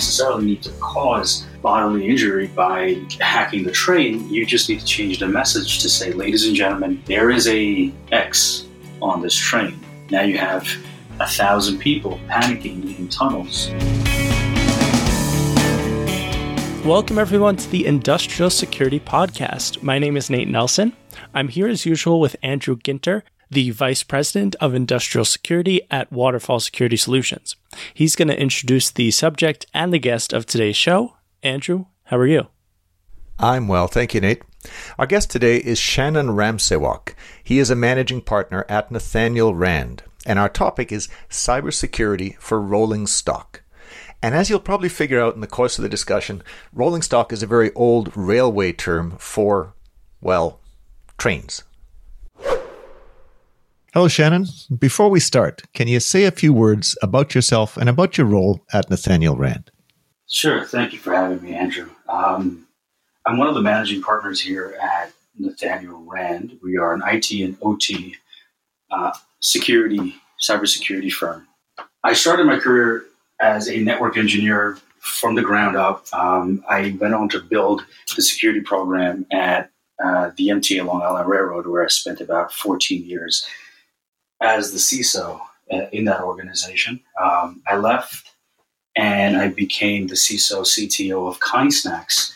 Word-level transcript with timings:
necessarily 0.00 0.46
need 0.46 0.62
to 0.62 0.70
cause 0.80 1.44
bodily 1.60 2.08
injury 2.08 2.46
by 2.46 2.98
hacking 3.20 3.62
the 3.64 3.70
train. 3.70 4.26
You 4.30 4.46
just 4.46 4.66
need 4.70 4.80
to 4.80 4.86
change 4.86 5.18
the 5.18 5.28
message 5.28 5.80
to 5.80 5.90
say, 5.90 6.14
ladies 6.14 6.46
and 6.46 6.56
gentlemen, 6.56 7.02
there 7.04 7.28
is 7.30 7.46
a 7.48 7.92
X 8.10 8.66
on 9.02 9.20
this 9.20 9.36
train. 9.36 9.78
Now 10.10 10.22
you 10.22 10.38
have 10.38 10.66
a 11.18 11.28
thousand 11.28 11.80
people 11.80 12.18
panicking 12.28 12.98
in 12.98 13.08
tunnels. 13.08 13.68
Welcome, 16.82 17.18
everyone, 17.18 17.56
to 17.56 17.68
the 17.68 17.84
Industrial 17.84 18.48
Security 18.48 19.00
Podcast. 19.00 19.82
My 19.82 19.98
name 19.98 20.16
is 20.16 20.30
Nate 20.30 20.48
Nelson. 20.48 20.96
I'm 21.34 21.48
here 21.48 21.68
as 21.68 21.84
usual 21.84 22.20
with 22.20 22.36
Andrew 22.42 22.76
Ginter, 22.76 23.20
the 23.50 23.70
Vice 23.70 24.02
President 24.02 24.54
of 24.60 24.74
Industrial 24.74 25.24
Security 25.24 25.82
at 25.90 26.12
Waterfall 26.12 26.60
Security 26.60 26.96
Solutions. 26.96 27.56
He's 27.92 28.14
going 28.14 28.28
to 28.28 28.40
introduce 28.40 28.90
the 28.90 29.10
subject 29.10 29.66
and 29.74 29.92
the 29.92 29.98
guest 29.98 30.32
of 30.32 30.46
today's 30.46 30.76
show. 30.76 31.16
Andrew, 31.42 31.86
how 32.04 32.18
are 32.18 32.26
you? 32.26 32.48
I'm 33.38 33.68
well, 33.68 33.88
thank 33.88 34.14
you, 34.14 34.20
Nate. 34.20 34.42
Our 34.98 35.06
guest 35.06 35.30
today 35.30 35.56
is 35.56 35.78
Shannon 35.78 36.28
Ramsaywak. 36.28 37.14
He 37.42 37.58
is 37.58 37.70
a 37.70 37.74
managing 37.74 38.20
partner 38.20 38.66
at 38.68 38.90
Nathanial 38.90 39.58
Rand, 39.58 40.02
and 40.26 40.38
our 40.38 40.48
topic 40.48 40.92
is 40.92 41.08
cybersecurity 41.30 42.36
for 42.38 42.60
rolling 42.60 43.06
stock. 43.06 43.62
And 44.22 44.34
as 44.34 44.50
you'll 44.50 44.60
probably 44.60 44.90
figure 44.90 45.20
out 45.20 45.34
in 45.34 45.40
the 45.40 45.46
course 45.46 45.78
of 45.78 45.82
the 45.82 45.88
discussion, 45.88 46.42
rolling 46.72 47.00
stock 47.00 47.32
is 47.32 47.42
a 47.42 47.46
very 47.46 47.72
old 47.72 48.14
railway 48.14 48.72
term 48.72 49.12
for, 49.12 49.72
well, 50.20 50.60
trains. 51.16 51.64
Hello, 53.92 54.06
Shannon. 54.06 54.46
Before 54.78 55.08
we 55.08 55.18
start, 55.18 55.64
can 55.74 55.88
you 55.88 55.98
say 55.98 56.22
a 56.22 56.30
few 56.30 56.52
words 56.52 56.96
about 57.02 57.34
yourself 57.34 57.76
and 57.76 57.88
about 57.88 58.16
your 58.16 58.28
role 58.28 58.64
at 58.72 58.88
Nathanial 58.88 59.36
Rand? 59.36 59.72
Sure. 60.28 60.64
Thank 60.64 60.92
you 60.92 61.00
for 61.00 61.12
having 61.12 61.42
me, 61.42 61.54
Andrew. 61.56 61.90
Um, 62.08 62.68
I'm 63.26 63.36
one 63.36 63.48
of 63.48 63.56
the 63.56 63.62
managing 63.62 64.00
partners 64.00 64.40
here 64.40 64.78
at 64.80 65.12
Nathanial 65.40 66.04
Rand. 66.06 66.56
We 66.62 66.76
are 66.76 66.94
an 66.94 67.02
IT 67.04 67.32
and 67.42 67.58
OT 67.62 68.14
uh, 68.92 69.10
security, 69.40 70.14
cybersecurity 70.40 71.12
firm. 71.12 71.48
I 72.04 72.12
started 72.12 72.46
my 72.46 72.60
career 72.60 73.06
as 73.40 73.68
a 73.68 73.80
network 73.80 74.16
engineer 74.16 74.78
from 75.00 75.34
the 75.34 75.42
ground 75.42 75.76
up. 75.76 76.06
Um, 76.12 76.62
I 76.70 76.96
went 77.00 77.14
on 77.14 77.28
to 77.30 77.40
build 77.40 77.84
the 78.14 78.22
security 78.22 78.60
program 78.60 79.26
at 79.32 79.72
uh, 80.00 80.30
the 80.36 80.46
MTA 80.46 80.86
Long 80.86 81.02
Island 81.02 81.28
Railroad, 81.28 81.66
where 81.66 81.84
I 81.84 81.88
spent 81.88 82.20
about 82.20 82.52
14 82.52 83.04
years 83.04 83.44
as 84.40 84.72
the 84.72 84.78
CISO 84.78 85.40
uh, 85.72 85.86
in 85.92 86.04
that 86.06 86.22
organization. 86.22 87.00
Um, 87.20 87.62
I 87.66 87.76
left 87.76 88.30
and 88.96 89.36
I 89.36 89.48
became 89.48 90.08
the 90.08 90.14
CISO 90.14 90.62
CTO 90.62 91.28
of 91.28 91.40
Kind 91.40 91.72
Snacks, 91.72 92.34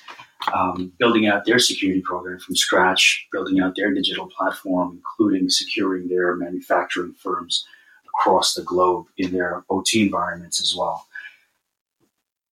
um, 0.53 0.93
building 0.99 1.27
out 1.27 1.45
their 1.45 1.59
security 1.59 2.01
program 2.01 2.39
from 2.39 2.57
scratch, 2.57 3.27
building 3.33 3.61
out 3.61 3.75
their 3.77 3.93
digital 3.93 4.29
platform, 4.29 4.99
including 4.99 5.49
securing 5.49 6.09
their 6.09 6.37
manufacturing 6.37 7.15
firms 7.15 7.67
across 8.07 8.55
the 8.55 8.63
globe 8.63 9.07
in 9.17 9.33
their 9.33 9.65
OT 9.69 10.03
environments 10.03 10.61
as 10.61 10.77
well. 10.77 11.07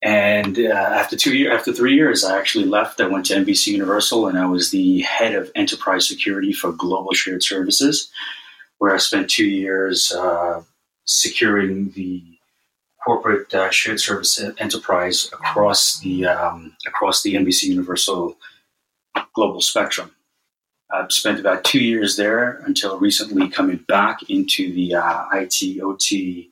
And 0.03 0.59
uh, 0.59 0.73
after 0.73 1.17
two 1.17 1.37
years, 1.37 1.57
after 1.57 1.73
three 1.73 1.95
years, 1.95 2.25
I 2.25 2.37
actually 2.37 2.65
left. 2.65 3.01
I 3.01 3.07
went 3.07 3.27
to 3.27 3.35
NBC 3.35 3.69
Universal, 3.69 4.27
and 4.27 4.37
I 4.37 4.47
was 4.47 4.73
the 4.73 5.03
head 5.03 5.33
of 5.37 5.53
enterprise 5.55 6.09
security 6.09 6.53
for 6.53 6.73
Global 6.73 7.13
Shared 7.13 7.45
Services 7.45 8.11
where 8.83 8.93
I 8.93 8.99
spent 8.99 9.31
two 9.31 9.47
years 9.47 10.11
uh, 10.11 10.61
securing 11.05 11.93
the 11.93 12.21
corporate 13.05 13.55
uh, 13.55 13.71
shared 13.71 14.01
service 14.01 14.43
enterprise 14.59 15.31
across 15.33 16.01
the 16.01 16.27
um, 16.27 16.77
across 16.85 17.23
the 17.23 17.35
NBC 17.35 17.69
Universal 17.69 18.37
global 19.37 19.61
spectrum. 19.61 20.11
I've 20.93 21.13
spent 21.13 21.39
about 21.39 21.63
two 21.63 21.79
years 21.79 22.17
there 22.17 22.61
until 22.67 22.99
recently 22.99 23.49
coming 23.49 23.85
back 23.87 24.29
into 24.29 24.75
the 24.75 24.97
uh, 24.97 25.27
IT 25.33 25.81
OT 25.81 26.51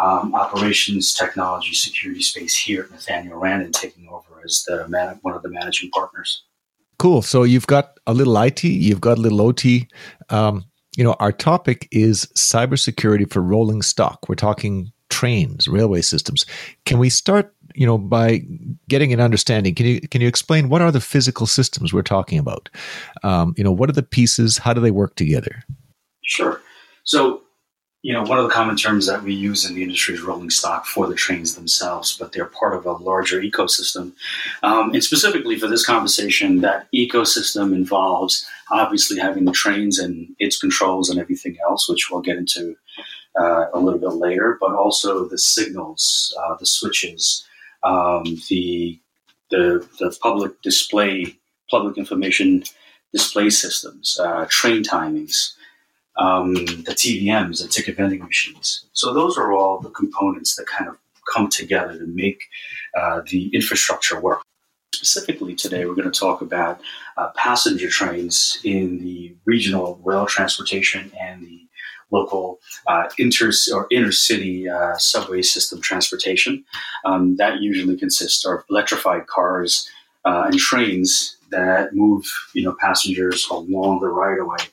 um, 0.00 0.36
operations 0.36 1.12
technology 1.12 1.74
security 1.74 2.22
space 2.22 2.56
here 2.56 2.82
at 2.82 2.90
Nathanial 2.90 3.40
Rand 3.40 3.64
and 3.64 3.74
taking 3.74 4.06
over 4.08 4.40
as 4.44 4.62
the 4.68 4.86
man- 4.86 5.18
one 5.22 5.34
of 5.34 5.42
the 5.42 5.50
managing 5.50 5.90
partners. 5.90 6.44
Cool. 7.00 7.22
So 7.22 7.42
you've 7.42 7.66
got 7.66 7.98
a 8.06 8.14
little 8.14 8.40
IT, 8.40 8.62
you've 8.62 9.00
got 9.00 9.18
a 9.18 9.20
little 9.20 9.40
OT. 9.40 9.88
Um, 10.28 10.69
you 11.00 11.04
know, 11.04 11.16
our 11.18 11.32
topic 11.32 11.88
is 11.90 12.26
cybersecurity 12.36 13.32
for 13.32 13.40
rolling 13.40 13.80
stock. 13.80 14.28
We're 14.28 14.34
talking 14.34 14.92
trains, 15.08 15.66
railway 15.66 16.02
systems. 16.02 16.44
Can 16.84 16.98
we 16.98 17.08
start, 17.08 17.54
you 17.74 17.86
know, 17.86 17.96
by 17.96 18.42
getting 18.86 19.10
an 19.14 19.18
understanding? 19.18 19.74
Can 19.74 19.86
you 19.86 20.02
can 20.02 20.20
you 20.20 20.28
explain 20.28 20.68
what 20.68 20.82
are 20.82 20.92
the 20.92 21.00
physical 21.00 21.46
systems 21.46 21.94
we're 21.94 22.02
talking 22.02 22.38
about? 22.38 22.68
Um, 23.22 23.54
you 23.56 23.64
know, 23.64 23.72
what 23.72 23.88
are 23.88 23.94
the 23.94 24.02
pieces? 24.02 24.58
How 24.58 24.74
do 24.74 24.82
they 24.82 24.90
work 24.90 25.14
together? 25.14 25.64
Sure. 26.22 26.60
So 27.04 27.40
you 28.02 28.14
know, 28.14 28.22
one 28.22 28.38
of 28.38 28.44
the 28.44 28.50
common 28.50 28.76
terms 28.76 29.06
that 29.06 29.22
we 29.22 29.34
use 29.34 29.68
in 29.68 29.74
the 29.74 29.82
industry 29.82 30.14
is 30.14 30.22
rolling 30.22 30.48
stock 30.48 30.86
for 30.86 31.06
the 31.06 31.14
trains 31.14 31.54
themselves, 31.54 32.16
but 32.16 32.32
they're 32.32 32.46
part 32.46 32.74
of 32.74 32.86
a 32.86 32.92
larger 32.92 33.42
ecosystem. 33.42 34.12
Um, 34.62 34.94
and 34.94 35.04
specifically 35.04 35.58
for 35.58 35.66
this 35.66 35.84
conversation, 35.84 36.62
that 36.62 36.86
ecosystem 36.94 37.74
involves 37.74 38.46
obviously 38.70 39.18
having 39.18 39.44
the 39.44 39.52
trains 39.52 39.98
and 39.98 40.34
its 40.38 40.58
controls 40.58 41.10
and 41.10 41.20
everything 41.20 41.58
else, 41.62 41.88
which 41.90 42.10
we'll 42.10 42.22
get 42.22 42.38
into 42.38 42.74
uh, 43.38 43.66
a 43.74 43.78
little 43.78 44.00
bit 44.00 44.14
later, 44.14 44.56
but 44.60 44.72
also 44.72 45.26
the 45.26 45.38
signals, 45.38 46.34
uh, 46.42 46.56
the 46.56 46.66
switches, 46.66 47.46
um, 47.82 48.24
the, 48.48 48.98
the, 49.50 49.86
the 49.98 50.16
public 50.22 50.62
display, 50.62 51.36
public 51.70 51.98
information 51.98 52.64
display 53.12 53.50
systems, 53.50 54.18
uh, 54.22 54.46
train 54.48 54.82
timings 54.82 55.52
um, 56.16 56.54
the 56.54 56.94
TVMs, 56.94 57.62
the 57.62 57.68
ticket 57.68 57.96
vending 57.96 58.22
machines. 58.22 58.86
So 58.92 59.14
those 59.14 59.38
are 59.38 59.52
all 59.52 59.80
the 59.80 59.90
components 59.90 60.56
that 60.56 60.66
kind 60.66 60.88
of 60.88 60.96
come 61.32 61.48
together 61.48 61.98
to 61.98 62.06
make 62.06 62.42
uh, 62.96 63.22
the 63.28 63.48
infrastructure 63.54 64.20
work. 64.20 64.42
Specifically, 64.94 65.54
today 65.54 65.86
we're 65.86 65.94
going 65.94 66.10
to 66.10 66.18
talk 66.18 66.42
about 66.42 66.80
uh, 67.16 67.30
passenger 67.36 67.88
trains 67.88 68.60
in 68.64 68.98
the 68.98 69.34
regional 69.46 69.98
rail 70.04 70.26
transportation 70.26 71.10
and 71.18 71.42
the 71.46 71.66
local 72.10 72.58
uh, 72.88 73.08
inter 73.18 73.50
or 73.72 73.88
intercity 73.90 74.68
uh, 74.68 74.98
subway 74.98 75.42
system 75.42 75.80
transportation. 75.80 76.64
Um, 77.04 77.36
that 77.36 77.60
usually 77.62 77.96
consists 77.96 78.44
of 78.44 78.64
electrified 78.68 79.26
cars 79.28 79.88
uh, 80.24 80.44
and 80.46 80.58
trains 80.58 81.36
that 81.50 81.94
move, 81.94 82.24
you 82.52 82.64
know, 82.64 82.76
passengers 82.78 83.46
along 83.50 84.00
the 84.00 84.08
right 84.08 84.38
of 84.38 84.48
way 84.48 84.70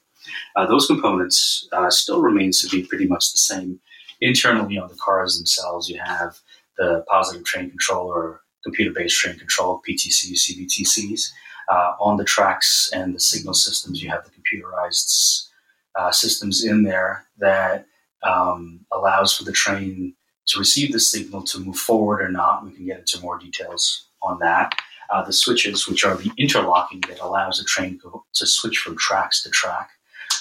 uh, 0.57 0.65
those 0.65 0.87
components 0.87 1.69
uh, 1.71 1.89
still 1.89 2.19
remains 2.19 2.61
to 2.61 2.75
be 2.75 2.83
pretty 2.83 3.05
much 3.05 3.31
the 3.31 3.37
same. 3.37 3.79
Internally 4.21 4.79
on 4.79 4.89
the 4.89 4.95
cars 4.95 5.37
themselves, 5.37 5.87
you 5.87 5.99
have 6.03 6.39
the 6.79 7.05
positive 7.07 7.45
train 7.45 7.69
controller, 7.69 8.41
computer-based 8.63 9.15
train 9.15 9.37
control, 9.37 9.81
PTCs, 9.87 10.49
CBTCs. 10.49 11.29
Uh, 11.69 11.93
on 11.99 12.17
the 12.17 12.23
tracks 12.23 12.89
and 12.91 13.13
the 13.13 13.19
signal 13.19 13.53
systems, 13.53 14.01
you 14.01 14.09
have 14.09 14.23
the 14.23 14.31
computerized 14.31 15.47
uh, 15.95 16.11
systems 16.11 16.63
in 16.63 16.83
there 16.83 17.25
that 17.37 17.85
um, 18.23 18.79
allows 18.91 19.35
for 19.35 19.43
the 19.43 19.51
train 19.51 20.15
to 20.47 20.57
receive 20.57 20.91
the 20.91 20.99
signal 20.99 21.43
to 21.43 21.59
move 21.59 21.75
forward 21.75 22.21
or 22.21 22.29
not. 22.29 22.65
We 22.65 22.71
can 22.71 22.85
get 22.85 22.99
into 22.99 23.21
more 23.21 23.37
details 23.37 24.07
on 24.23 24.39
that. 24.39 24.73
Uh, 25.11 25.23
the 25.23 25.33
switches, 25.33 25.87
which 25.87 26.03
are 26.03 26.15
the 26.15 26.31
interlocking 26.37 27.01
that 27.01 27.19
allows 27.19 27.59
the 27.59 27.65
train 27.65 27.99
to, 27.99 28.23
to 28.33 28.47
switch 28.47 28.79
from 28.79 28.97
tracks 28.97 29.43
to 29.43 29.49
track 29.49 29.89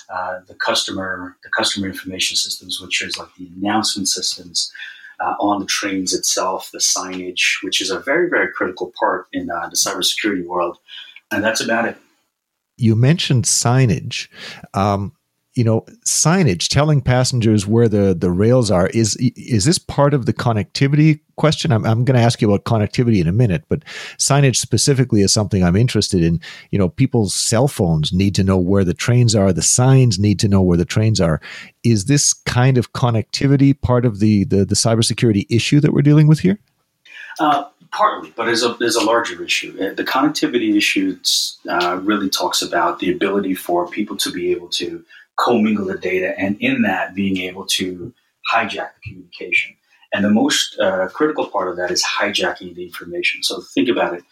uh, 0.09 0.41
the 0.47 0.55
customer 0.55 1.37
the 1.43 1.51
customer 1.51 1.87
information 1.87 2.37
systems, 2.37 2.81
which 2.81 3.03
is 3.03 3.19
like 3.19 3.35
the 3.39 3.49
announcement 3.57 4.09
systems 4.09 4.73
uh, 5.21 5.35
on 5.41 5.61
the 5.61 5.67
trains 5.67 6.15
itself, 6.15 6.71
the 6.73 6.79
signage, 6.79 7.63
which 7.63 7.81
is 7.81 7.91
a 7.91 8.01
very 8.01 8.29
very 8.29 8.53
critical 8.53 8.93
part 8.99 9.27
in 9.33 9.51
uh, 9.51 9.69
the 9.69 9.77
cybersecurity 9.77 10.47
world, 10.47 10.79
and 11.31 11.43
that's 11.43 11.61
about 11.61 11.87
it. 11.87 11.97
You 12.77 12.95
mentioned 12.95 13.45
signage. 13.45 14.29
Um, 14.75 15.16
you 15.57 15.65
know 15.65 15.81
signage 16.05 16.69
telling 16.69 17.01
passengers 17.01 17.67
where 17.67 17.89
the 17.89 18.15
the 18.15 18.31
rails 18.31 18.71
are. 18.71 18.89
Is 18.89 19.17
is 19.17 19.65
this 19.65 19.79
part 19.79 20.15
of 20.15 20.27
the 20.27 20.33
connectivity 20.33 21.21
question? 21.37 21.73
I'm, 21.73 21.85
I'm 21.85 22.05
going 22.05 22.17
to 22.17 22.25
ask 22.25 22.41
you 22.41 22.53
about 22.53 22.65
connectivity 22.65 23.21
in 23.21 23.27
a 23.27 23.33
minute 23.33 23.65
but 23.69 23.85
signage 24.19 24.57
specifically 24.57 25.23
is 25.23 25.33
something 25.33 25.65
i'm 25.65 25.75
interested 25.75 26.23
in. 26.23 26.41
You 26.71 26.79
know 26.79 26.91
people's 26.91 27.35
cell 27.35 27.69
phones 27.69 28.13
need 28.13 28.35
to 28.37 28.45
know 28.45 28.59
where 28.59 28.85
the 28.85 28.95
trains 28.95 29.35
are. 29.35 29.53
The 29.53 29.63
signs 29.63 30.19
need 30.19 30.39
to 30.41 30.49
know 30.49 30.63
where 30.63 30.79
the 30.79 30.85
trains 30.85 31.21
are. 31.21 31.41
Is 31.83 32.05
this 32.05 32.35
kind 32.35 32.77
of 32.77 32.93
connectivity 32.93 33.81
part 33.81 34.05
of 34.05 34.21
the 34.21 34.45
the, 34.45 34.65
the 34.65 34.75
cybersecurity 34.75 35.47
issue 35.49 35.81
that 35.81 35.93
we're 35.93 36.03
dealing 36.03 36.29
with 36.29 36.41
here? 36.41 36.59
Uh, 37.41 37.65
partly, 37.93 38.33
but 38.37 38.45
there's 38.45 38.63
a 38.63 38.75
there's 38.75 38.97
a 38.97 39.05
larger 39.05 39.43
issue. 39.43 39.75
Uh, 39.81 39.95
the 39.95 40.05
connectivity 40.05 40.77
issue 40.77 41.19
uh, 41.69 41.99
really 42.03 42.29
talks 42.29 42.61
about 42.61 42.99
the 42.99 43.11
ability 43.11 43.55
for 43.55 43.89
people 43.89 44.17
to 44.19 44.31
be 44.31 44.53
able 44.53 44.69
to 44.69 45.03
commingle 45.39 45.87
the 45.87 45.99
data, 45.99 46.35
and 46.39 46.57
in 46.61 46.83
that, 46.83 47.15
being 47.15 47.39
able 47.39 47.67
to 47.67 48.13
hijack 48.53 48.91
the 48.95 49.11
communication. 49.11 49.77
And 50.13 50.25
the 50.25 50.31
most 50.31 50.79
uh, 50.79 51.09
critical 51.09 51.47
part 51.47 51.69
of 51.69 51.77
that 51.77 51.91
is 51.91 52.05
hijacking 52.05 52.75
the 52.75 52.85
information. 52.85 53.43
So 53.43 53.61
think 53.75 53.89
about 53.89 54.15
it. 54.15 54.25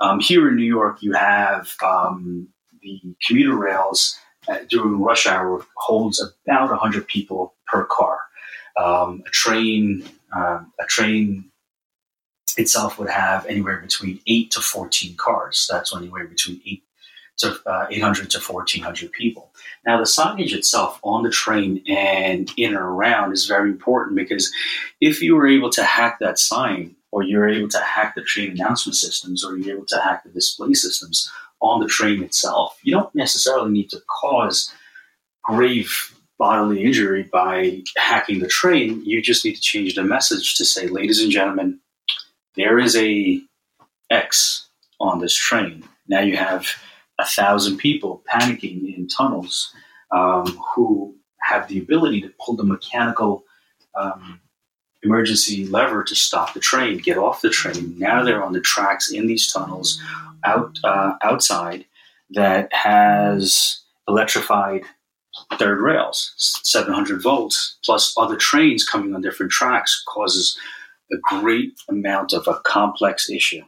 Um, 0.00 0.18
here 0.18 0.48
in 0.48 0.56
New 0.56 0.64
York, 0.64 1.02
you 1.02 1.12
have 1.12 1.74
um, 1.84 2.48
the 2.82 3.00
commuter 3.26 3.54
rails 3.54 4.18
uh, 4.48 4.58
during 4.68 5.00
rush 5.00 5.26
hour 5.26 5.64
holds 5.76 6.20
about 6.20 6.70
100 6.70 7.06
people 7.06 7.54
per 7.66 7.84
car. 7.84 8.20
Um, 8.78 9.22
a 9.26 9.30
train, 9.30 10.08
uh, 10.34 10.60
a 10.80 10.84
train 10.88 11.50
itself 12.56 12.98
would 12.98 13.10
have 13.10 13.44
anywhere 13.46 13.78
between 13.78 14.20
eight 14.26 14.50
to 14.52 14.60
14 14.60 15.14
cars. 15.16 15.68
That's 15.70 15.94
anywhere 15.94 16.26
between 16.26 16.60
eight 16.66 16.82
to 17.40 17.58
uh, 17.66 17.86
800 17.90 18.30
to 18.30 18.40
1400 18.40 19.12
people. 19.12 19.52
Now, 19.86 19.98
the 19.98 20.04
signage 20.04 20.52
itself 20.52 21.00
on 21.02 21.22
the 21.22 21.30
train 21.30 21.82
and 21.88 22.50
in 22.56 22.74
and 22.74 22.84
around 22.84 23.32
is 23.32 23.46
very 23.46 23.70
important 23.70 24.16
because 24.16 24.52
if 25.00 25.22
you 25.22 25.34
were 25.34 25.46
able 25.46 25.70
to 25.70 25.84
hack 25.84 26.18
that 26.20 26.38
sign, 26.38 26.96
or 27.12 27.24
you're 27.24 27.48
able 27.48 27.68
to 27.68 27.80
hack 27.80 28.14
the 28.14 28.22
train 28.22 28.52
announcement 28.52 28.94
systems, 28.94 29.44
or 29.44 29.56
you're 29.56 29.76
able 29.76 29.86
to 29.86 30.00
hack 30.00 30.22
the 30.22 30.30
display 30.30 30.72
systems 30.74 31.30
on 31.60 31.80
the 31.80 31.88
train 31.88 32.22
itself, 32.22 32.78
you 32.82 32.92
don't 32.92 33.14
necessarily 33.14 33.70
need 33.70 33.90
to 33.90 34.00
cause 34.20 34.72
grave 35.42 36.14
bodily 36.38 36.84
injury 36.84 37.24
by 37.24 37.82
hacking 37.96 38.38
the 38.38 38.48
train. 38.48 39.02
You 39.04 39.20
just 39.20 39.44
need 39.44 39.56
to 39.56 39.60
change 39.60 39.94
the 39.94 40.04
message 40.04 40.54
to 40.56 40.64
say, 40.64 40.86
ladies 40.86 41.20
and 41.20 41.30
gentlemen, 41.30 41.80
there 42.54 42.78
is 42.78 42.96
a 42.96 43.42
X 44.10 44.68
on 45.00 45.20
this 45.20 45.34
train. 45.34 45.84
Now 46.08 46.20
you 46.20 46.36
have 46.36 46.66
a 47.20 47.26
thousand 47.26 47.76
people 47.76 48.22
panicking 48.32 48.96
in 48.96 49.06
tunnels 49.06 49.72
um, 50.10 50.46
who 50.74 51.14
have 51.42 51.68
the 51.68 51.78
ability 51.78 52.20
to 52.22 52.32
pull 52.44 52.56
the 52.56 52.64
mechanical 52.64 53.44
um, 53.94 54.40
emergency 55.02 55.66
lever 55.66 56.04
to 56.04 56.14
stop 56.14 56.54
the 56.54 56.60
train, 56.60 56.98
get 56.98 57.18
off 57.18 57.42
the 57.42 57.50
train. 57.50 57.94
Now 57.98 58.22
they're 58.22 58.42
on 58.42 58.52
the 58.52 58.60
tracks 58.60 59.10
in 59.10 59.26
these 59.26 59.50
tunnels 59.52 60.00
out 60.44 60.78
uh, 60.84 61.14
outside 61.22 61.84
that 62.30 62.72
has 62.72 63.82
electrified 64.08 64.82
third 65.58 65.80
rails, 65.80 66.32
700 66.36 67.22
volts, 67.22 67.78
plus 67.84 68.14
other 68.16 68.36
trains 68.36 68.86
coming 68.86 69.14
on 69.14 69.20
different 69.20 69.52
tracks 69.52 70.02
causes 70.08 70.58
a 71.12 71.16
great 71.22 71.72
amount 71.88 72.32
of 72.32 72.46
a 72.46 72.60
complex 72.64 73.28
issue 73.28 73.62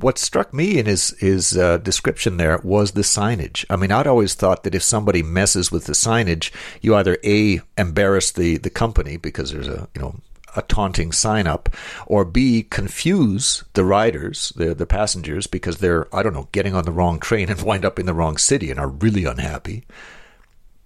what 0.00 0.18
struck 0.18 0.52
me 0.52 0.78
in 0.78 0.86
his 0.86 1.10
his 1.18 1.56
uh, 1.56 1.78
description 1.78 2.36
there 2.36 2.58
was 2.62 2.92
the 2.92 3.02
signage. 3.02 3.64
I 3.70 3.76
mean, 3.76 3.92
I'd 3.92 4.06
always 4.06 4.34
thought 4.34 4.64
that 4.64 4.74
if 4.74 4.82
somebody 4.82 5.22
messes 5.22 5.70
with 5.70 5.84
the 5.84 5.92
signage, 5.92 6.50
you 6.80 6.94
either 6.94 7.18
a 7.24 7.60
embarrass 7.76 8.32
the 8.32 8.56
the 8.58 8.70
company 8.70 9.16
because 9.16 9.52
there's 9.52 9.68
a 9.68 9.88
you 9.94 10.00
know 10.00 10.16
a 10.56 10.62
taunting 10.62 11.12
sign 11.12 11.46
up, 11.46 11.68
or 12.06 12.24
b 12.24 12.62
confuse 12.62 13.64
the 13.74 13.84
riders, 13.84 14.52
the 14.56 14.74
the 14.74 14.86
passengers, 14.86 15.46
because 15.46 15.78
they're 15.78 16.14
I 16.14 16.22
don't 16.22 16.34
know 16.34 16.48
getting 16.52 16.74
on 16.74 16.84
the 16.84 16.92
wrong 16.92 17.20
train 17.20 17.48
and 17.48 17.62
wind 17.64 17.84
up 17.84 17.98
in 17.98 18.06
the 18.06 18.14
wrong 18.14 18.36
city 18.36 18.70
and 18.70 18.80
are 18.80 18.88
really 18.88 19.24
unhappy. 19.24 19.84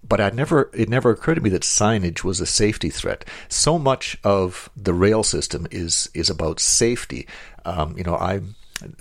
But 0.07 0.21
I 0.21 0.31
never 0.31 0.71
it 0.75 0.89
never 0.89 1.11
occurred 1.11 1.37
to 1.37 1.41
me 1.41 1.51
that 1.51 1.63
signage 1.63 2.25
was 2.25 2.41
a 2.41 2.47
safety 2.47 2.91
threat. 2.91 3.25
So 3.49 3.79
much 3.79 4.19
of 4.23 4.69
the 4.77 4.93
rail 4.93 5.23
system 5.23 5.67
is 5.71 6.11
is 6.13 6.29
about 6.29 6.61
safety. 6.61 7.27
Um, 7.65 7.97
you 7.97 8.05
know, 8.05 8.17
I 8.17 8.43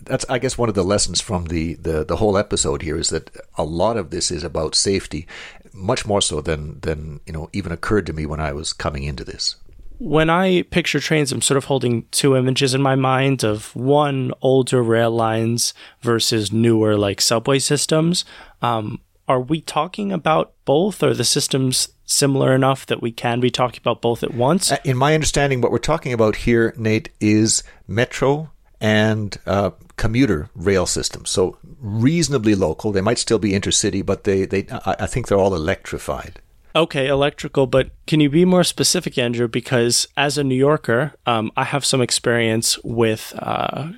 that's 0.02 0.26
I 0.30 0.40
guess 0.40 0.58
one 0.58 0.70
of 0.70 0.76
the 0.76 0.84
lessons 0.84 1.22
from 1.22 1.46
the, 1.46 1.76
the 1.76 2.04
the 2.04 2.18
whole 2.18 2.38
episode 2.38 2.82
here 2.82 2.98
is 2.98 3.10
that 3.10 3.30
a 3.58 3.64
lot 3.64 3.98
of 3.98 4.10
this 4.10 4.32
is 4.32 4.44
about 4.44 4.76
safety, 4.76 5.28
much 5.74 6.06
more 6.06 6.22
so 6.22 6.42
than 6.42 6.80
than 6.82 7.20
you 7.26 7.34
know 7.34 7.50
even 7.54 7.72
occurred 7.72 8.06
to 8.08 8.14
me 8.14 8.26
when 8.26 8.40
I 8.40 8.54
was 8.54 8.74
coming 8.74 9.04
into 9.04 9.24
this. 9.24 9.56
When 10.00 10.30
I 10.30 10.64
picture 10.64 11.00
trains, 11.00 11.32
I'm 11.32 11.42
sort 11.42 11.58
of 11.58 11.66
holding 11.66 12.06
two 12.12 12.36
images 12.36 12.74
in 12.74 12.82
my 12.82 12.96
mind 12.96 13.44
of 13.44 13.76
one 13.76 14.34
older 14.42 14.82
rail 14.84 15.12
lines 15.12 15.74
versus 16.02 16.52
newer 16.52 16.98
like 16.98 17.22
subway 17.22 17.60
systems. 17.60 18.26
Um, 18.62 19.00
are 19.28 19.40
we 19.40 19.62
talking 19.62 20.12
about 20.12 20.54
both? 20.66 21.02
Are 21.04 21.14
the 21.14 21.24
systems 21.24 21.90
similar 22.06 22.54
enough 22.54 22.86
that 22.88 23.02
we 23.02 23.12
can 23.12 23.40
be 23.40 23.50
talking 23.50 23.80
about 23.82 24.02
both 24.02 24.24
at 24.24 24.34
once? 24.34 24.72
Uh, 24.72 24.78
in 24.84 24.98
my 24.98 25.14
understanding, 25.14 25.62
what 25.62 25.72
we're 25.72 25.78
talking 25.78 26.12
about 26.12 26.38
here, 26.38 26.74
Nate, 26.76 27.10
is 27.22 27.64
metro 27.88 28.52
and 28.84 29.38
uh, 29.46 29.72
commuter 29.96 30.50
rail 30.54 30.86
systems. 30.86 31.30
So 31.30 31.58
reasonably 31.80 32.54
local. 32.54 32.92
They 32.92 33.02
might 33.02 33.18
still 33.18 33.40
be 33.40 33.54
intercity, 33.54 34.06
but 34.06 34.26
they, 34.26 34.46
they 34.46 34.68
I 34.86 35.08
think 35.08 35.28
they're 35.28 35.38
all 35.38 35.56
electrified. 35.56 36.42
Okay, 36.76 37.08
electrical, 37.08 37.66
but 37.66 37.92
can 38.08 38.20
you 38.20 38.30
be 38.30 38.46
more 38.46 38.64
specific, 38.64 39.18
Andrew? 39.18 39.48
Because 39.48 40.08
as 40.18 40.38
a 40.38 40.44
New 40.44 40.56
Yorker, 40.56 41.14
um, 41.26 41.52
I 41.56 41.66
have 41.66 41.86
some 41.86 42.02
experience 42.02 42.78
with 42.84 43.32
uh, 43.38 43.92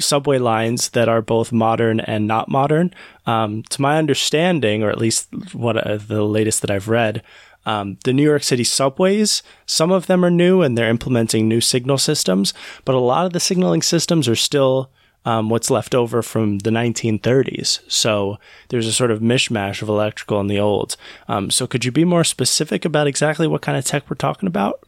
subway 0.00 0.38
lines 0.38 0.90
that 0.90 1.08
are 1.08 1.22
both 1.22 1.52
modern 1.52 2.00
and 2.00 2.26
not 2.26 2.48
modern. 2.48 2.92
Um, 3.24 3.62
to 3.70 3.80
my 3.80 3.98
understanding, 3.98 4.82
or 4.82 4.90
at 4.90 4.98
least 4.98 5.28
what 5.54 5.76
uh, 5.76 5.96
the 5.96 6.24
latest 6.24 6.60
that 6.62 6.70
I've 6.70 6.88
read, 6.88 7.22
um, 7.68 7.98
the 8.04 8.14
New 8.14 8.22
York 8.22 8.42
City 8.42 8.64
subways, 8.64 9.42
some 9.66 9.92
of 9.92 10.06
them 10.06 10.24
are 10.24 10.30
new 10.30 10.62
and 10.62 10.76
they're 10.76 10.88
implementing 10.88 11.46
new 11.46 11.60
signal 11.60 11.98
systems, 11.98 12.54
but 12.86 12.94
a 12.94 12.98
lot 12.98 13.26
of 13.26 13.34
the 13.34 13.40
signaling 13.40 13.82
systems 13.82 14.26
are 14.26 14.34
still 14.34 14.90
um, 15.26 15.50
what's 15.50 15.70
left 15.70 15.94
over 15.94 16.22
from 16.22 16.60
the 16.60 16.70
1930s. 16.70 17.80
So 17.86 18.38
there's 18.70 18.86
a 18.86 18.92
sort 18.92 19.10
of 19.10 19.20
mishmash 19.20 19.82
of 19.82 19.90
electrical 19.90 20.40
and 20.40 20.50
the 20.50 20.58
old. 20.58 20.96
Um, 21.28 21.50
so 21.50 21.66
could 21.66 21.84
you 21.84 21.92
be 21.92 22.06
more 22.06 22.24
specific 22.24 22.86
about 22.86 23.06
exactly 23.06 23.46
what 23.46 23.60
kind 23.60 23.76
of 23.76 23.84
tech 23.84 24.08
we're 24.08 24.16
talking 24.16 24.46
about? 24.46 24.82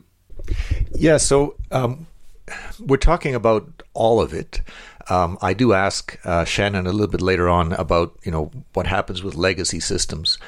Yeah, 0.95 1.19
so 1.19 1.57
um, 1.71 2.07
we're 2.79 2.97
talking 2.97 3.35
about 3.35 3.83
all 3.93 4.23
of 4.23 4.33
it. 4.33 4.63
Um, 5.11 5.37
I 5.43 5.53
do 5.53 5.75
ask 5.75 6.19
uh, 6.25 6.47
Shannon 6.47 6.87
a 6.87 6.93
little 6.93 7.09
bit 7.09 7.21
later 7.21 7.47
on 7.47 7.75
about 7.75 8.17
you 8.23 8.33
know 8.33 8.51
what 8.73 8.87
happens 8.87 9.23
with 9.23 9.35
legacy 9.35 9.81
systems. 9.81 10.39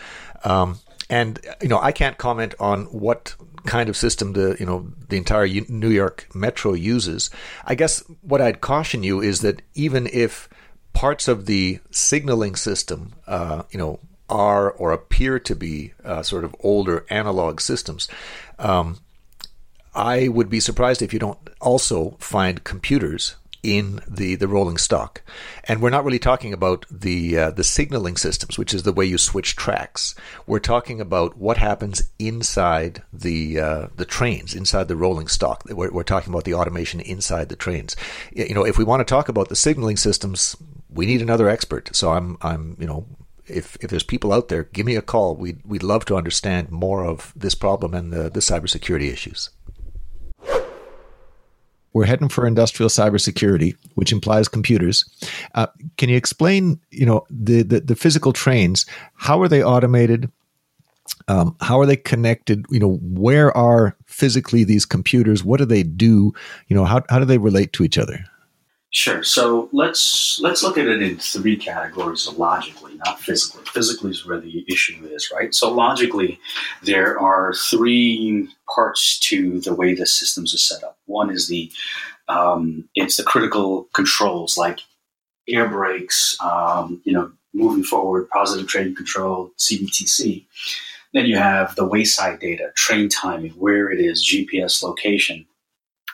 Um, 0.45 0.79
and 1.13 1.39
you 1.61 1.69
know, 1.69 1.79
I 1.79 1.93
can't 1.93 2.17
comment 2.17 2.55
on 2.59 2.85
what 2.87 3.35
kind 3.67 3.89
of 3.91 3.97
system 3.97 4.33
the 4.33 4.57
you 4.59 4.65
know 4.65 4.91
the 5.11 5.19
entire 5.19 5.47
New 5.47 5.91
York 5.91 6.27
Metro 6.35 6.73
uses. 6.73 7.31
I 7.67 7.75
guess 7.75 8.03
what 8.23 8.41
I'd 8.41 8.63
caution 8.63 9.03
you 9.03 9.21
is 9.21 9.43
that 9.43 9.61
even 9.75 10.09
if 10.11 10.49
parts 10.95 11.29
of 11.29 11.45
the 11.45 11.81
signaling 11.91 12.57
system, 12.57 13.13
uh, 13.27 13.63
you 13.71 13.79
know, 13.79 14.01
are 14.31 14.71
or 14.71 14.93
appear 14.93 15.39
to 15.39 15.55
be 15.55 15.93
uh, 16.03 16.23
sort 16.23 16.45
of 16.45 16.57
older 16.61 17.05
analog 17.11 17.61
systems. 17.61 18.09
Um, 18.59 18.99
I 19.95 20.29
would 20.29 20.49
be 20.49 20.61
surprised 20.61 21.03
if 21.03 21.13
you 21.13 21.19
don't 21.19 21.39
also 21.61 22.17
find 22.19 22.65
computers 22.65 23.37
in 23.63 24.01
the, 24.09 24.35
the 24.35 24.49
rolling 24.49 24.77
stock. 24.77 25.23
And 25.65 25.81
we're 25.81 25.91
not 25.91 26.05
really 26.05 26.19
talking 26.19 26.53
about 26.53 26.85
the 26.91 27.39
uh, 27.39 27.51
the 27.51 27.65
signaling 27.65 28.17
systems, 28.17 28.59
which 28.59 28.75
is 28.75 28.83
the 28.83 28.93
way 28.93 29.05
you 29.05 29.19
switch 29.19 29.55
tracks. 29.57 30.15
We're 30.47 30.59
talking 30.59 31.01
about 31.01 31.37
what 31.37 31.59
happens 31.59 32.11
inside 32.19 33.03
the 33.13 33.61
uh, 33.61 33.87
the 33.97 34.05
trains, 34.05 34.55
inside 34.55 34.89
the 34.89 34.97
rolling 34.97 35.29
stock. 35.29 35.63
We're, 35.67 35.93
we're 35.93 36.03
talking 36.03 36.33
about 36.33 36.45
the 36.45 36.55
automation 36.55 37.01
inside 37.01 37.49
the 37.49 37.57
trains. 37.57 37.97
You 38.33 38.55
know, 38.55 38.67
if 38.67 38.79
we 38.79 38.85
want 38.85 39.01
to 39.01 39.11
talk 39.11 39.29
about 39.29 39.49
the 39.49 39.57
signaling 39.57 39.97
systems, 39.97 40.57
we 40.91 41.07
need 41.07 41.23
another 41.23 41.49
expert. 41.49 41.95
So 41.95 42.11
I'm 42.11 42.39
I'm 42.43 42.77
you 42.81 42.87
know 42.87 43.07
if 43.47 43.77
if 43.81 43.91
there's 43.91 44.03
people 44.03 44.33
out 44.33 44.49
there, 44.49 44.65
give 44.65 44.87
me 44.87 44.97
a 44.97 45.03
call. 45.03 45.37
We'd 45.37 45.61
we'd 45.65 45.83
love 45.83 46.05
to 46.07 46.17
understand 46.17 46.71
more 46.71 47.05
of 47.05 47.33
this 47.37 47.55
problem 47.55 47.95
and 47.95 48.13
the, 48.13 48.31
the 48.31 48.41
cybersecurity 48.41 49.13
issues. 49.13 49.51
We're 51.93 52.07
heading 52.07 52.29
for 52.29 52.47
industrial 52.47 52.89
cybersecurity, 52.89 53.77
which 53.95 54.13
implies 54.13 54.49
computers. 54.49 55.05
Uh, 55.55 55.67
can 55.99 56.09
you 56.09 56.17
explain, 56.17 56.81
you 56.91 57.05
know, 57.05 57.27
the, 57.31 57.63
the, 57.63 57.81
the 57.81 57.97
physical 57.97 58.33
trains? 58.33 58.87
How 59.15 59.41
are 59.43 59.49
they 59.49 59.63
automated? 59.63 60.31
Um, 61.29 61.57
how 61.61 61.79
are 61.81 61.87
they 61.87 61.97
connected? 61.97 62.65
You 62.71 62.81
know, 62.81 62.99
where 63.03 63.55
are 63.57 63.97
physically 64.07 64.65
these 64.65 64.87
computers? 64.87 65.45
What 65.45 65.59
do 65.59 65.67
they 65.67 65.83
do? 65.83 66.33
You 66.69 66.77
know, 66.77 66.85
how, 66.85 67.03
how 67.11 67.19
do 67.19 67.25
they 67.25 67.39
relate 67.39 67.73
to 67.75 67.85
each 67.85 67.99
other? 67.99 68.25
Sure. 68.95 69.23
So 69.23 69.71
let's 69.73 70.39
let's 70.43 70.63
look 70.63 70.77
at 70.77 70.87
it 70.87 71.01
in 71.01 71.17
three 71.17 71.57
categories 71.57 72.29
logically, 72.37 72.95
not 72.97 73.19
physically. 73.21 73.65
Physically 73.65 74.11
is 74.11 74.27
where 74.27 74.39
the 74.39 74.67
issue 74.69 75.03
is, 75.07 75.31
right? 75.35 75.55
So 75.55 75.73
logically, 75.73 76.39
there 76.83 77.19
are 77.19 77.55
three 77.55 78.51
parts 78.73 79.19
to 79.21 79.61
the 79.61 79.75
way 79.75 79.95
the 79.95 80.05
systems 80.05 80.53
are 80.55 80.59
set 80.59 80.85
up. 80.85 80.99
One 81.07 81.31
is 81.31 81.49
the 81.49 81.73
um, 82.29 82.87
it's 82.95 83.17
the 83.17 83.23
critical 83.23 83.89
controls 83.95 84.59
like 84.59 84.81
air 85.49 85.69
brakes, 85.71 86.37
um, 86.43 87.01
you 87.05 87.15
know, 87.15 87.33
moving 87.55 87.85
forward, 87.85 88.29
positive 88.29 88.69
train 88.69 88.95
control, 88.95 89.53
CBTC. 89.59 90.45
Then 91.15 91.25
you 91.25 91.37
have 91.37 91.75
the 91.77 91.87
wayside 91.87 92.41
data, 92.41 92.73
train 92.77 93.09
timing, 93.09 93.53
where 93.53 93.91
it 93.91 94.01
is, 94.01 94.23
GPS 94.23 94.83
location, 94.83 95.47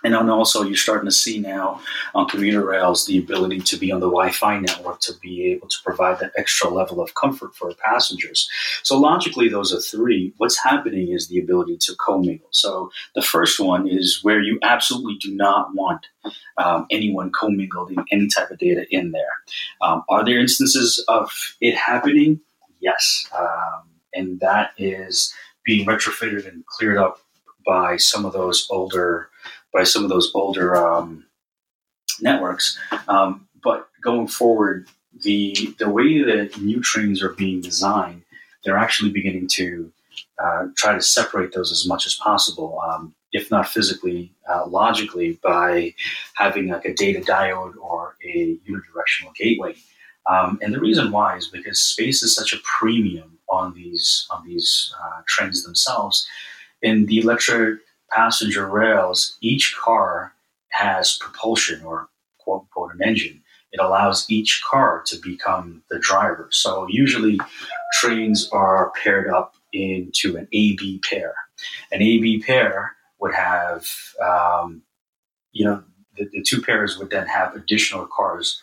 And 0.04 0.14
then 0.14 0.30
also, 0.30 0.62
you're 0.62 0.76
starting 0.76 1.06
to 1.06 1.12
see 1.12 1.38
now 1.38 1.80
on 2.14 2.28
commuter 2.28 2.64
rails 2.64 3.06
the 3.06 3.18
ability 3.18 3.60
to 3.60 3.76
be 3.76 3.90
on 3.90 4.00
the 4.00 4.06
Wi 4.06 4.30
Fi 4.30 4.58
network 4.58 5.00
to 5.00 5.12
be 5.20 5.50
able 5.52 5.68
to 5.68 5.76
provide 5.84 6.20
that 6.20 6.32
extra 6.36 6.68
level 6.68 7.00
of 7.00 7.14
comfort 7.14 7.54
for 7.54 7.72
passengers. 7.74 8.48
So, 8.82 8.98
logically, 8.98 9.48
those 9.48 9.72
are 9.72 9.80
three. 9.80 10.32
What's 10.36 10.62
happening 10.62 11.12
is 11.12 11.28
the 11.28 11.38
ability 11.38 11.78
to 11.78 11.94
commingle. 11.96 12.48
So, 12.50 12.90
the 13.14 13.22
first 13.22 13.58
one 13.60 13.88
is 13.88 14.20
where 14.22 14.40
you 14.40 14.58
absolutely 14.62 15.16
do 15.16 15.34
not 15.34 15.74
want 15.74 16.06
um, 16.58 16.86
anyone 16.90 17.30
commingling 17.32 18.04
any 18.10 18.28
type 18.28 18.50
of 18.50 18.58
data 18.58 18.86
in 18.90 19.12
there. 19.12 19.42
Um, 19.80 20.02
are 20.08 20.24
there 20.24 20.38
instances 20.38 21.04
of 21.08 21.30
it 21.60 21.76
happening? 21.76 22.40
Yes. 22.80 23.28
Um, 23.36 23.88
and 24.14 24.40
that 24.40 24.72
is 24.78 25.32
being 25.64 25.86
retrofitted 25.86 26.48
and 26.48 26.64
cleared 26.66 26.98
up 26.98 27.20
by 27.66 27.96
some 27.96 28.24
of 28.24 28.32
those 28.32 28.66
older 28.70 29.28
by 29.72 29.84
some 29.84 30.04
of 30.04 30.10
those 30.10 30.30
older 30.34 30.76
um, 30.76 31.24
networks. 32.20 32.78
Um, 33.08 33.48
but 33.62 33.88
going 34.02 34.28
forward, 34.28 34.88
the 35.22 35.74
the 35.78 35.88
way 35.88 36.22
that 36.22 36.60
new 36.60 36.80
trains 36.80 37.22
are 37.22 37.34
being 37.34 37.60
designed, 37.60 38.22
they're 38.64 38.76
actually 38.76 39.10
beginning 39.10 39.48
to 39.48 39.92
uh, 40.42 40.66
try 40.76 40.94
to 40.94 41.02
separate 41.02 41.52
those 41.52 41.72
as 41.72 41.86
much 41.86 42.06
as 42.06 42.14
possible, 42.14 42.80
um, 42.80 43.14
if 43.32 43.50
not 43.50 43.68
physically, 43.68 44.32
uh, 44.48 44.66
logically, 44.66 45.38
by 45.42 45.94
having 46.34 46.68
like 46.68 46.84
a 46.84 46.94
data 46.94 47.20
diode 47.20 47.76
or 47.80 48.16
a 48.24 48.56
unidirectional 48.68 49.34
gateway. 49.34 49.74
Um, 50.28 50.58
and 50.62 50.74
the 50.74 50.80
reason 50.80 51.10
why 51.10 51.36
is 51.36 51.48
because 51.48 51.80
space 51.80 52.22
is 52.22 52.34
such 52.34 52.52
a 52.52 52.58
premium 52.62 53.38
on 53.48 53.74
these 53.74 54.26
on 54.30 54.46
these 54.46 54.94
uh, 55.02 55.22
trains 55.26 55.64
themselves. 55.64 56.26
In 56.82 57.06
the 57.06 57.18
electric 57.18 57.80
passenger 58.10 58.66
rails, 58.66 59.36
each 59.40 59.76
car 59.76 60.34
has 60.70 61.16
propulsion 61.16 61.84
or 61.84 62.08
quote 62.38 62.62
unquote 62.62 62.94
an 62.94 63.02
engine. 63.02 63.42
It 63.72 63.80
allows 63.80 64.30
each 64.30 64.62
car 64.68 65.02
to 65.06 65.16
become 65.16 65.82
the 65.90 65.98
driver. 65.98 66.48
So 66.50 66.86
usually 66.88 67.38
trains 68.00 68.48
are 68.50 68.92
paired 69.02 69.28
up 69.28 69.56
into 69.72 70.36
an 70.36 70.48
AB 70.52 71.00
pair. 71.08 71.34
An 71.92 72.00
AB 72.00 72.42
pair 72.42 72.96
would 73.20 73.34
have, 73.34 73.86
um, 74.22 74.82
you 75.52 75.66
know, 75.66 75.82
the, 76.16 76.28
the, 76.32 76.42
two 76.42 76.62
pairs 76.62 76.98
would 76.98 77.10
then 77.10 77.26
have 77.26 77.54
additional 77.54 78.06
cars 78.06 78.60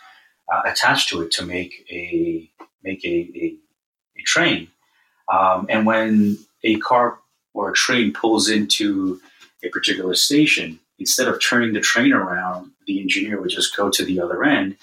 uh, 0.51 0.61
attached 0.65 1.09
to 1.09 1.21
it 1.21 1.31
to 1.31 1.45
make 1.45 1.85
a 1.91 2.49
make 2.83 3.03
a, 3.05 3.29
a, 3.35 3.55
a 4.17 4.21
train. 4.25 4.67
Um, 5.31 5.65
and 5.69 5.85
when 5.85 6.37
a 6.63 6.77
car 6.79 7.19
or 7.53 7.71
a 7.71 7.73
train 7.73 8.13
pulls 8.13 8.49
into 8.49 9.19
a 9.65 9.69
particular 9.69 10.13
station, 10.13 10.79
instead 10.99 11.27
of 11.27 11.41
turning 11.41 11.73
the 11.73 11.81
train 11.81 12.13
around, 12.13 12.71
the 12.87 13.01
engineer 13.01 13.41
would 13.41 13.49
just 13.49 13.75
go 13.75 13.89
to 13.89 14.05
the 14.05 14.19
other 14.19 14.43
end, 14.43 14.77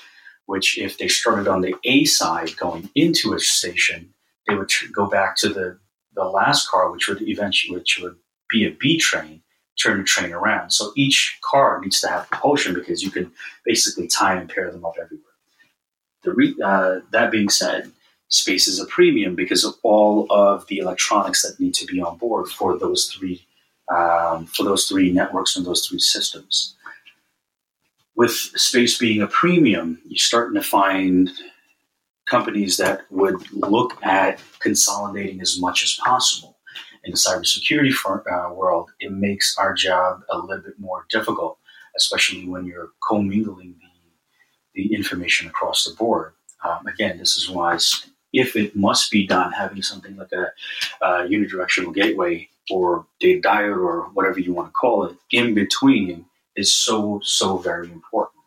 which 0.46 0.78
if 0.78 0.98
they 0.98 1.08
started 1.08 1.48
on 1.48 1.60
the 1.60 1.74
A 1.84 2.04
side 2.04 2.56
going 2.56 2.90
into 2.94 3.32
a 3.32 3.40
station, 3.40 4.12
they 4.46 4.54
would 4.54 4.68
tr- 4.68 4.92
go 4.92 5.06
back 5.06 5.36
to 5.36 5.48
the, 5.48 5.78
the 6.14 6.24
last 6.24 6.68
car, 6.68 6.90
which 6.90 7.08
would 7.08 7.22
eventually 7.22 7.76
which 7.76 7.98
would 8.02 8.16
be 8.50 8.66
a 8.66 8.70
B 8.70 8.98
train, 8.98 9.42
turn 9.80 9.98
the 9.98 10.04
train 10.04 10.32
around. 10.32 10.70
So 10.70 10.92
each 10.96 11.38
car 11.42 11.80
needs 11.80 12.00
to 12.00 12.08
have 12.08 12.28
propulsion 12.28 12.74
because 12.74 13.02
you 13.02 13.10
can 13.10 13.32
basically 13.64 14.08
tie 14.08 14.34
and 14.34 14.48
pair 14.48 14.70
them 14.70 14.84
up 14.84 14.94
everywhere. 15.02 15.24
The 16.22 16.34
re- 16.34 16.56
uh, 16.62 17.00
that 17.10 17.30
being 17.30 17.48
said, 17.48 17.90
space 18.28 18.66
is 18.66 18.80
a 18.80 18.86
premium 18.86 19.34
because 19.34 19.64
of 19.64 19.74
all 19.82 20.26
of 20.30 20.66
the 20.66 20.78
electronics 20.78 21.42
that 21.42 21.60
need 21.60 21.74
to 21.74 21.86
be 21.86 22.00
on 22.00 22.16
board 22.16 22.48
for 22.48 22.78
those 22.78 23.06
three 23.06 23.46
um, 23.94 24.46
for 24.46 24.64
those 24.64 24.86
three 24.86 25.12
networks 25.12 25.56
and 25.56 25.66
those 25.66 25.86
three 25.86 25.98
systems. 25.98 26.76
With 28.14 28.32
space 28.32 28.98
being 28.98 29.22
a 29.22 29.26
premium, 29.26 30.00
you're 30.06 30.16
starting 30.16 30.54
to 30.54 30.66
find 30.66 31.30
companies 32.26 32.76
that 32.76 33.02
would 33.10 33.50
look 33.52 34.02
at 34.04 34.40
consolidating 34.60 35.40
as 35.40 35.60
much 35.60 35.82
as 35.82 35.94
possible. 35.94 36.58
In 37.04 37.10
the 37.10 37.16
cybersecurity 37.16 37.92
for, 37.92 38.22
uh, 38.32 38.52
world, 38.52 38.90
it 39.00 39.12
makes 39.12 39.56
our 39.58 39.74
job 39.74 40.22
a 40.30 40.38
little 40.38 40.62
bit 40.62 40.78
more 40.78 41.04
difficult, 41.10 41.58
especially 41.96 42.46
when 42.46 42.64
you're 42.64 42.90
commingling 43.08 43.74
the, 44.74 44.82
the 44.82 44.94
information 44.94 45.48
across 45.48 45.84
the 45.84 45.94
board. 45.96 46.34
Um, 46.64 46.86
again, 46.86 47.18
this 47.18 47.36
is 47.36 47.50
why, 47.50 47.76
if 48.32 48.56
it 48.56 48.74
must 48.74 49.10
be 49.10 49.26
done, 49.26 49.52
having 49.52 49.82
something 49.82 50.16
like 50.16 50.32
a, 50.32 50.52
unidirectional 51.02 51.94
gateway 51.94 52.48
or 52.70 53.06
data 53.20 53.40
diode 53.46 53.76
or 53.76 54.02
whatever 54.14 54.40
you 54.40 54.52
want 54.52 54.68
to 54.68 54.72
call 54.72 55.04
it 55.04 55.16
in 55.30 55.54
between 55.54 56.24
is 56.56 56.72
so, 56.72 57.20
so 57.22 57.58
very 57.58 57.90
important. 57.90 58.42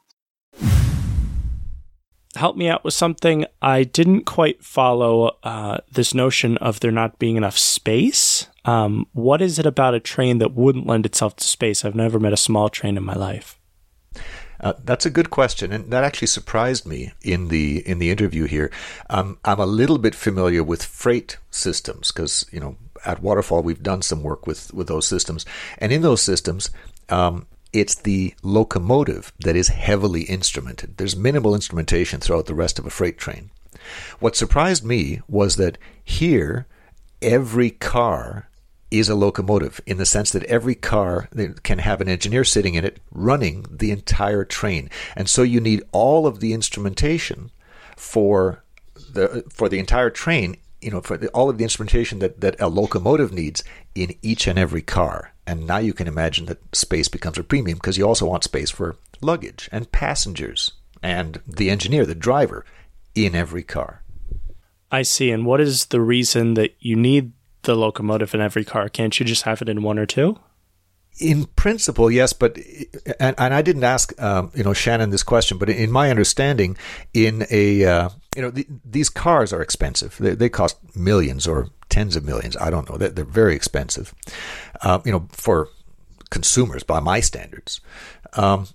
Help 2.35 2.57
me 2.57 2.67
out 2.67 2.83
with 2.83 2.93
something. 2.93 3.45
I 3.61 3.83
didn't 3.83 4.25
quite 4.25 4.63
follow 4.63 5.37
uh, 5.43 5.77
this 5.91 6.13
notion 6.13 6.57
of 6.57 6.81
there 6.81 6.91
not 6.91 7.17
being 7.17 7.37
enough 7.37 7.57
space. 7.57 8.47
Um, 8.65 9.07
what 9.13 9.41
is 9.41 9.57
it 9.57 9.65
about 9.65 9.93
a 9.93 10.01
train 10.01 10.39
that 10.39 10.53
wouldn't 10.53 10.87
lend 10.87 11.05
itself 11.05 11.37
to 11.37 11.45
space? 11.45 11.85
I've 11.85 11.95
never 11.95 12.19
met 12.19 12.33
a 12.33 12.37
small 12.37 12.67
train 12.67 12.97
in 12.97 13.03
my 13.03 13.13
life. 13.13 13.57
Uh, 14.59 14.73
that's 14.83 15.05
a 15.05 15.09
good 15.09 15.29
question, 15.29 15.71
and 15.71 15.91
that 15.91 16.03
actually 16.03 16.27
surprised 16.27 16.85
me 16.85 17.11
in 17.21 17.49
the 17.49 17.87
in 17.87 17.99
the 17.99 18.09
interview 18.09 18.45
here. 18.45 18.71
Um, 19.09 19.37
I'm 19.43 19.59
a 19.59 19.65
little 19.65 19.97
bit 19.97 20.15
familiar 20.15 20.63
with 20.63 20.83
freight 20.83 21.37
systems 21.51 22.11
because 22.11 22.45
you 22.51 22.59
know 22.59 22.77
at 23.05 23.21
Waterfall, 23.21 23.61
we've 23.61 23.83
done 23.83 24.01
some 24.01 24.23
work 24.23 24.47
with, 24.47 24.73
with 24.73 24.87
those 24.87 25.07
systems. 25.07 25.45
And 25.77 25.91
in 25.91 26.01
those 26.01 26.21
systems, 26.21 26.69
um, 27.09 27.45
it's 27.71 27.95
the 27.95 28.33
locomotive 28.41 29.31
that 29.39 29.55
is 29.55 29.67
heavily 29.69 30.23
instrumented. 30.23 30.97
There's 30.97 31.15
minimal 31.15 31.53
instrumentation 31.53 32.19
throughout 32.19 32.47
the 32.47 32.55
rest 32.55 32.79
of 32.79 32.85
a 32.85 32.89
freight 32.89 33.17
train. 33.17 33.51
What 34.19 34.35
surprised 34.35 34.83
me 34.83 35.21
was 35.27 35.57
that 35.57 35.77
here, 36.03 36.65
every 37.21 37.69
car 37.69 38.47
is 38.99 39.09
a 39.09 39.15
locomotive 39.15 39.81
in 39.85 39.97
the 39.97 40.05
sense 40.05 40.31
that 40.31 40.43
every 40.43 40.75
car 40.75 41.29
can 41.63 41.79
have 41.79 42.01
an 42.01 42.09
engineer 42.09 42.43
sitting 42.43 42.75
in 42.75 42.85
it 42.85 42.99
running 43.11 43.65
the 43.69 43.91
entire 43.91 44.43
train. 44.43 44.89
And 45.15 45.29
so 45.29 45.41
you 45.43 45.59
need 45.59 45.83
all 45.91 46.27
of 46.27 46.39
the 46.39 46.53
instrumentation 46.53 47.51
for 47.95 48.63
the 49.11 49.43
for 49.49 49.69
the 49.69 49.79
entire 49.79 50.09
train 50.09 50.57
you 50.85 50.91
know, 50.91 51.01
for 51.01 51.17
the, 51.17 51.29
all 51.29 51.49
of 51.49 51.57
the 51.57 51.63
instrumentation 51.63 52.19
that, 52.19 52.41
that 52.41 52.61
a 52.61 52.67
locomotive 52.67 53.33
needs 53.33 53.63
in 53.95 54.13
each 54.21 54.45
and 54.45 54.59
every 54.59 54.83
car. 54.83 55.33
And 55.47 55.65
now 55.65 55.79
you 55.79 55.93
can 55.93 56.07
imagine 56.07 56.45
that 56.45 56.75
space 56.75 57.07
becomes 57.07 57.39
a 57.39 57.43
premium 57.43 57.79
because 57.79 57.97
you 57.97 58.07
also 58.07 58.27
want 58.27 58.43
space 58.43 58.69
for 58.69 58.95
luggage 59.19 59.67
and 59.71 59.91
passengers 59.91 60.73
and 61.01 61.41
the 61.47 61.71
engineer, 61.71 62.05
the 62.05 62.13
driver 62.13 62.65
in 63.15 63.33
every 63.33 63.63
car. 63.63 64.03
I 64.91 65.01
see. 65.01 65.31
And 65.31 65.43
what 65.43 65.59
is 65.59 65.87
the 65.87 66.01
reason 66.01 66.53
that 66.53 66.75
you 66.79 66.95
need 66.95 67.31
the 67.65 67.75
locomotive 67.75 68.33
in 68.33 68.41
every 68.41 68.63
car? 68.63 68.89
Can't 68.89 69.17
you 69.19 69.25
just 69.25 69.43
have 69.43 69.61
it 69.61 69.69
in 69.69 69.83
one 69.83 69.99
or 69.99 70.05
two? 70.05 70.39
In 71.17 71.45
principle, 71.45 72.11
yes, 72.11 72.33
but 72.33 72.57
and, 73.19 73.35
and 73.37 73.53
I 73.53 73.61
didn't 73.61 73.85
ask 73.85 74.19
um, 74.21 74.51
you 74.53 74.63
know 74.63 74.73
Shannon 74.73 75.11
this 75.11 75.23
question, 75.23 75.57
but 75.57 75.69
in 75.69 75.89
my 75.91 76.09
understanding, 76.09 76.77
in 77.13 77.45
a 77.49 77.85
uh, 77.85 78.09
you 78.35 78.41
know 78.41 78.49
the, 78.49 78.67
these 78.83 79.09
cars 79.09 79.53
are 79.53 79.61
expensive. 79.61 80.17
They, 80.19 80.35
they, 80.35 80.49
cost 80.49 80.77
millions 80.93 81.47
or 81.47 81.69
tens 81.87 82.17
of 82.17 82.25
millions. 82.25 82.57
I 82.57 82.69
don't 82.69 82.89
know. 82.89 82.97
They're, 82.97 83.09
they're 83.09 83.23
very 83.23 83.55
expensive. 83.55 84.13
Uh, 84.81 84.99
you 85.05 85.11
know 85.11 85.27
for 85.31 85.69
consumers 86.29 86.83
by 86.83 86.99
my 86.99 87.21
standards. 87.21 87.79
Um, 88.33 88.67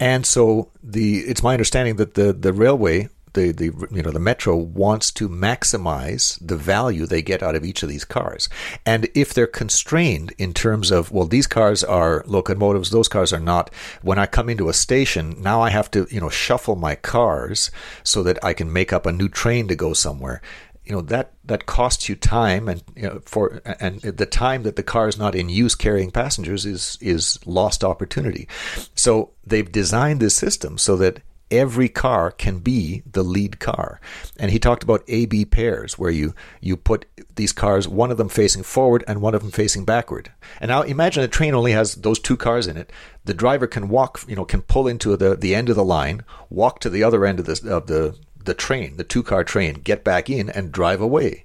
and 0.00 0.26
so 0.26 0.72
the 0.82 1.18
it's 1.20 1.42
my 1.42 1.52
understanding 1.52 1.96
that 1.96 2.14
the 2.14 2.32
the 2.32 2.52
railway 2.52 3.08
the, 3.36 3.52
the 3.52 3.66
you 3.92 4.02
know 4.02 4.10
the 4.10 4.18
metro 4.18 4.56
wants 4.56 5.12
to 5.12 5.28
maximize 5.28 6.38
the 6.44 6.56
value 6.56 7.06
they 7.06 7.22
get 7.22 7.42
out 7.42 7.54
of 7.54 7.64
each 7.64 7.84
of 7.84 7.88
these 7.88 8.04
cars. 8.04 8.48
And 8.84 9.08
if 9.14 9.32
they're 9.32 9.46
constrained 9.46 10.32
in 10.38 10.52
terms 10.52 10.90
of 10.90 11.12
well 11.12 11.26
these 11.26 11.46
cars 11.46 11.84
are 11.84 12.24
locomotives, 12.26 12.90
those 12.90 13.08
cars 13.08 13.32
are 13.32 13.40
not. 13.40 13.72
When 14.02 14.18
I 14.18 14.26
come 14.26 14.48
into 14.48 14.68
a 14.68 14.72
station, 14.72 15.40
now 15.40 15.60
I 15.60 15.70
have 15.70 15.90
to 15.92 16.08
you 16.10 16.20
know 16.20 16.30
shuffle 16.30 16.74
my 16.74 16.96
cars 16.96 17.70
so 18.02 18.24
that 18.24 18.42
I 18.44 18.54
can 18.54 18.72
make 18.72 18.92
up 18.92 19.06
a 19.06 19.12
new 19.12 19.28
train 19.28 19.68
to 19.68 19.76
go 19.76 19.92
somewhere 19.92 20.42
you 20.86 20.92
know 20.92 21.02
that 21.02 21.32
that 21.44 21.66
costs 21.66 22.08
you 22.08 22.14
time 22.14 22.68
and 22.68 22.82
you 22.94 23.02
know, 23.02 23.20
for 23.26 23.60
and 23.80 24.00
the 24.00 24.24
time 24.24 24.62
that 24.62 24.76
the 24.76 24.82
car 24.82 25.08
is 25.08 25.18
not 25.18 25.34
in 25.34 25.48
use 25.48 25.74
carrying 25.74 26.12
passengers 26.12 26.64
is 26.64 26.96
is 27.00 27.40
lost 27.44 27.82
opportunity 27.82 28.48
so 28.94 29.30
they've 29.44 29.72
designed 29.72 30.20
this 30.20 30.36
system 30.36 30.78
so 30.78 30.96
that 30.96 31.20
every 31.50 31.88
car 31.88 32.30
can 32.30 32.58
be 32.58 33.02
the 33.10 33.22
lead 33.22 33.58
car. 33.58 34.00
And 34.38 34.50
he 34.50 34.58
talked 34.58 34.82
about 34.82 35.04
AB 35.08 35.44
pairs 35.46 35.98
where 35.98 36.10
you 36.10 36.34
you 36.60 36.76
put 36.76 37.06
these 37.36 37.52
cars 37.52 37.86
one 37.86 38.10
of 38.10 38.16
them 38.16 38.28
facing 38.28 38.62
forward 38.62 39.04
and 39.06 39.20
one 39.20 39.34
of 39.34 39.42
them 39.42 39.50
facing 39.50 39.84
backward. 39.84 40.32
And 40.60 40.68
now 40.68 40.82
imagine 40.82 41.22
a 41.22 41.28
train 41.28 41.54
only 41.54 41.72
has 41.72 41.96
those 41.96 42.18
two 42.18 42.36
cars 42.36 42.66
in 42.66 42.76
it. 42.76 42.92
The 43.24 43.34
driver 43.34 43.66
can 43.66 43.88
walk, 43.88 44.22
you 44.26 44.36
know, 44.36 44.44
can 44.44 44.62
pull 44.62 44.88
into 44.88 45.16
the 45.16 45.36
the 45.36 45.54
end 45.54 45.68
of 45.68 45.76
the 45.76 45.84
line, 45.84 46.22
walk 46.50 46.80
to 46.80 46.90
the 46.90 47.02
other 47.02 47.24
end 47.24 47.40
of 47.40 47.46
the 47.46 47.74
of 47.74 47.86
the 47.86 48.16
the 48.46 48.54
train, 48.54 48.96
the 48.96 49.04
two 49.04 49.22
car 49.22 49.44
train, 49.44 49.74
get 49.74 50.04
back 50.04 50.30
in 50.30 50.48
and 50.48 50.72
drive 50.72 51.00
away. 51.00 51.44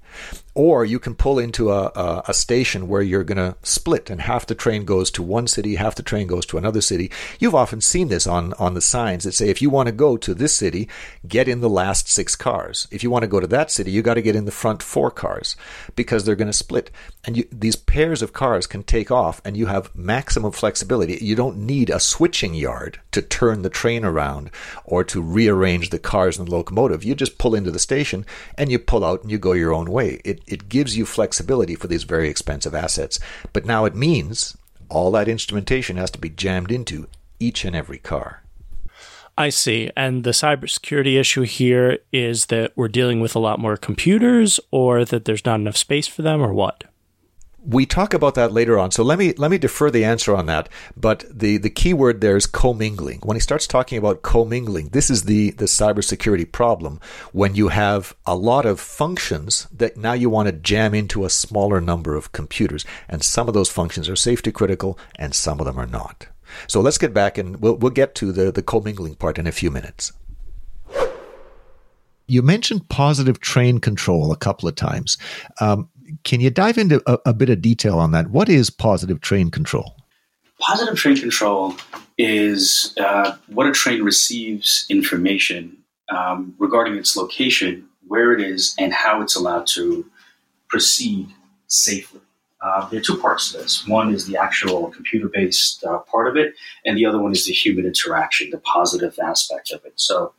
Or 0.54 0.84
you 0.84 1.00
can 1.00 1.16
pull 1.16 1.40
into 1.40 1.72
a, 1.72 1.86
a, 1.96 2.24
a 2.28 2.34
station 2.34 2.90
where 2.90 3.02
you're 3.02 3.24
going 3.24 3.38
to 3.38 3.56
split 3.64 4.10
and 4.10 4.20
half 4.20 4.46
the 4.46 4.56
train 4.56 4.84
goes 4.84 5.10
to 5.12 5.24
one 5.24 5.48
city, 5.48 5.76
half 5.76 5.96
the 5.96 6.04
train 6.04 6.28
goes 6.28 6.46
to 6.48 6.58
another 6.58 6.82
city. 6.82 7.10
You've 7.40 7.56
often 7.56 7.80
seen 7.80 8.10
this 8.10 8.28
on, 8.28 8.52
on 8.54 8.74
the 8.74 8.82
signs 8.82 9.24
that 9.24 9.32
say, 9.32 9.48
if 9.48 9.62
you 9.62 9.70
want 9.70 9.88
to 9.88 9.94
go 9.94 10.18
to 10.18 10.34
this 10.34 10.54
city, 10.54 10.90
get 11.26 11.48
in 11.48 11.62
the 11.62 11.70
last 11.70 12.10
six 12.10 12.36
cars. 12.36 12.86
If 12.92 13.02
you 13.02 13.10
want 13.10 13.24
to 13.24 13.30
go 13.30 13.40
to 13.40 13.48
that 13.48 13.72
city, 13.72 13.92
you 13.92 14.02
got 14.02 14.16
to 14.16 14.22
get 14.22 14.36
in 14.36 14.44
the 14.44 14.52
front 14.52 14.84
four 14.84 15.10
cars 15.10 15.56
because 15.96 16.26
they're 16.26 16.36
going 16.36 16.52
to 16.52 16.54
split. 16.54 16.92
And 17.24 17.38
you, 17.38 17.48
these 17.50 17.78
pairs 17.78 18.22
of 18.22 18.34
cars 18.34 18.68
can 18.68 18.84
take 18.84 19.10
off 19.10 19.42
and 19.46 19.56
you 19.56 19.68
have 19.68 19.96
maximum 19.96 20.52
flexibility. 20.52 21.18
You 21.22 21.36
don't 21.36 21.66
need 21.66 21.90
a 21.90 22.00
switching 22.02 22.56
yard 22.56 23.00
to 23.14 23.22
turn 23.22 23.62
the 23.62 23.70
train 23.70 24.04
around 24.04 24.52
or 24.84 25.06
to 25.06 25.22
rearrange 25.22 25.92
the 25.92 26.00
cars 26.00 26.38
and 26.38 26.50
the 26.50 26.52
locomotive. 26.52 26.91
You 27.04 27.16
just 27.16 27.38
pull 27.38 27.56
into 27.56 27.72
the 27.72 27.80
station 27.80 28.26
and 28.58 28.72
you 28.72 28.80
pull 28.80 29.04
out 29.04 29.22
and 29.22 29.32
you 29.32 29.38
go 29.38 29.54
your 29.54 29.74
own 29.74 29.90
way. 29.90 30.22
It 30.24 30.42
it, 30.48 30.70
gives 30.70 30.98
you 30.98 31.06
flexibility 31.06 31.76
for 31.76 31.88
these 31.88 32.04
very 32.04 32.30
expensive 32.30 32.76
assets. 32.76 33.20
But 33.54 33.66
now 33.66 33.86
it 33.86 33.96
means 33.96 34.58
all 34.90 35.12
that 35.12 35.28
instrumentation 35.28 35.98
has 35.98 36.12
to 36.12 36.20
be 36.20 36.30
jammed 36.30 36.72
into 36.72 37.08
each 37.40 37.66
and 37.66 37.76
every 37.76 37.98
car. 37.98 38.44
I 39.38 39.50
see. 39.50 39.90
And 39.96 40.24
the 40.24 40.32
cybersecurity 40.32 41.20
issue 41.20 41.44
here 41.44 42.00
is 42.12 42.48
that 42.48 42.74
we're 42.76 42.88
dealing 42.90 43.22
with 43.22 43.36
a 43.36 43.40
lot 43.40 43.60
more 43.60 43.78
computers 43.78 44.60
or 44.70 45.06
that 45.06 45.26
there's 45.26 45.46
not 45.46 45.60
enough 45.60 45.78
space 45.78 46.08
for 46.08 46.22
them 46.22 46.42
or 46.42 46.54
what? 46.54 46.84
We 47.64 47.86
talk 47.86 48.14
about 48.14 48.36
that 48.36 48.52
later 48.52 48.80
on. 48.80 48.92
So 48.92 49.04
let 49.04 49.20
me 49.20 49.34
let 49.38 49.52
me 49.52 49.58
defer 49.58 49.92
the 49.92 50.04
answer 50.04 50.36
on 50.36 50.48
that. 50.48 50.70
But 50.98 51.26
the 51.32 51.58
the 51.58 51.70
key 51.70 51.94
word 51.94 52.22
there 52.22 52.36
is 52.36 52.48
commingling. 52.48 53.20
When 53.20 53.36
he 53.36 53.42
starts 53.42 53.68
talking 53.68 53.98
about 53.98 54.24
commingling, 54.24 54.90
this 54.90 55.10
is 55.10 55.24
the 55.24 55.52
the 55.52 55.66
cybersecurity 55.66 56.52
problem. 56.52 57.00
When 57.32 57.56
you 57.56 57.70
have 57.70 58.16
a 58.26 58.36
lot 58.36 58.66
of 58.66 58.80
functions 58.80 59.68
that 59.72 59.98
now 59.98 60.14
you 60.14 60.30
want 60.30 60.48
to 60.48 60.54
jam 60.54 60.94
into 60.94 61.24
a 61.24 61.30
smaller 61.30 61.80
number 61.80 62.16
of 62.16 62.32
computers, 62.32 62.86
and 63.08 63.24
some 63.24 63.48
of 63.48 63.54
those 63.54 63.70
functions 63.70 64.10
are 64.10 64.16
safety 64.16 64.52
critical, 64.52 64.98
and 65.16 65.36
some 65.36 65.60
of 65.60 65.66
them 65.66 65.80
are 65.80 65.88
not. 65.88 66.28
So 66.68 66.82
let's 66.82 66.98
get 66.98 67.14
back 67.14 67.38
and 67.38 67.62
we'll 67.62 67.76
we'll 67.76 67.92
get 67.92 68.16
to 68.16 68.32
the 68.32 68.52
the 68.52 68.64
commingling 68.64 69.16
part 69.16 69.38
in 69.38 69.48
a 69.48 69.52
few 69.52 69.72
minutes. 69.72 70.12
You 72.28 72.42
mentioned 72.42 72.88
positive 72.88 73.42
train 73.42 73.80
control 73.80 74.32
a 74.32 74.38
couple 74.38 74.70
of 74.70 74.76
times. 74.76 75.18
Um, 75.60 75.90
can 76.24 76.42
you 76.42 76.50
dive 76.50 76.78
into 76.78 77.02
a, 77.06 77.20
a 77.28 77.34
bit 77.34 77.50
of 77.50 77.62
detail 77.62 77.98
on 78.00 78.12
that? 78.12 78.30
What 78.30 78.50
is 78.50 78.70
positive 78.70 79.22
train 79.22 79.52
control? 79.52 79.96
Positive 80.60 80.96
train 80.96 81.18
control 81.18 81.76
is 82.18 82.96
uh, 83.00 83.36
what 83.48 83.68
a 83.68 83.72
train 83.72 84.04
receives 84.04 84.86
information 84.90 85.78
um, 86.10 86.54
regarding 86.60 86.96
its 86.96 87.16
location, 87.16 87.88
where 88.08 88.34
it 88.34 88.42
is, 88.42 88.76
and 88.78 88.94
how 88.94 89.22
it's 89.22 89.36
allowed 89.36 89.66
to 89.68 90.06
proceed 90.68 91.28
safely. 91.68 92.22
Uh, 92.62 92.88
there 92.90 93.00
are 93.00 93.04
two 93.04 93.18
parts 93.18 93.52
to 93.52 93.58
this. 93.58 93.88
One 93.88 94.14
is 94.14 94.28
the 94.28 94.38
actual 94.38 94.92
computer 94.92 95.28
based 95.28 95.84
uh, 95.84 95.98
part 96.00 96.28
of 96.28 96.38
it, 96.38 96.54
and 96.86 96.96
the 96.96 97.08
other 97.08 97.20
one 97.20 97.32
is 97.32 97.46
the 97.46 97.54
human 97.54 97.88
interaction, 97.88 98.52
the 98.52 98.60
positive 98.60 99.18
aspect 99.24 99.72
of 99.72 99.84
it. 99.84 99.94
So 99.96 100.34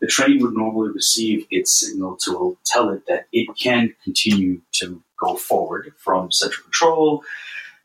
the 0.00 0.06
train 0.06 0.38
would 0.40 0.54
normally 0.54 0.90
receive 0.90 1.46
its 1.50 1.74
signal 1.74 2.16
to 2.24 2.56
tell 2.64 2.90
it 2.90 3.02
that 3.08 3.26
it 3.32 3.48
can 3.58 3.92
continue 4.04 4.60
to 4.74 5.02
go 5.24 5.36
forward 5.36 5.92
from 5.96 6.30
central 6.30 6.64
control 6.64 7.24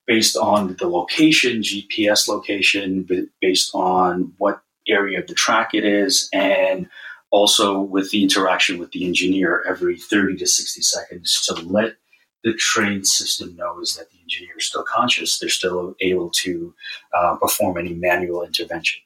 based 0.07 0.35
on 0.35 0.75
the 0.79 0.87
location, 0.87 1.61
GPS 1.61 2.27
location, 2.27 3.07
based 3.41 3.71
on 3.75 4.33
what 4.37 4.61
area 4.87 5.19
of 5.19 5.27
the 5.27 5.35
track 5.35 5.73
it 5.73 5.85
is, 5.85 6.27
and 6.33 6.89
also 7.29 7.79
with 7.79 8.09
the 8.09 8.23
interaction 8.23 8.79
with 8.79 8.91
the 8.91 9.05
engineer 9.05 9.63
every 9.67 9.97
30 9.97 10.37
to 10.37 10.47
60 10.47 10.81
seconds 10.81 11.45
to 11.45 11.53
let 11.53 11.95
the 12.43 12.53
train 12.53 13.03
system 13.03 13.55
knows 13.55 13.95
that 13.95 14.09
the 14.09 14.17
engineer 14.19 14.55
is 14.57 14.65
still 14.65 14.83
conscious. 14.83 15.37
They're 15.37 15.49
still 15.49 15.95
able 16.01 16.31
to 16.31 16.73
uh, 17.13 17.35
perform 17.35 17.77
any 17.77 17.93
manual 17.93 18.43
intervention 18.43 19.01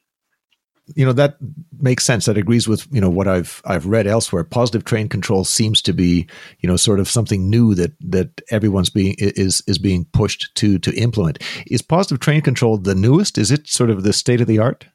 you 0.94 1.04
know 1.04 1.12
that 1.12 1.36
makes 1.80 2.04
sense. 2.04 2.26
That 2.26 2.36
agrees 2.36 2.68
with 2.68 2.86
you 2.90 3.00
know 3.00 3.10
what 3.10 3.26
i've 3.26 3.62
i've 3.64 3.86
read 3.86 4.06
elsewhere. 4.06 4.44
Positive 4.44 4.84
train 4.84 5.08
control 5.08 5.44
seems 5.44 5.80
to 5.82 5.92
be 5.92 6.26
you 6.60 6.68
know 6.68 6.76
sort 6.76 7.00
of 7.00 7.08
something 7.08 7.48
new 7.48 7.74
that 7.74 7.92
that 8.00 8.42
everyone's 8.50 8.90
being 8.90 9.14
is 9.18 9.62
is 9.66 9.78
being 9.78 10.04
pushed 10.06 10.54
to 10.56 10.78
to 10.78 10.94
implement. 10.94 11.42
Is 11.66 11.82
positive 11.82 12.20
train 12.20 12.42
control 12.42 12.76
the 12.76 12.94
newest? 12.94 13.38
Is 13.38 13.50
it 13.50 13.68
sort 13.68 13.90
of 13.90 14.02
the 14.02 14.12
state 14.12 14.40
of 14.40 14.46
the 14.46 14.58
art? 14.58 14.86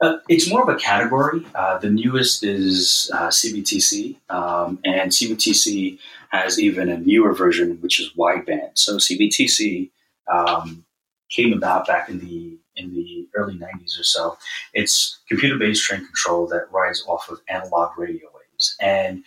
Uh, 0.00 0.18
it's 0.28 0.48
more 0.48 0.62
of 0.62 0.68
a 0.68 0.78
category. 0.78 1.44
Uh, 1.54 1.76
the 1.78 1.90
newest 1.90 2.44
is 2.44 3.10
uh, 3.12 3.28
CBTC, 3.28 4.16
um, 4.30 4.78
and 4.84 5.10
CBTC 5.10 5.98
has 6.28 6.60
even 6.60 6.88
a 6.88 6.98
newer 6.98 7.32
version, 7.34 7.78
which 7.80 7.98
is 7.98 8.12
wideband. 8.16 8.70
So 8.74 8.96
CBTC 8.98 9.90
um, 10.32 10.84
came 11.30 11.52
about 11.52 11.86
back 11.86 12.08
in 12.08 12.20
the 12.20 12.57
in 12.78 12.94
the 12.94 13.28
early 13.34 13.58
90s 13.58 13.98
or 13.98 14.04
so. 14.04 14.38
It's 14.74 15.18
computer 15.28 15.58
based 15.58 15.84
train 15.84 16.04
control 16.04 16.46
that 16.48 16.70
rides 16.72 17.04
off 17.06 17.28
of 17.30 17.40
analog 17.48 17.98
radio 17.98 18.28
waves. 18.34 18.76
And 18.80 19.24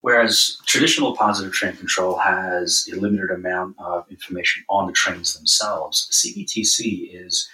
whereas 0.00 0.58
traditional 0.66 1.16
positive 1.16 1.52
train 1.52 1.76
control 1.76 2.16
has 2.18 2.88
a 2.92 2.96
limited 2.96 3.30
amount 3.30 3.76
of 3.78 4.04
information 4.10 4.64
on 4.68 4.86
the 4.86 4.92
trains 4.92 5.34
themselves, 5.34 6.08
CBTC 6.12 7.10
is 7.12 7.48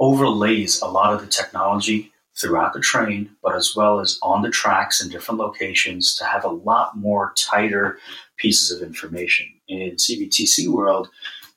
overlays 0.00 0.80
a 0.80 0.86
lot 0.86 1.12
of 1.12 1.20
the 1.20 1.26
technology 1.26 2.12
throughout 2.40 2.72
the 2.72 2.80
train, 2.80 3.30
but 3.42 3.56
as 3.56 3.74
well 3.74 3.98
as 4.00 4.18
on 4.22 4.42
the 4.42 4.50
tracks 4.50 5.02
in 5.02 5.10
different 5.10 5.40
locations 5.40 6.14
to 6.16 6.24
have 6.24 6.44
a 6.44 6.48
lot 6.48 6.96
more 6.96 7.32
tighter 7.36 7.98
pieces 8.36 8.70
of 8.70 8.86
information. 8.86 9.46
In 9.66 9.96
CBTC 9.96 10.68
world, 10.68 11.08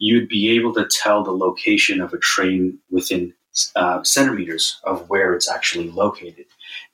you'd 0.01 0.27
be 0.27 0.49
able 0.49 0.73
to 0.73 0.89
tell 0.89 1.23
the 1.23 1.31
location 1.31 2.01
of 2.01 2.11
a 2.11 2.17
train 2.17 2.79
within 2.89 3.31
uh, 3.75 4.03
centimeters 4.03 4.81
of 4.83 5.07
where 5.09 5.35
it's 5.35 5.49
actually 5.49 5.91
located. 5.91 6.45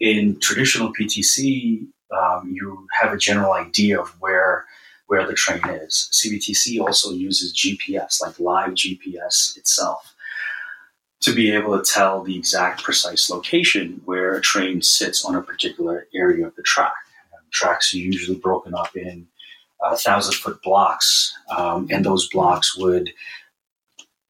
In 0.01 0.37
traditional 0.41 0.91
PTC, 0.93 1.87
um, 2.11 2.51
you 2.51 2.85
have 2.99 3.13
a 3.13 3.17
general 3.17 3.53
idea 3.53 3.99
of 3.99 4.09
where 4.19 4.65
where 5.07 5.25
the 5.25 5.33
train 5.33 5.63
is. 5.69 6.09
CBTC 6.11 6.81
also 6.81 7.11
uses 7.11 7.55
GPS, 7.55 8.21
like 8.21 8.37
live 8.41 8.71
GPS 8.71 9.55
itself, 9.55 10.13
to 11.21 11.33
be 11.33 11.49
able 11.49 11.77
to 11.77 11.93
tell 11.93 12.23
the 12.23 12.35
exact 12.35 12.83
precise 12.83 13.29
location 13.29 14.01
where 14.03 14.35
a 14.35 14.41
train 14.41 14.81
sits 14.81 15.23
on 15.23 15.33
a 15.33 15.41
particular 15.41 16.07
area 16.13 16.45
of 16.45 16.53
the 16.55 16.63
track. 16.63 16.91
Tracks 17.51 17.93
are 17.93 17.99
usually 17.99 18.37
broken 18.37 18.75
up 18.75 18.97
in 18.97 19.27
uh, 19.83 19.95
thousand 19.95 20.33
foot 20.33 20.61
blocks, 20.63 21.35
um, 21.55 21.87
and 21.89 22.05
those 22.05 22.27
blocks 22.29 22.77
would 22.77 23.11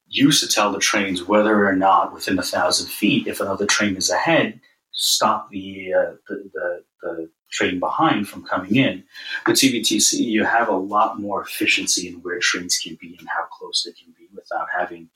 use 0.08 0.40
to 0.40 0.48
tell 0.48 0.72
the 0.72 0.80
trains 0.80 1.24
whether 1.24 1.68
or 1.68 1.76
not 1.76 2.14
within 2.14 2.40
a 2.40 2.44
thousand 2.44 2.88
feet, 2.88 3.28
if 3.28 3.40
another 3.40 3.66
train 3.66 3.96
is 3.96 4.10
ahead, 4.10 4.60
stop 4.92 5.50
the, 5.50 5.94
uh, 5.94 6.12
the, 6.28 6.50
the, 6.54 6.84
the, 7.02 7.30
train 7.50 7.80
behind 7.80 8.28
from 8.28 8.44
coming 8.44 8.76
in. 8.76 9.02
With 9.48 9.56
CBTC, 9.56 10.20
you 10.20 10.44
have 10.44 10.68
a 10.68 10.76
lot 10.76 11.18
more 11.18 11.42
efficiency 11.42 12.10
in 12.10 12.16
where 12.16 12.40
trains 12.40 12.78
can 12.78 12.98
be 13.00 13.16
and 13.18 13.28
how 13.30 13.46
close 13.46 13.84
they 13.84 13.94
can 13.94 14.14
be 14.18 14.28
without 14.36 14.68
having 14.78 15.10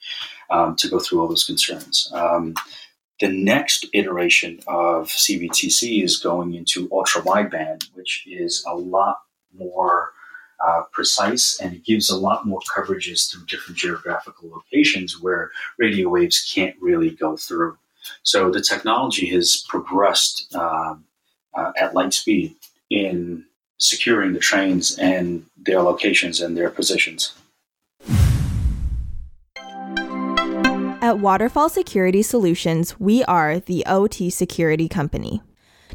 um, 0.50 0.78
to 0.78 0.88
go 0.88 0.98
through 0.98 1.20
all 1.20 1.28
those 1.28 1.44
concerns. 1.44 2.10
Um, 2.14 2.56
the 3.20 3.28
next 3.28 3.86
iteration 3.94 4.62
of 4.66 5.10
CBTC 5.10 6.04
is 6.04 6.18
going 6.18 6.54
into 6.54 6.90
ultra 6.90 7.22
wideband, 7.22 7.90
which 7.96 8.26
is 8.26 8.64
a 8.66 8.76
lot 8.76 9.18
more 9.54 10.14
uh, 10.66 10.84
precise 10.92 11.60
and 11.60 11.74
it 11.74 11.84
gives 11.84 12.10
a 12.10 12.18
lot 12.18 12.46
more 12.46 12.60
coverages 12.76 13.30
through 13.30 13.46
different 13.46 13.78
geographical 13.78 14.50
locations 14.50 15.20
where 15.20 15.52
radio 15.78 16.10
waves 16.10 16.52
can't 16.54 16.76
really 16.80 17.10
go 17.10 17.36
through. 17.36 17.78
So 18.24 18.52
the 18.52 18.62
technology 18.62 19.28
has 19.28 19.64
progressed 19.68 20.54
um, 20.56 21.06
uh, 21.54 21.72
at 21.78 21.94
light 21.94 22.14
speed 22.14 22.56
in 22.90 23.46
securing 23.78 24.34
the 24.34 24.40
trains 24.40 24.98
and 24.98 25.46
their 25.58 25.82
locations 25.82 26.42
and 26.42 26.56
their 26.56 26.70
positions. 26.70 27.34
At 31.04 31.18
Waterfall 31.18 31.70
Security 31.70 32.22
Solutions, 32.22 33.00
we 33.00 33.24
are 33.24 33.60
the 33.60 33.84
OT 33.88 34.30
security 34.30 34.88
company. 34.88 35.42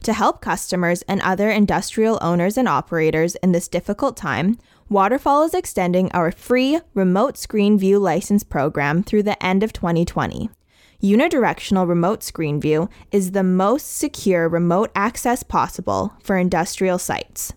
To 0.06 0.12
help 0.12 0.40
customers 0.40 1.02
and 1.08 1.20
other 1.22 1.50
industrial 1.50 2.20
owners 2.22 2.56
and 2.56 2.68
operators 2.68 3.34
in 3.42 3.50
this 3.50 3.66
difficult 3.66 4.16
time, 4.16 4.56
Waterfall 4.88 5.42
is 5.42 5.52
extending 5.52 6.12
our 6.12 6.30
free 6.30 6.78
remote 6.94 7.36
screen 7.36 7.76
view 7.76 7.98
license 7.98 8.44
program 8.44 9.02
through 9.02 9.24
the 9.24 9.44
end 9.44 9.64
of 9.64 9.72
2020. 9.72 10.48
Unidirectional 11.02 11.88
remote 11.88 12.22
screen 12.22 12.60
view 12.60 12.88
is 13.10 13.32
the 13.32 13.42
most 13.42 13.96
secure 13.96 14.48
remote 14.48 14.92
access 14.94 15.42
possible 15.42 16.14
for 16.22 16.36
industrial 16.38 17.00
sites. 17.00 17.52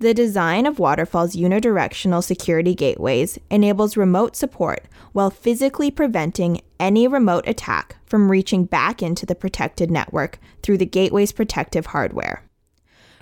The 0.00 0.14
design 0.14 0.66
of 0.66 0.78
Waterfall's 0.78 1.36
unidirectional 1.36 2.22
security 2.22 2.74
gateways 2.74 3.38
enables 3.50 3.96
remote 3.96 4.36
support 4.36 4.84
while 5.12 5.30
physically 5.30 5.90
preventing 5.90 6.60
any 6.80 7.06
remote 7.06 7.46
attack 7.46 7.96
from 8.04 8.30
reaching 8.30 8.64
back 8.64 9.02
into 9.02 9.24
the 9.24 9.34
protected 9.34 9.90
network 9.90 10.38
through 10.62 10.78
the 10.78 10.86
gateway's 10.86 11.32
protective 11.32 11.86
hardware. 11.86 12.42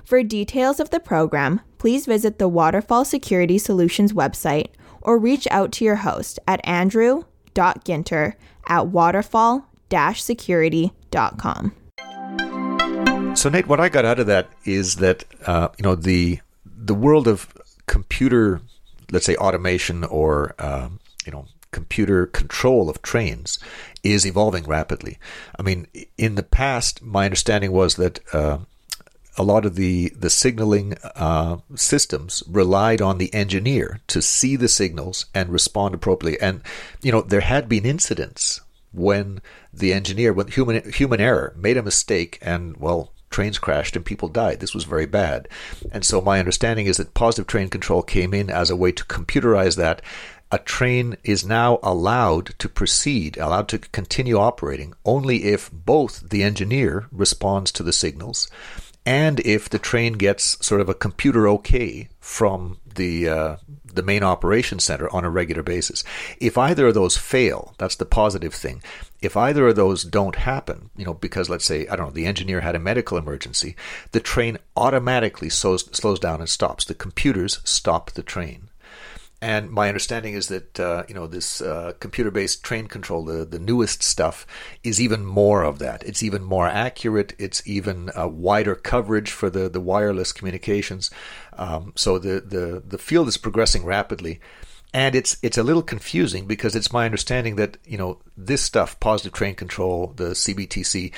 For 0.05 0.23
details 0.23 0.81
of 0.81 0.91
the 0.91 1.01
program, 1.01 1.61
please 1.79 2.07
visit 2.07 2.39
the 2.39 2.49
Waterfall 2.49 3.05
Security 3.05 3.59
Solutions 3.59 4.13
website 4.13 4.69
or 5.01 5.19
reach 5.19 5.47
out 5.51 5.73
to 5.73 5.85
your 5.85 5.97
host 5.97 6.39
at 6.49 6.67
andrew.ginter 6.67 8.35
at 8.67 8.87
waterfall-security.com. 8.89 11.73
So 13.35 13.49
Nate, 13.49 13.67
what 13.67 13.81
I 13.81 13.89
got 13.89 14.05
out 14.05 14.19
of 14.19 14.27
that 14.27 14.49
is 14.65 14.97
that 14.97 15.25
uh, 15.47 15.69
you 15.79 15.83
know 15.83 15.95
the 15.95 16.41
the 16.85 16.95
world 16.95 17.29
of 17.29 17.53
computer, 17.87 18.61
let's 19.11 19.27
say 19.27 19.37
automation 19.37 20.05
or 20.05 20.55
um, 20.59 21.01
you 21.25 21.33
know 21.33 21.47
computer 21.71 22.27
control 22.27 22.91
of 22.91 23.01
trains 23.03 23.59
is 24.05 24.27
evolving 24.27 24.65
rapidly. 24.65 25.19
I 25.59 25.63
mean, 25.63 25.87
in 26.19 26.35
the 26.35 26.43
past, 26.43 27.03
my 27.03 27.25
understanding 27.25 27.73
was 27.73 27.97
that 27.97 28.21
uh, 28.35 28.59
a 29.39 29.43
lot 29.43 29.65
of 29.65 29.77
the 29.77 30.11
the 30.11 30.31
signaling 30.31 30.95
uh, 31.15 31.59
systems 31.75 32.43
relied 32.49 33.01
on 33.01 33.19
the 33.19 33.33
engineer 33.33 34.01
to 34.09 34.21
see 34.21 34.57
the 34.57 34.69
signals 34.69 35.27
and 35.35 35.49
respond 35.49 35.95
appropriately. 35.95 36.41
And 36.41 36.63
you 37.03 37.13
know, 37.13 37.23
there 37.23 37.41
had 37.41 37.69
been 37.69 37.87
incidents 37.87 38.61
when 38.93 39.41
the 39.73 39.93
engineer, 39.93 40.33
when 40.33 40.49
human 40.49 40.91
human 40.93 41.21
error, 41.21 41.55
made 41.57 41.77
a 41.77 41.83
mistake, 41.83 42.39
and 42.43 42.77
well, 42.77 43.13
trains 43.33 43.59
crashed 43.59 43.97
and 43.97 44.05
people 44.05 44.29
died. 44.29 44.61
This 44.61 44.75
was 44.75 44.85
very 44.85 45.07
bad. 45.07 45.49
And 45.91 46.05
so 46.05 46.21
my 46.21 46.39
understanding 46.39 46.87
is 46.87 46.99
that 46.99 47.15
positive 47.15 47.47
train 47.47 47.69
control 47.69 48.03
came 48.03 48.33
in 48.33 48.51
as 48.51 48.71
a 48.71 48.77
way 48.77 48.93
to 48.93 49.05
computerize 49.05 49.77
that. 49.77 50.03
A 50.51 50.59
train 50.59 51.17
is 51.25 51.47
now 51.47 51.79
allowed 51.83 52.55
to 52.59 52.69
proceed, 52.69 53.39
allowed 53.39 53.69
to 53.69 53.79
continue 53.79 54.37
operating 54.37 54.93
only 55.05 55.45
if 55.45 55.71
both 55.73 56.29
the 56.29 56.43
engineer 56.43 57.07
responds 57.11 57.73
to 57.73 57.83
the 57.83 57.93
signals 57.93 58.51
and 59.05 59.41
if 59.41 59.69
the 59.69 59.79
train 59.79 60.13
gets 60.13 60.65
sort 60.65 60.81
of 60.81 60.89
a 60.89 60.95
computer 60.95 61.49
okay 61.49 62.09
from 62.21 62.79
the 62.95 63.29
uh, 63.29 63.57
the 63.95 64.03
main 64.03 64.23
operation 64.23 64.79
center 64.79 65.13
on 65.15 65.25
a 65.25 65.31
regular 65.31 65.63
basis. 65.63 66.05
If 66.41 66.57
either 66.59 66.89
of 66.89 66.95
those 66.95 67.17
fail, 67.17 67.75
that's 67.79 67.97
the 67.97 68.05
positive 68.05 68.55
thing. 68.55 68.83
If 69.21 69.37
either 69.37 69.69
of 69.69 69.77
those 69.77 70.03
don't 70.05 70.37
happen, 70.37 70.91
you 70.97 71.05
know, 71.05 71.15
because 71.15 71.49
let's 71.49 71.65
say 71.65 71.87
I 71.87 71.97
don't 71.97 72.07
know, 72.09 72.13
the 72.13 72.27
engineer 72.27 72.61
had 72.61 72.75
a 72.75 72.81
medical 72.81 73.19
emergency, 73.19 73.77
the 74.13 74.21
train 74.21 74.59
automatically 74.77 75.49
slows, 75.49 75.85
slows 75.97 76.19
down 76.19 76.41
and 76.41 76.49
stops. 76.49 76.85
The 76.85 76.95
computers 76.95 77.61
stop 77.65 78.13
the 78.13 78.23
train. 78.23 78.69
And 79.43 79.73
my 79.73 79.89
understanding 79.89 80.35
is 80.35 80.47
that 80.49 80.79
uh, 80.79 81.03
you 81.09 81.17
know 81.17 81.27
this 81.27 81.61
uh, 81.61 81.95
computer-based 81.99 82.63
train 82.63 82.87
control, 82.87 83.25
the 83.25 83.45
the 83.45 83.59
newest 83.59 84.01
stuff, 84.01 84.47
is 84.85 85.01
even 85.01 85.27
more 85.27 85.65
of 85.65 85.81
that. 85.81 86.05
It's 86.05 86.23
even 86.23 86.45
more 86.45 86.69
accurate. 86.69 87.35
It's 87.41 87.61
even 87.67 88.09
uh, 88.17 88.29
wider 88.29 88.77
coverage 88.77 89.33
for 89.33 89.51
the 89.51 89.69
the 89.69 89.81
wireless 89.81 90.31
communications. 90.31 91.11
Um, 91.55 91.93
so 91.97 92.19
the 92.19 92.41
the 92.41 92.83
the 92.87 92.99
field 92.99 93.29
is 93.29 93.37
progressing 93.37 93.85
rapidly, 93.85 94.41
and 94.95 95.15
it's 95.15 95.37
it's 95.43 95.59
a 95.59 95.63
little 95.63 95.83
confusing 95.83 96.47
because 96.47 96.75
it's 96.75 96.93
my 96.93 97.05
understanding 97.05 97.57
that 97.57 97.79
you 97.85 97.99
know 97.99 98.19
this 98.37 98.63
stuff, 98.63 98.99
positive 99.01 99.33
train 99.33 99.55
control, 99.55 100.13
the 100.17 100.31
CBTC, 100.31 101.13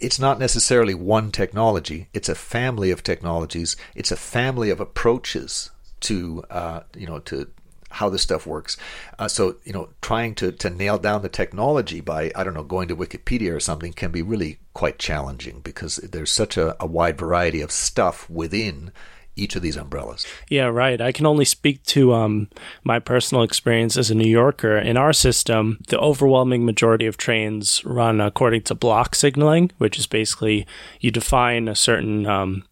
it's 0.00 0.18
not 0.18 0.38
necessarily 0.38 0.94
one 0.94 1.30
technology. 1.30 2.08
It's 2.12 2.28
a 2.28 2.34
family 2.34 2.90
of 2.90 3.02
technologies. 3.02 3.76
It's 3.94 4.12
a 4.12 4.16
family 4.16 4.70
of 4.70 4.80
approaches 4.80 5.70
to 6.00 6.44
uh, 6.50 6.80
you 6.96 7.06
know 7.06 7.18
to 7.20 7.48
how 7.90 8.08
this 8.08 8.22
stuff 8.22 8.46
works. 8.46 8.76
Uh, 9.18 9.28
so 9.28 9.56
you 9.64 9.72
know, 9.72 9.88
trying 10.00 10.34
to 10.36 10.52
to 10.52 10.70
nail 10.70 10.98
down 10.98 11.22
the 11.22 11.28
technology 11.28 12.00
by 12.00 12.30
I 12.34 12.44
don't 12.44 12.54
know 12.54 12.64
going 12.64 12.88
to 12.88 12.96
Wikipedia 12.96 13.54
or 13.54 13.60
something 13.60 13.92
can 13.92 14.10
be 14.10 14.22
really 14.22 14.58
quite 14.74 14.98
challenging 14.98 15.60
because 15.60 15.96
there's 15.96 16.30
such 16.30 16.56
a, 16.56 16.76
a 16.82 16.86
wide 16.86 17.18
variety 17.18 17.60
of 17.60 17.72
stuff 17.72 18.28
within 18.30 18.92
each 19.38 19.56
of 19.56 19.62
these 19.62 19.76
umbrellas. 19.76 20.26
Yeah, 20.48 20.66
right. 20.66 21.00
I 21.00 21.12
can 21.12 21.26
only 21.26 21.44
speak 21.44 21.82
to 21.84 22.12
um, 22.14 22.48
my 22.84 22.98
personal 22.98 23.42
experience 23.42 23.96
as 23.96 24.10
a 24.10 24.14
New 24.14 24.28
Yorker. 24.28 24.76
In 24.76 24.96
our 24.96 25.12
system, 25.12 25.78
the 25.88 25.98
overwhelming 25.98 26.64
majority 26.64 27.06
of 27.06 27.16
trains 27.16 27.84
run 27.84 28.20
according 28.20 28.62
to 28.62 28.74
block 28.74 29.14
signaling, 29.14 29.70
which 29.78 29.98
is 29.98 30.06
basically 30.06 30.66
you 31.00 31.10
define 31.10 31.68
a 31.68 31.74
certain 31.74 32.26
um, 32.26 32.64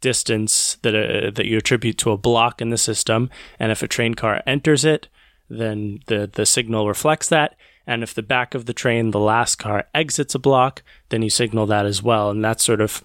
distance 0.00 0.76
that 0.82 0.94
uh, 0.94 1.30
that 1.30 1.46
you 1.46 1.58
attribute 1.58 1.98
to 1.98 2.10
a 2.10 2.18
block 2.18 2.60
in 2.60 2.70
the 2.70 2.78
system, 2.78 3.30
and 3.58 3.72
if 3.72 3.82
a 3.82 3.88
train 3.88 4.14
car 4.14 4.42
enters 4.46 4.84
it, 4.84 5.08
then 5.48 6.00
the 6.06 6.30
the 6.32 6.46
signal 6.46 6.88
reflects 6.88 7.28
that. 7.28 7.56
And 7.86 8.02
if 8.02 8.14
the 8.14 8.22
back 8.22 8.54
of 8.54 8.64
the 8.64 8.72
train, 8.72 9.10
the 9.10 9.20
last 9.20 9.56
car, 9.56 9.86
exits 9.94 10.34
a 10.34 10.38
block, 10.38 10.82
then 11.10 11.22
you 11.22 11.30
signal 11.30 11.66
that 11.66 11.84
as 11.84 12.02
well. 12.02 12.30
And 12.30 12.42
that's 12.42 12.64
sort 12.64 12.80
of 12.80 13.04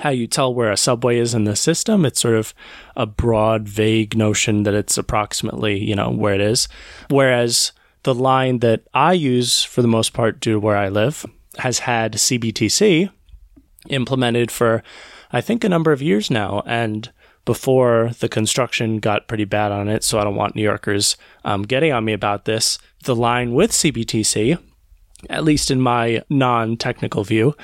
how 0.00 0.10
you 0.10 0.26
tell 0.26 0.52
where 0.52 0.70
a 0.70 0.76
subway 0.76 1.18
is 1.18 1.34
in 1.34 1.44
the 1.44 1.56
system. 1.56 2.04
It's 2.04 2.20
sort 2.20 2.34
of 2.34 2.52
a 2.96 3.06
broad, 3.06 3.68
vague 3.68 4.16
notion 4.16 4.64
that 4.64 4.74
it's 4.74 4.98
approximately, 4.98 5.82
you 5.82 5.96
know, 5.96 6.10
where 6.10 6.34
it 6.34 6.40
is. 6.40 6.68
Whereas 7.08 7.72
the 8.02 8.14
line 8.14 8.58
that 8.58 8.82
I 8.92 9.14
use 9.14 9.64
for 9.64 9.82
the 9.82 9.88
most 9.88 10.12
part 10.12 10.40
due 10.40 10.52
to 10.52 10.60
where 10.60 10.76
I 10.76 10.88
live 10.88 11.24
has 11.58 11.80
had 11.80 12.12
CBTC 12.14 13.10
implemented 13.88 14.50
for 14.50 14.82
I 15.30 15.40
think, 15.40 15.64
a 15.64 15.68
number 15.68 15.92
of 15.92 16.02
years 16.02 16.30
now. 16.30 16.62
And 16.66 17.10
before 17.44 18.10
the 18.20 18.28
construction 18.28 18.98
got 18.98 19.28
pretty 19.28 19.44
bad 19.44 19.72
on 19.72 19.88
it, 19.88 20.04
so 20.04 20.18
I 20.18 20.24
don't 20.24 20.36
want 20.36 20.54
New 20.54 20.62
Yorkers 20.62 21.16
um, 21.44 21.62
getting 21.62 21.92
on 21.92 22.04
me 22.04 22.12
about 22.12 22.44
this. 22.44 22.78
The 23.04 23.16
line 23.16 23.54
with 23.54 23.72
CBTC, 23.72 24.58
at 25.30 25.44
least 25.44 25.70
in 25.70 25.80
my 25.80 26.22
non 26.28 26.76
technical 26.76 27.24
view, 27.24 27.54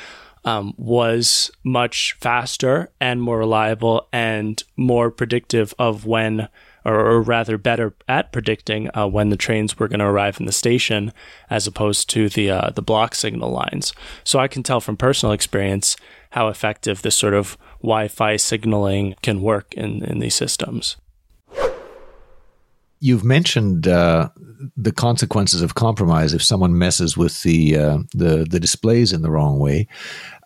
um, 0.45 0.75
was 0.77 1.51
much 1.63 2.17
faster 2.21 2.91
and 3.01 3.23
more 3.23 3.39
reliable 3.39 4.09
and 4.13 4.63
more 4.77 5.11
predictive 5.11 5.75
of 5.79 6.05
when, 6.05 6.49
or, 6.85 7.01
or 7.01 7.23
rather 7.23 7.57
better 7.57 7.95
at 8.09 8.33
predicting 8.33 8.91
uh, 8.95 9.07
when 9.07 9.31
the 9.31 9.37
trains 9.37 9.79
were 9.79 9.89
going 9.89 10.01
to 10.01 10.05
arrive 10.05 10.39
in 10.39 10.47
the 10.47 10.53
station, 10.53 11.13
as 11.49 11.67
opposed 11.67 12.11
to 12.11 12.29
the 12.29 12.51
uh, 12.51 12.71
the 12.71 12.83
block 12.83 13.15
signal 13.15 13.51
lines. 13.51 13.93
So 14.23 14.39
I 14.39 14.49
can 14.49 14.63
tell 14.63 14.81
from 14.81 14.97
personal 14.97 15.33
experience 15.33 15.97
how 16.31 16.49
effective 16.49 17.03
this 17.03 17.17
sort 17.17 17.35
of 17.35 17.57
Wi-Fi 17.81 18.37
signaling 18.37 19.15
can 19.23 19.41
work 19.41 19.73
in, 19.75 20.05
in 20.05 20.19
these 20.19 20.35
systems. 20.35 20.97
You've 23.01 23.25
mentioned 23.25 23.87
uh, 23.87 24.31
the 24.77 24.93
consequences 24.93 25.61
of 25.63 25.75
compromise 25.75 26.33
if 26.33 26.43
someone 26.43 26.79
messes 26.79 27.17
with 27.17 27.43
the 27.43 27.77
uh, 27.77 27.99
the, 28.15 28.47
the 28.49 28.59
displays 28.59 29.13
in 29.13 29.23
the 29.23 29.31
wrong 29.31 29.59
way. 29.59 29.87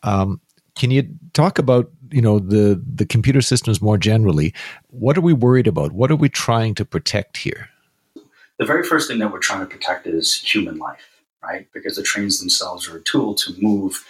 Um, 0.02 0.40
can 0.74 0.90
you 0.90 1.08
talk 1.32 1.58
about 1.58 1.90
you 2.10 2.22
know 2.22 2.38
the 2.38 2.82
the 2.94 3.06
computer 3.06 3.40
systems 3.40 3.82
more 3.82 3.98
generally? 3.98 4.54
What 4.88 5.18
are 5.18 5.22
we 5.22 5.32
worried 5.32 5.66
about? 5.66 5.92
What 5.92 6.10
are 6.10 6.16
we 6.16 6.28
trying 6.28 6.74
to 6.76 6.84
protect 6.84 7.36
here? 7.38 7.68
The 8.58 8.66
very 8.66 8.82
first 8.82 9.08
thing 9.08 9.18
that 9.20 9.32
we're 9.32 9.38
trying 9.38 9.60
to 9.60 9.66
protect 9.66 10.06
is 10.06 10.34
human 10.34 10.78
life, 10.78 11.22
right? 11.42 11.68
Because 11.72 11.96
the 11.96 12.02
trains 12.02 12.40
themselves 12.40 12.88
are 12.88 12.96
a 12.96 13.02
tool 13.02 13.34
to 13.36 13.54
move 13.58 14.04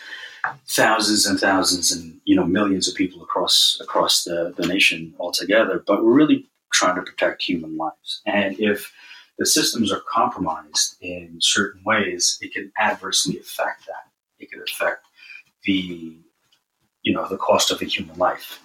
thousands 0.66 1.26
and 1.26 1.38
thousands 1.38 1.92
and 1.92 2.20
you 2.24 2.36
know 2.36 2.44
millions 2.44 2.88
of 2.88 2.94
people 2.94 3.22
across 3.22 3.78
across 3.80 4.24
the, 4.24 4.54
the 4.56 4.66
nation 4.66 5.14
altogether 5.18 5.82
but 5.86 6.04
we're 6.04 6.12
really 6.12 6.46
trying 6.72 6.94
to 6.94 7.02
protect 7.02 7.42
human 7.42 7.76
lives 7.76 8.22
and 8.26 8.58
if 8.60 8.92
the 9.38 9.46
systems 9.46 9.92
are 9.92 10.02
compromised 10.08 10.96
in 11.00 11.36
certain 11.40 11.82
ways 11.84 12.38
it 12.40 12.52
can 12.52 12.70
adversely 12.80 13.38
affect 13.38 13.86
that 13.86 14.08
it 14.38 14.50
can 14.50 14.62
affect 14.62 15.04
the 15.68 16.16
you 17.02 17.14
know 17.14 17.28
the 17.28 17.36
cost 17.36 17.70
of 17.70 17.80
a 17.82 17.84
human 17.84 18.16
life 18.18 18.60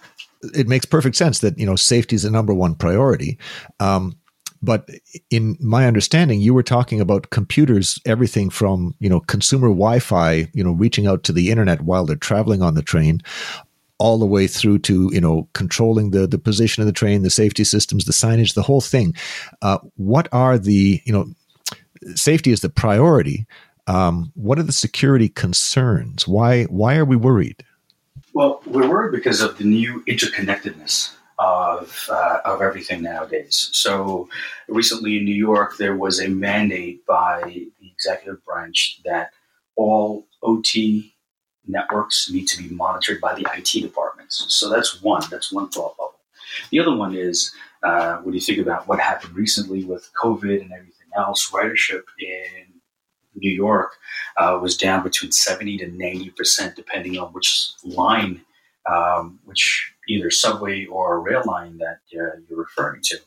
it 0.56 0.68
makes 0.68 0.86
perfect 0.86 1.16
sense 1.16 1.40
that 1.40 1.58
you 1.60 1.66
know 1.66 1.76
safety 1.76 2.16
is 2.16 2.24
the 2.24 2.32
number 2.32 2.54
one 2.54 2.76
priority 2.76 3.38
um, 3.80 4.16
but 4.64 4.90
in 5.30 5.58
my 5.60 5.86
understanding, 5.88 6.40
you 6.40 6.54
were 6.54 6.64
talking 6.64 7.02
about 7.02 7.32
computers, 7.32 8.00
everything 8.06 8.50
from 8.50 8.96
you 9.02 9.10
know 9.10 9.20
consumer 9.20 9.68
Wi-Fi, 9.68 10.48
you 10.54 10.64
know, 10.64 10.72
reaching 10.72 11.06
out 11.06 11.24
to 11.26 11.34
the 11.34 11.52
internet 11.52 11.82
while 11.82 12.06
they're 12.06 12.16
traveling 12.16 12.62
on 12.62 12.74
the 12.74 12.82
train, 12.82 13.20
all 14.00 14.18
the 14.18 14.26
way 14.26 14.48
through 14.48 14.80
to 14.80 15.10
you 15.12 15.20
know 15.20 15.50
controlling 15.54 16.12
the 16.12 16.26
the 16.28 16.40
position 16.40 16.82
of 16.82 16.88
the 16.88 16.94
train, 16.94 17.24
the 17.24 17.30
safety 17.30 17.66
systems, 17.66 18.06
the 18.06 18.14
signage, 18.14 18.54
the 18.54 18.62
whole 18.62 18.80
thing. 18.80 19.14
Uh, 19.62 19.80
what 19.98 20.30
are 20.32 20.58
the 20.58 21.02
you 21.04 21.12
know 21.12 21.26
safety 22.16 22.52
is 22.52 22.62
the 22.62 22.70
priority. 22.70 23.46
Um, 23.88 24.32
what 24.36 24.60
are 24.60 24.64
the 24.64 24.72
security 24.72 25.30
concerns? 25.30 26.28
Why 26.28 26.64
why 26.66 26.96
are 26.96 27.06
we 27.06 27.16
worried? 27.16 27.66
Well, 28.34 28.62
we're 28.66 28.90
worried 28.90 29.12
because 29.12 29.42
of 29.42 29.58
the 29.58 29.66
new 29.66 30.04
interconnectedness 30.08 31.14
of 31.40 32.10
uh, 32.12 32.40
of 32.46 32.62
everything 32.62 33.02
nowadays. 33.02 33.70
So 33.74 34.30
recently 34.68 35.18
in 35.18 35.26
New 35.26 35.36
York, 35.36 35.78
there 35.78 35.96
was 35.96 36.20
a 36.20 36.30
mandate 36.30 37.06
by 37.06 37.42
the 37.46 37.72
executive 37.94 38.44
branch 38.46 39.02
that 39.06 39.32
all 39.76 40.28
OT 40.42 41.14
networks 41.68 42.30
need 42.32 42.48
to 42.48 42.62
be 42.62 42.70
monitored 42.74 43.22
by 43.22 43.34
the 43.36 43.48
IT 43.56 43.82
departments. 43.82 44.46
So 44.50 44.70
that's 44.70 45.02
one. 45.02 45.24
That's 45.30 45.52
one 45.52 45.70
thought 45.70 45.98
bubble. 45.98 46.20
The 46.72 46.80
other 46.80 46.96
one 46.96 47.16
is 47.16 47.54
uh, 47.84 48.18
when 48.18 48.34
you 48.34 48.42
think 48.42 48.60
about 48.60 48.88
what 48.88 49.00
happened 49.00 49.36
recently 49.36 49.84
with 49.84 50.10
COVID 50.22 50.62
and 50.62 50.72
everything 50.72 51.08
else, 51.16 51.50
ridership 51.52 52.04
in 52.20 52.73
New 53.44 53.52
York 53.52 53.94
uh, 54.38 54.58
was 54.62 54.78
down 54.78 55.04
between 55.04 55.32
70 55.32 55.78
to 55.80 55.88
90 55.88 56.30
percent, 56.32 56.76
depending 56.76 57.18
on 57.18 57.34
which 57.34 57.72
line, 57.84 58.42
um, 58.90 59.40
which 59.46 59.94
either 60.08 60.32
subway 60.32 60.86
or 60.86 61.22
rail 61.22 61.44
line 61.46 61.78
that 61.78 62.00
uh, 62.14 62.38
you're 62.50 62.60
referring 62.60 63.02
to, 63.04 63.18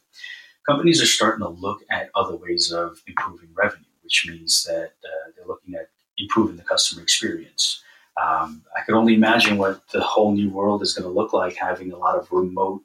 companies 0.67 1.03
are 1.03 1.07
starting 1.07 1.45
to 1.45 1.49
look 1.49 1.83
at 1.91 2.11
other 2.15 2.37
ways 2.37 2.73
of 2.73 3.01
improving 3.07 3.49
revenue, 3.55 3.85
which 4.03 4.27
means 4.29 4.65
that 4.65 4.93
uh, 5.05 5.31
they're 5.37 5.47
looking 5.47 5.75
at 5.75 5.89
improving 6.19 6.57
the 6.57 6.63
customer 6.63 7.03
experience. 7.03 7.83
Um, 8.21 8.63
I 8.77 8.83
could 8.83 8.95
only 8.95 9.15
imagine 9.15 9.59
what 9.59 9.83
the 9.93 10.01
whole 10.01 10.33
new 10.33 10.49
world 10.49 10.83
is 10.83 10.95
going 10.95 11.05
to 11.05 11.15
look 11.15 11.33
like 11.33 11.55
having 11.57 11.93
a 11.93 11.99
lot 11.99 12.17
of 12.17 12.33
remote 12.33 12.83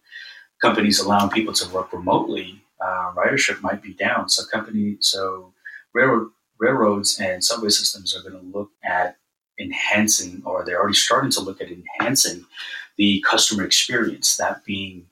companies 0.61 0.99
allowing 0.99 1.29
people 1.29 1.53
to 1.53 1.73
work 1.73 1.93
remotely. 1.93 2.61
Uh, 2.79 3.13
ridership 3.15 3.61
might 3.61 3.81
be 3.81 3.93
down. 3.93 4.27
So 4.29 4.45
company, 4.45 4.97
so 4.99 5.53
railroad, 5.93 6.31
railroads 6.61 7.19
and 7.19 7.43
subway 7.43 7.69
systems 7.69 8.15
are 8.15 8.21
going 8.21 8.39
to 8.39 8.57
look 8.57 8.71
at 8.83 9.17
enhancing, 9.59 10.41
or 10.45 10.63
they're 10.63 10.79
already 10.79 10.93
starting 10.95 11.31
to 11.31 11.41
look 11.41 11.59
at 11.59 11.69
enhancing 11.71 12.45
the 12.97 13.23
customer 13.27 13.65
experience. 13.65 14.37
That 14.37 14.63
being 14.63 15.07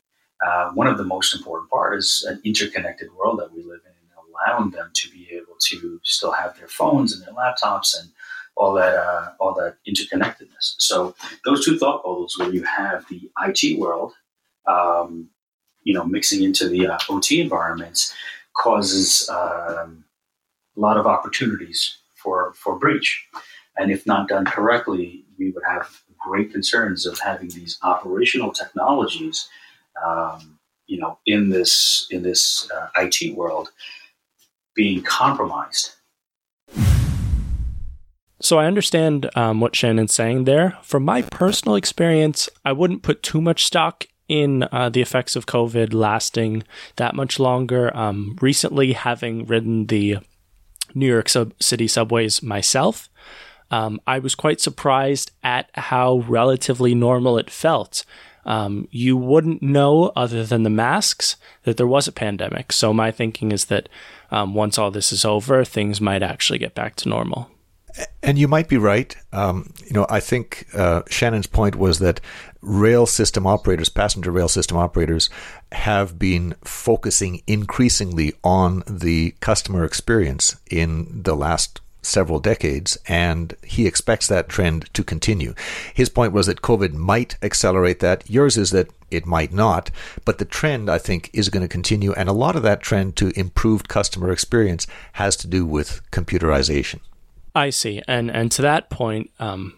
uh, 0.45 0.71
one 0.71 0.87
of 0.87 0.97
the 0.97 1.03
most 1.03 1.35
important 1.35 1.69
part 1.69 1.97
is 1.97 2.25
an 2.29 2.39
interconnected 2.45 3.09
world 3.13 3.39
that 3.39 3.51
we 3.51 3.63
live 3.63 3.81
in, 3.83 3.91
and 3.91 4.29
allowing 4.29 4.71
them 4.71 4.91
to 4.93 5.09
be 5.09 5.27
able 5.31 5.57
to 5.59 5.99
still 6.03 6.31
have 6.31 6.55
their 6.57 6.67
phones 6.67 7.13
and 7.13 7.21
their 7.23 7.33
laptops 7.33 7.99
and 7.99 8.09
all 8.55 8.73
that 8.73 8.95
uh, 8.95 9.31
all 9.39 9.53
that 9.55 9.77
interconnectedness. 9.87 10.75
So 10.77 11.15
those 11.45 11.65
two 11.65 11.79
thought 11.79 12.03
bubbles, 12.03 12.37
where 12.37 12.53
you 12.53 12.63
have 12.63 13.05
the 13.09 13.29
IT 13.47 13.79
world, 13.79 14.13
um, 14.67 15.29
you 15.83 15.93
know, 15.93 16.03
mixing 16.03 16.43
into 16.43 16.69
the 16.69 16.87
uh, 16.87 16.99
OT 17.09 17.41
environments, 17.41 18.13
causes 18.55 19.27
um, 19.29 20.03
a 20.79 20.81
lot 20.81 20.97
of 20.97 21.05
opportunities 21.05 21.97
for 22.15 22.53
for 22.53 22.77
breach. 22.77 23.27
And 23.77 23.91
if 23.91 24.05
not 24.05 24.27
done 24.27 24.45
correctly, 24.45 25.25
we 25.37 25.51
would 25.51 25.63
have 25.67 26.01
great 26.17 26.51
concerns 26.51 27.05
of 27.05 27.19
having 27.19 27.49
these 27.49 27.77
operational 27.81 28.51
technologies, 28.51 29.47
um, 30.05 30.59
you 30.87 30.99
know, 30.99 31.17
in 31.25 31.49
this 31.49 32.07
in 32.09 32.23
this 32.23 32.69
uh, 32.71 32.87
IT 32.97 33.35
world 33.35 33.71
being 34.75 35.01
compromised. 35.01 35.91
So 38.41 38.57
I 38.57 38.67
understand 38.67 39.29
um, 39.35 39.59
what 39.59 39.75
Shannon's 39.75 40.13
saying 40.13 40.45
there. 40.45 40.77
From 40.81 41.03
my 41.03 41.23
personal 41.23 41.75
experience, 41.75 42.47
I 42.63 42.71
wouldn't 42.71 43.03
put 43.03 43.21
too 43.21 43.41
much 43.41 43.65
stock 43.65 44.05
in 44.29 44.63
uh, 44.71 44.87
the 44.87 45.01
effects 45.01 45.35
of 45.35 45.45
COVID 45.45 45.93
lasting 45.93 46.63
that 46.95 47.15
much 47.15 47.37
longer. 47.37 47.95
Um, 47.97 48.37
recently, 48.39 48.93
having 48.93 49.45
ridden 49.45 49.87
the 49.87 50.19
New 50.93 51.07
York 51.07 51.29
sub- 51.29 51.53
City 51.61 51.87
subways 51.87 52.41
myself, 52.41 53.09
um, 53.71 53.99
I 54.07 54.19
was 54.19 54.35
quite 54.35 54.59
surprised 54.59 55.31
at 55.43 55.69
how 55.75 56.19
relatively 56.27 56.95
normal 56.95 57.37
it 57.37 57.49
felt. 57.49 58.03
Um, 58.45 58.87
you 58.89 59.15
wouldn't 59.15 59.61
know, 59.61 60.11
other 60.15 60.43
than 60.43 60.63
the 60.63 60.69
masks, 60.69 61.35
that 61.63 61.77
there 61.77 61.85
was 61.85 62.07
a 62.07 62.11
pandemic. 62.11 62.71
So, 62.71 62.93
my 62.93 63.11
thinking 63.11 63.51
is 63.51 63.65
that 63.65 63.89
um, 64.31 64.55
once 64.55 64.77
all 64.77 64.91
this 64.91 65.11
is 65.11 65.25
over, 65.25 65.63
things 65.63 66.01
might 66.01 66.23
actually 66.23 66.57
get 66.57 66.73
back 66.73 66.95
to 66.97 67.09
normal. 67.09 67.51
And 68.23 68.37
you 68.37 68.47
might 68.47 68.69
be 68.69 68.77
right. 68.77 69.15
Um, 69.33 69.73
you 69.85 69.93
know, 69.93 70.05
I 70.09 70.19
think 70.19 70.67
uh, 70.73 71.01
Shannon's 71.09 71.47
point 71.47 71.75
was 71.75 71.99
that 71.99 72.21
rail 72.61 73.05
system 73.05 73.47
operators, 73.47 73.89
passenger 73.89 74.31
rail 74.31 74.47
system 74.47 74.77
operators, 74.77 75.29
have 75.71 76.19
been 76.19 76.55
focusing 76.63 77.41
increasingly 77.47 78.33
on 78.43 78.83
the 78.87 79.35
customer 79.39 79.85
experience 79.85 80.55
in 80.69 81.23
the 81.23 81.35
last 81.35 81.81
several 82.01 82.39
decades, 82.39 82.97
and 83.07 83.55
he 83.63 83.85
expects 83.85 84.27
that 84.27 84.49
trend 84.49 84.91
to 84.93 85.03
continue. 85.03 85.53
His 85.93 86.09
point 86.09 86.33
was 86.33 86.47
that 86.47 86.61
COVID 86.61 86.93
might 86.93 87.37
accelerate 87.41 87.99
that. 87.99 88.29
Yours 88.29 88.57
is 88.57 88.71
that 88.71 88.89
it 89.11 89.25
might 89.25 89.51
not, 89.51 89.91
but 90.25 90.37
the 90.37 90.45
trend, 90.45 90.89
I 90.89 90.97
think, 90.97 91.29
is 91.33 91.49
going 91.49 91.61
to 91.61 91.67
continue, 91.67 92.13
and 92.13 92.29
a 92.29 92.33
lot 92.33 92.55
of 92.55 92.63
that 92.63 92.81
trend 92.81 93.15
to 93.17 93.37
improved 93.39 93.89
customer 93.89 94.31
experience 94.31 94.87
has 95.13 95.35
to 95.37 95.47
do 95.47 95.65
with 95.65 96.01
computerization. 96.11 96.99
I 97.55 97.71
see, 97.71 98.01
and 98.07 98.29
and 98.29 98.51
to 98.53 98.61
that 98.61 98.89
point, 98.89 99.31
um, 99.39 99.73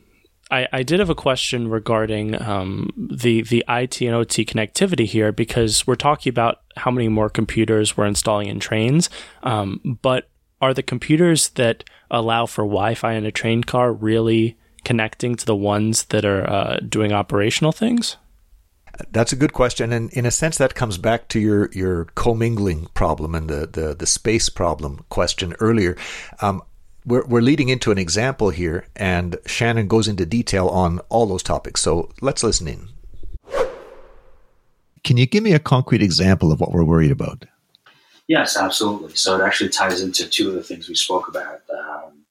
I, 0.52 0.68
I 0.74 0.84
did 0.84 1.00
have 1.00 1.10
a 1.10 1.16
question 1.16 1.70
regarding 1.70 2.40
um, 2.42 2.90
the 2.98 3.42
the 3.42 3.64
IT 3.70 4.02
and 4.02 4.14
OT 4.14 4.46
connectivity 4.46 5.06
here 5.06 5.32
because 5.32 5.88
we're 5.88 5.96
talking 5.96 6.30
about 6.30 6.62
how 6.76 6.92
many 6.92 7.08
more 7.08 7.30
computers 7.30 7.96
we're 7.96 8.06
installing 8.06 8.48
in 8.48 8.60
trains, 8.60 9.10
um, 9.44 9.98
but 10.02 10.30
are 10.60 10.74
the 10.74 10.84
computers 10.84 11.50
that 11.50 11.84
allow 12.12 12.46
for 12.46 12.64
Wi-Fi 12.64 13.14
in 13.14 13.26
a 13.26 13.32
train 13.32 13.64
car 13.64 13.92
really 13.92 14.58
connecting 14.84 15.36
to 15.36 15.46
the 15.46 15.56
ones 15.56 16.06
that 16.06 16.26
are 16.26 16.48
uh, 16.48 16.78
doing 16.88 17.12
operational 17.12 17.72
things? 17.72 18.18
That's 19.12 19.32
a 19.32 19.38
good 19.38 19.54
question, 19.54 19.94
and 19.94 20.12
in 20.12 20.26
a 20.26 20.32
sense, 20.32 20.58
that 20.58 20.76
comes 20.76 20.98
back 20.98 21.30
to 21.30 21.40
your 21.40 21.72
your 21.72 22.06
commingling 22.16 22.88
problem 22.94 23.36
and 23.36 23.50
the 23.50 23.68
the, 23.68 23.96
the 23.96 24.06
space 24.06 24.50
problem 24.50 25.06
question 25.08 25.54
earlier. 25.60 25.96
Um, 26.42 26.62
we're 27.06 27.26
we're 27.26 27.42
leading 27.42 27.70
into 27.70 27.92
an 27.92 27.98
example 27.98 28.50
here, 28.50 28.86
and 28.96 29.38
Shannon 29.46 29.88
goes 29.88 30.08
into 30.08 30.26
detail 30.26 30.68
on 30.68 31.00
all 31.10 31.26
those 31.26 31.44
topics. 31.44 31.82
So 31.82 32.12
let's 32.22 32.44
listen 32.44 32.68
in. 32.68 32.90
Can 35.04 35.18
you 35.18 35.26
give 35.26 35.44
me 35.44 35.54
a 35.54 35.60
concrete 35.60 36.04
example 36.04 36.52
of 36.52 36.60
what 36.60 36.72
we're 36.72 36.84
worried 36.84 37.12
about? 37.12 37.46
Yes, 38.28 38.56
absolutely. 38.56 39.16
So 39.16 39.36
it 39.36 39.44
actually 39.44 39.72
ties 39.72 40.02
into 40.02 40.28
two 40.28 40.50
of 40.50 40.54
the 40.54 40.64
things 40.64 40.88
we 40.88 40.96
spoke 40.96 41.28
about 41.28 41.62
um, 41.70 42.24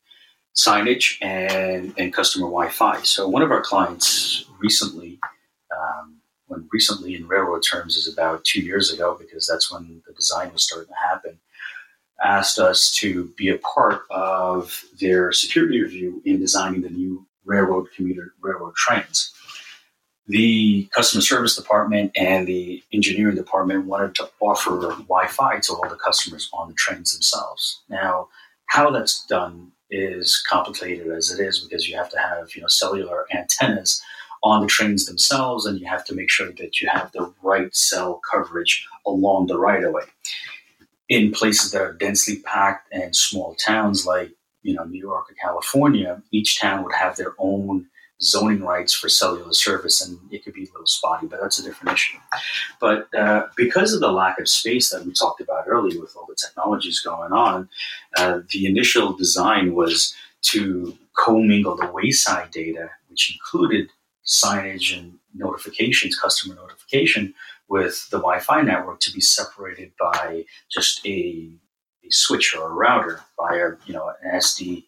signage 0.54 1.16
and, 1.20 1.92
and 1.98 2.12
customer 2.12 2.46
Wi 2.46 2.68
Fi. 2.70 3.02
So 3.02 3.28
one 3.28 3.42
of 3.42 3.50
our 3.50 3.60
clients 3.60 4.44
recently, 4.60 5.18
um, 5.76 6.20
when 6.46 6.68
recently 6.72 7.16
in 7.16 7.26
railroad 7.26 7.62
terms 7.68 7.96
is 7.96 8.10
about 8.10 8.44
two 8.44 8.60
years 8.62 8.92
ago, 8.92 9.16
because 9.18 9.46
that's 9.46 9.70
when 9.70 10.02
the 10.06 10.14
design 10.14 10.52
was 10.52 10.62
starting 10.62 10.88
to 10.88 11.08
happen, 11.08 11.40
asked 12.22 12.58
us 12.58 12.94
to 12.96 13.32
be 13.36 13.48
a 13.48 13.58
part 13.58 14.02
of 14.10 14.84
their 15.00 15.32
security 15.32 15.80
review 15.80 16.22
in 16.24 16.38
designing 16.38 16.82
the 16.82 16.90
new 16.90 17.26
railroad 17.44 17.86
commuter 17.96 18.34
railroad 18.40 18.74
trains 18.74 19.32
the 20.30 20.88
customer 20.94 21.20
service 21.20 21.56
department 21.56 22.12
and 22.14 22.46
the 22.46 22.82
engineering 22.92 23.34
department 23.34 23.86
wanted 23.86 24.14
to 24.14 24.30
offer 24.38 24.70
Wi-Fi 24.70 25.58
to 25.58 25.72
all 25.72 25.88
the 25.88 25.96
customers 25.96 26.48
on 26.52 26.68
the 26.68 26.74
trains 26.74 27.12
themselves. 27.12 27.82
Now, 27.88 28.28
how 28.66 28.90
that's 28.90 29.26
done 29.26 29.72
is 29.90 30.40
complicated 30.48 31.08
as 31.08 31.32
it 31.32 31.44
is 31.44 31.58
because 31.58 31.88
you 31.88 31.96
have 31.96 32.10
to 32.10 32.18
have 32.18 32.54
you 32.54 32.62
know 32.62 32.68
cellular 32.68 33.26
antennas 33.34 34.00
on 34.44 34.62
the 34.62 34.68
trains 34.68 35.04
themselves, 35.04 35.66
and 35.66 35.80
you 35.80 35.86
have 35.86 36.04
to 36.04 36.14
make 36.14 36.30
sure 36.30 36.52
that 36.52 36.80
you 36.80 36.88
have 36.88 37.10
the 37.10 37.34
right 37.42 37.74
cell 37.74 38.20
coverage 38.30 38.86
along 39.04 39.48
the 39.48 39.58
right 39.58 39.82
of 39.82 39.92
way. 39.92 40.04
In 41.10 41.32
places 41.32 41.72
that 41.72 41.82
are 41.82 41.92
densely 41.92 42.36
packed 42.38 42.88
and 42.92 43.14
small 43.14 43.54
towns 43.56 44.06
like 44.06 44.30
you 44.62 44.74
know 44.74 44.84
New 44.84 45.00
York 45.00 45.30
or 45.30 45.34
California, 45.34 46.22
each 46.30 46.58
town 46.58 46.84
would 46.84 46.94
have 46.94 47.16
their 47.16 47.34
own 47.38 47.86
zoning 48.22 48.62
rights 48.62 48.94
for 48.94 49.08
cellular 49.08 49.52
service, 49.52 50.06
and 50.06 50.18
it 50.30 50.44
could 50.44 50.54
be 50.54 50.64
a 50.64 50.72
little 50.72 50.86
spotty, 50.86 51.26
but 51.26 51.40
that's 51.40 51.58
a 51.58 51.62
different 51.62 51.94
issue. 51.94 52.18
But 52.80 53.12
uh, 53.14 53.46
because 53.56 53.92
of 53.92 54.00
the 54.00 54.12
lack 54.12 54.38
of 54.38 54.48
space 54.48 54.90
that 54.90 55.04
we 55.04 55.12
talked 55.12 55.40
about 55.40 55.64
earlier 55.66 56.00
with 56.00 56.14
all 56.16 56.26
the 56.28 56.36
technologies 56.36 57.00
going 57.00 57.32
on, 57.32 57.68
uh, 58.16 58.40
the 58.50 58.66
initial 58.66 59.12
design 59.14 59.74
was 59.74 60.14
to 60.42 60.96
commingle 61.18 61.76
the 61.76 61.90
wayside 61.92 62.50
data, 62.50 62.90
which 63.08 63.34
included 63.34 63.88
signage 64.24 64.96
and 64.96 65.14
notifications, 65.34 66.18
customer 66.18 66.54
notification, 66.54 67.34
with 67.70 68.08
the 68.10 68.18
Wi-Fi 68.18 68.62
network 68.62 69.00
to 69.00 69.12
be 69.12 69.20
separated 69.20 69.92
by 69.98 70.44
just 70.70 71.06
a, 71.06 71.48
a 72.04 72.10
switch 72.10 72.54
or 72.54 72.68
a 72.68 72.74
router 72.74 73.20
via 73.38 73.70
you 73.86 73.94
know 73.94 74.12
an 74.22 74.38
SD 74.38 74.84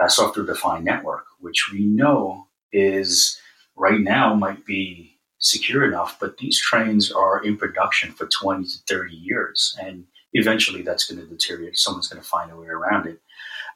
uh, 0.00 0.08
software 0.08 0.46
defined 0.46 0.84
network, 0.84 1.24
which 1.40 1.70
we 1.72 1.84
know 1.84 2.46
is 2.72 3.40
right 3.74 4.00
now 4.00 4.34
might 4.34 4.64
be 4.64 5.16
secure 5.38 5.84
enough, 5.84 6.18
but 6.20 6.36
these 6.36 6.60
trains 6.60 7.10
are 7.10 7.42
in 7.42 7.56
production 7.56 8.12
for 8.12 8.26
20 8.26 8.64
to 8.64 8.78
30 8.86 9.16
years. 9.16 9.76
And 9.80 10.04
eventually 10.34 10.82
that's 10.82 11.10
going 11.10 11.20
to 11.20 11.26
deteriorate. 11.26 11.78
Someone's 11.78 12.08
going 12.08 12.22
to 12.22 12.28
find 12.28 12.52
a 12.52 12.56
way 12.56 12.68
around 12.68 13.06
it. 13.06 13.20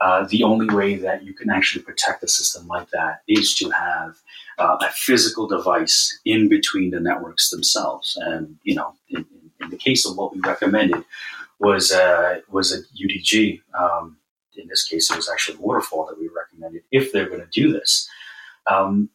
Uh, 0.00 0.26
the 0.28 0.42
only 0.42 0.72
way 0.74 0.96
that 0.96 1.24
you 1.24 1.32
can 1.32 1.50
actually 1.50 1.82
protect 1.82 2.22
a 2.22 2.28
system 2.28 2.66
like 2.66 2.88
that 2.90 3.22
is 3.28 3.54
to 3.54 3.70
have 3.70 4.16
uh, 4.58 4.76
a 4.80 4.90
physical 4.92 5.46
device 5.46 6.18
in 6.24 6.48
between 6.48 6.90
the 6.90 7.00
networks 7.00 7.50
themselves. 7.50 8.18
And, 8.20 8.56
you 8.62 8.74
know, 8.74 8.94
in, 9.08 9.24
in 9.60 9.70
the 9.70 9.76
case 9.76 10.06
of 10.06 10.16
what 10.16 10.34
we 10.34 10.40
recommended 10.40 11.04
was, 11.58 11.92
uh, 11.92 12.40
was 12.50 12.72
a 12.72 12.82
UDG. 13.02 13.60
Um, 13.78 14.18
in 14.56 14.68
this 14.68 14.84
case, 14.84 15.10
it 15.10 15.16
was 15.16 15.30
actually 15.30 15.58
Waterfall 15.58 16.06
that 16.06 16.18
we 16.18 16.28
recommended 16.28 16.82
if 16.90 17.12
they're 17.12 17.28
going 17.28 17.40
to 17.40 17.46
do 17.60 17.72
this. 17.72 18.08
Um, 18.70 19.10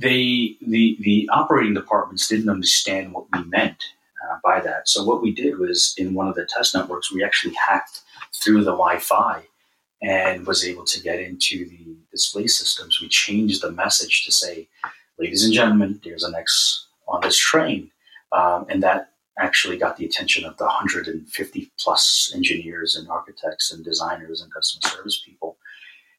they, 0.00 0.56
the, 0.60 0.96
the 1.00 1.28
operating 1.32 1.74
departments 1.74 2.26
didn't 2.26 2.48
understand 2.48 3.12
what 3.12 3.26
we 3.32 3.44
meant 3.44 3.82
uh, 4.28 4.38
by 4.42 4.60
that. 4.60 4.88
So 4.88 5.04
what 5.04 5.22
we 5.22 5.32
did 5.32 5.58
was 5.58 5.94
in 5.96 6.14
one 6.14 6.28
of 6.28 6.34
the 6.34 6.46
test 6.46 6.74
networks, 6.74 7.12
we 7.12 7.22
actually 7.22 7.54
hacked 7.54 8.00
through 8.42 8.64
the 8.64 8.72
Wi-Fi 8.72 9.44
and 10.04 10.46
was 10.46 10.64
able 10.64 10.84
to 10.84 11.00
get 11.00 11.18
into 11.18 11.66
the 11.68 11.96
display 12.10 12.46
systems. 12.46 13.00
We 13.00 13.08
changed 13.08 13.62
the 13.62 13.72
message 13.72 14.24
to 14.24 14.32
say, 14.32 14.68
"Ladies 15.18 15.44
and 15.44 15.54
gentlemen, 15.54 16.00
there's 16.04 16.24
an 16.24 16.34
X 16.34 16.86
on 17.08 17.20
this 17.22 17.38
train, 17.38 17.90
um, 18.32 18.66
and 18.68 18.82
that 18.82 19.10
actually 19.38 19.76
got 19.76 19.96
the 19.96 20.04
attention 20.04 20.44
of 20.44 20.56
the 20.58 20.64
150 20.64 21.72
plus 21.78 22.32
engineers 22.34 22.94
and 22.94 23.08
architects 23.08 23.72
and 23.72 23.84
designers 23.84 24.40
and 24.40 24.52
customer 24.52 24.88
service 24.88 25.20
people 25.24 25.56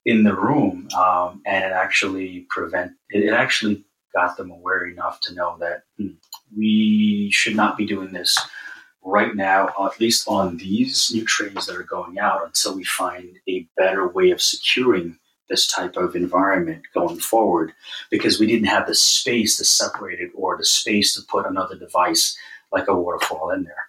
in 0.05 0.23
the 0.23 0.35
room, 0.35 0.87
um, 0.97 1.41
and 1.45 1.63
it 1.63 1.71
actually 1.71 2.45
prevent 2.49 2.93
it, 3.09 3.23
it, 3.23 3.33
actually 3.33 3.83
got 4.13 4.37
them 4.37 4.51
aware 4.51 4.85
enough 4.85 5.19
to 5.21 5.33
know 5.33 5.57
that 5.59 5.83
hmm, 5.97 6.09
we 6.55 7.29
should 7.31 7.55
not 7.55 7.77
be 7.77 7.85
doing 7.85 8.11
this 8.11 8.37
right 9.05 9.35
now, 9.35 9.69
at 9.79 10.01
least 10.01 10.27
on 10.27 10.57
these 10.57 11.11
new 11.13 11.23
trains 11.23 11.67
that 11.67 11.77
are 11.77 11.83
going 11.83 12.19
out, 12.19 12.45
until 12.45 12.75
we 12.75 12.83
find 12.83 13.37
a 13.47 13.67
better 13.77 14.07
way 14.07 14.31
of 14.31 14.41
securing 14.41 15.17
this 15.47 15.67
type 15.67 15.95
of 15.95 16.15
environment 16.15 16.81
going 16.93 17.19
forward, 17.19 17.71
because 18.09 18.39
we 18.39 18.47
didn't 18.47 18.65
have 18.65 18.87
the 18.87 18.95
space 18.95 19.57
to 19.57 19.63
separate 19.63 20.19
it 20.19 20.31
or 20.33 20.57
the 20.57 20.65
space 20.65 21.13
to 21.13 21.21
put 21.29 21.45
another 21.45 21.77
device 21.77 22.35
like 22.71 22.87
a 22.87 22.95
waterfall 22.95 23.51
in 23.51 23.63
there. 23.63 23.84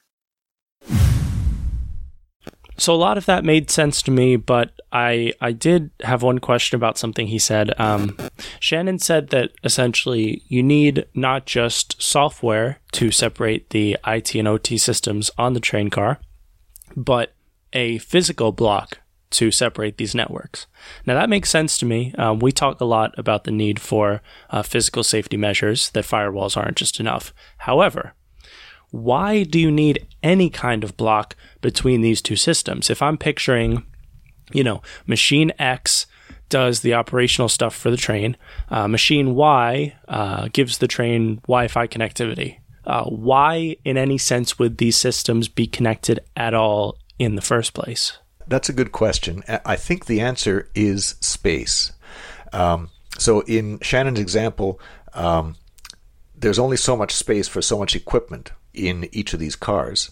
So 2.78 2.94
a 2.94 2.96
lot 2.96 3.16
of 3.16 3.26
that 3.26 3.44
made 3.44 3.70
sense 3.70 4.02
to 4.02 4.10
me, 4.10 4.36
but 4.36 4.72
I 4.92 5.32
I 5.40 5.52
did 5.52 5.90
have 6.02 6.22
one 6.22 6.38
question 6.38 6.76
about 6.76 6.98
something 6.98 7.26
he 7.26 7.38
said. 7.38 7.78
Um, 7.80 8.16
Shannon 8.60 8.98
said 8.98 9.28
that 9.28 9.52
essentially 9.64 10.42
you 10.48 10.62
need 10.62 11.06
not 11.14 11.46
just 11.46 12.00
software 12.00 12.80
to 12.92 13.10
separate 13.10 13.70
the 13.70 13.96
IT 14.06 14.34
and 14.34 14.48
OT 14.48 14.78
systems 14.78 15.30
on 15.38 15.54
the 15.54 15.60
train 15.60 15.90
car, 15.90 16.20
but 16.96 17.34
a 17.72 17.98
physical 17.98 18.52
block 18.52 18.98
to 19.30 19.50
separate 19.50 19.98
these 19.98 20.14
networks. 20.14 20.66
Now 21.04 21.14
that 21.14 21.28
makes 21.28 21.50
sense 21.50 21.76
to 21.78 21.86
me. 21.86 22.14
Um, 22.16 22.38
we 22.38 22.52
talk 22.52 22.80
a 22.80 22.84
lot 22.84 23.18
about 23.18 23.44
the 23.44 23.50
need 23.50 23.80
for 23.80 24.22
uh, 24.50 24.62
physical 24.62 25.02
safety 25.02 25.36
measures 25.36 25.90
that 25.90 26.04
firewalls 26.04 26.56
aren't 26.56 26.76
just 26.76 27.00
enough. 27.00 27.34
However, 27.58 28.14
why 29.02 29.42
do 29.42 29.58
you 29.58 29.70
need 29.70 30.06
any 30.22 30.50
kind 30.50 30.82
of 30.84 30.96
block 30.96 31.36
between 31.60 32.00
these 32.00 32.22
two 32.22 32.36
systems? 32.36 32.90
If 32.90 33.02
I'm 33.02 33.18
picturing, 33.18 33.84
you 34.52 34.64
know, 34.64 34.82
machine 35.06 35.52
X 35.58 36.06
does 36.48 36.80
the 36.80 36.94
operational 36.94 37.48
stuff 37.48 37.74
for 37.74 37.90
the 37.90 37.96
train, 37.96 38.36
uh, 38.70 38.88
machine 38.88 39.34
Y 39.34 39.96
uh, 40.08 40.48
gives 40.52 40.78
the 40.78 40.88
train 40.88 41.36
Wi 41.46 41.68
Fi 41.68 41.86
connectivity. 41.86 42.58
Uh, 42.84 43.04
why, 43.04 43.76
in 43.84 43.96
any 43.96 44.16
sense, 44.16 44.58
would 44.58 44.78
these 44.78 44.96
systems 44.96 45.48
be 45.48 45.66
connected 45.66 46.20
at 46.36 46.54
all 46.54 46.96
in 47.18 47.34
the 47.34 47.42
first 47.42 47.74
place? 47.74 48.18
That's 48.46 48.68
a 48.68 48.72
good 48.72 48.92
question. 48.92 49.42
I 49.64 49.74
think 49.74 50.06
the 50.06 50.20
answer 50.20 50.70
is 50.74 51.16
space. 51.20 51.92
Um, 52.52 52.90
so, 53.18 53.40
in 53.40 53.80
Shannon's 53.80 54.20
example, 54.20 54.80
um, 55.14 55.56
there's 56.36 56.60
only 56.60 56.76
so 56.76 56.96
much 56.96 57.12
space 57.12 57.48
for 57.48 57.60
so 57.60 57.76
much 57.76 57.96
equipment 57.96 58.52
in 58.76 59.08
each 59.12 59.34
of 59.34 59.40
these 59.40 59.56
cars, 59.56 60.10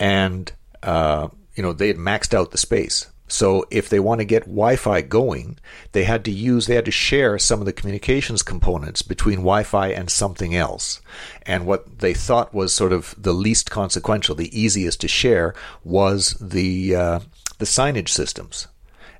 and 0.00 0.52
uh, 0.82 1.28
you 1.54 1.62
know 1.62 1.72
they 1.72 1.88
had 1.88 1.96
maxed 1.96 2.34
out 2.34 2.50
the 2.50 2.58
space. 2.58 3.06
So 3.28 3.66
if 3.70 3.88
they 3.88 3.98
want 3.98 4.20
to 4.20 4.24
get 4.24 4.44
Wi-Fi 4.44 5.00
going, 5.02 5.58
they 5.92 6.04
had 6.04 6.24
to 6.26 6.30
use 6.30 6.66
they 6.66 6.76
had 6.76 6.84
to 6.84 6.92
share 6.92 7.38
some 7.38 7.58
of 7.60 7.66
the 7.66 7.72
communications 7.72 8.42
components 8.42 9.02
between 9.02 9.38
Wi-Fi 9.38 9.88
and 9.88 10.08
something 10.08 10.54
else. 10.54 11.00
And 11.42 11.66
what 11.66 11.98
they 11.98 12.14
thought 12.14 12.54
was 12.54 12.72
sort 12.72 12.92
of 12.92 13.14
the 13.18 13.34
least 13.34 13.70
consequential, 13.70 14.36
the 14.36 14.58
easiest 14.58 15.00
to 15.00 15.08
share, 15.08 15.54
was 15.82 16.36
the 16.40 16.94
uh, 16.94 17.20
the 17.58 17.64
signage 17.64 18.10
systems. 18.10 18.68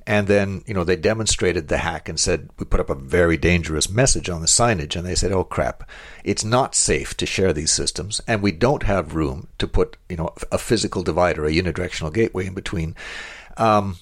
And 0.06 0.28
then, 0.28 0.62
you 0.66 0.74
know, 0.74 0.84
they 0.84 0.94
demonstrated 0.94 1.66
the 1.66 1.78
hack 1.78 2.08
and 2.08 2.18
said, 2.18 2.48
we 2.58 2.64
put 2.64 2.78
up 2.78 2.90
a 2.90 2.94
very 2.94 3.36
dangerous 3.36 3.90
message 3.90 4.30
on 4.30 4.40
the 4.40 4.46
signage. 4.46 4.94
And 4.94 5.04
they 5.04 5.16
said, 5.16 5.32
oh 5.32 5.42
crap, 5.42 5.88
it's 6.22 6.44
not 6.44 6.76
safe 6.76 7.16
to 7.16 7.26
share 7.26 7.52
these 7.52 7.72
systems. 7.72 8.20
And 8.28 8.40
we 8.40 8.52
don't 8.52 8.84
have 8.84 9.16
room 9.16 9.48
to 9.58 9.66
put, 9.66 9.96
you 10.08 10.16
know, 10.16 10.32
a 10.52 10.58
physical 10.58 11.02
divider, 11.02 11.44
a 11.44 11.50
unidirectional 11.50 12.14
gateway 12.14 12.46
in 12.46 12.54
between. 12.54 12.94
Um, 13.56 13.96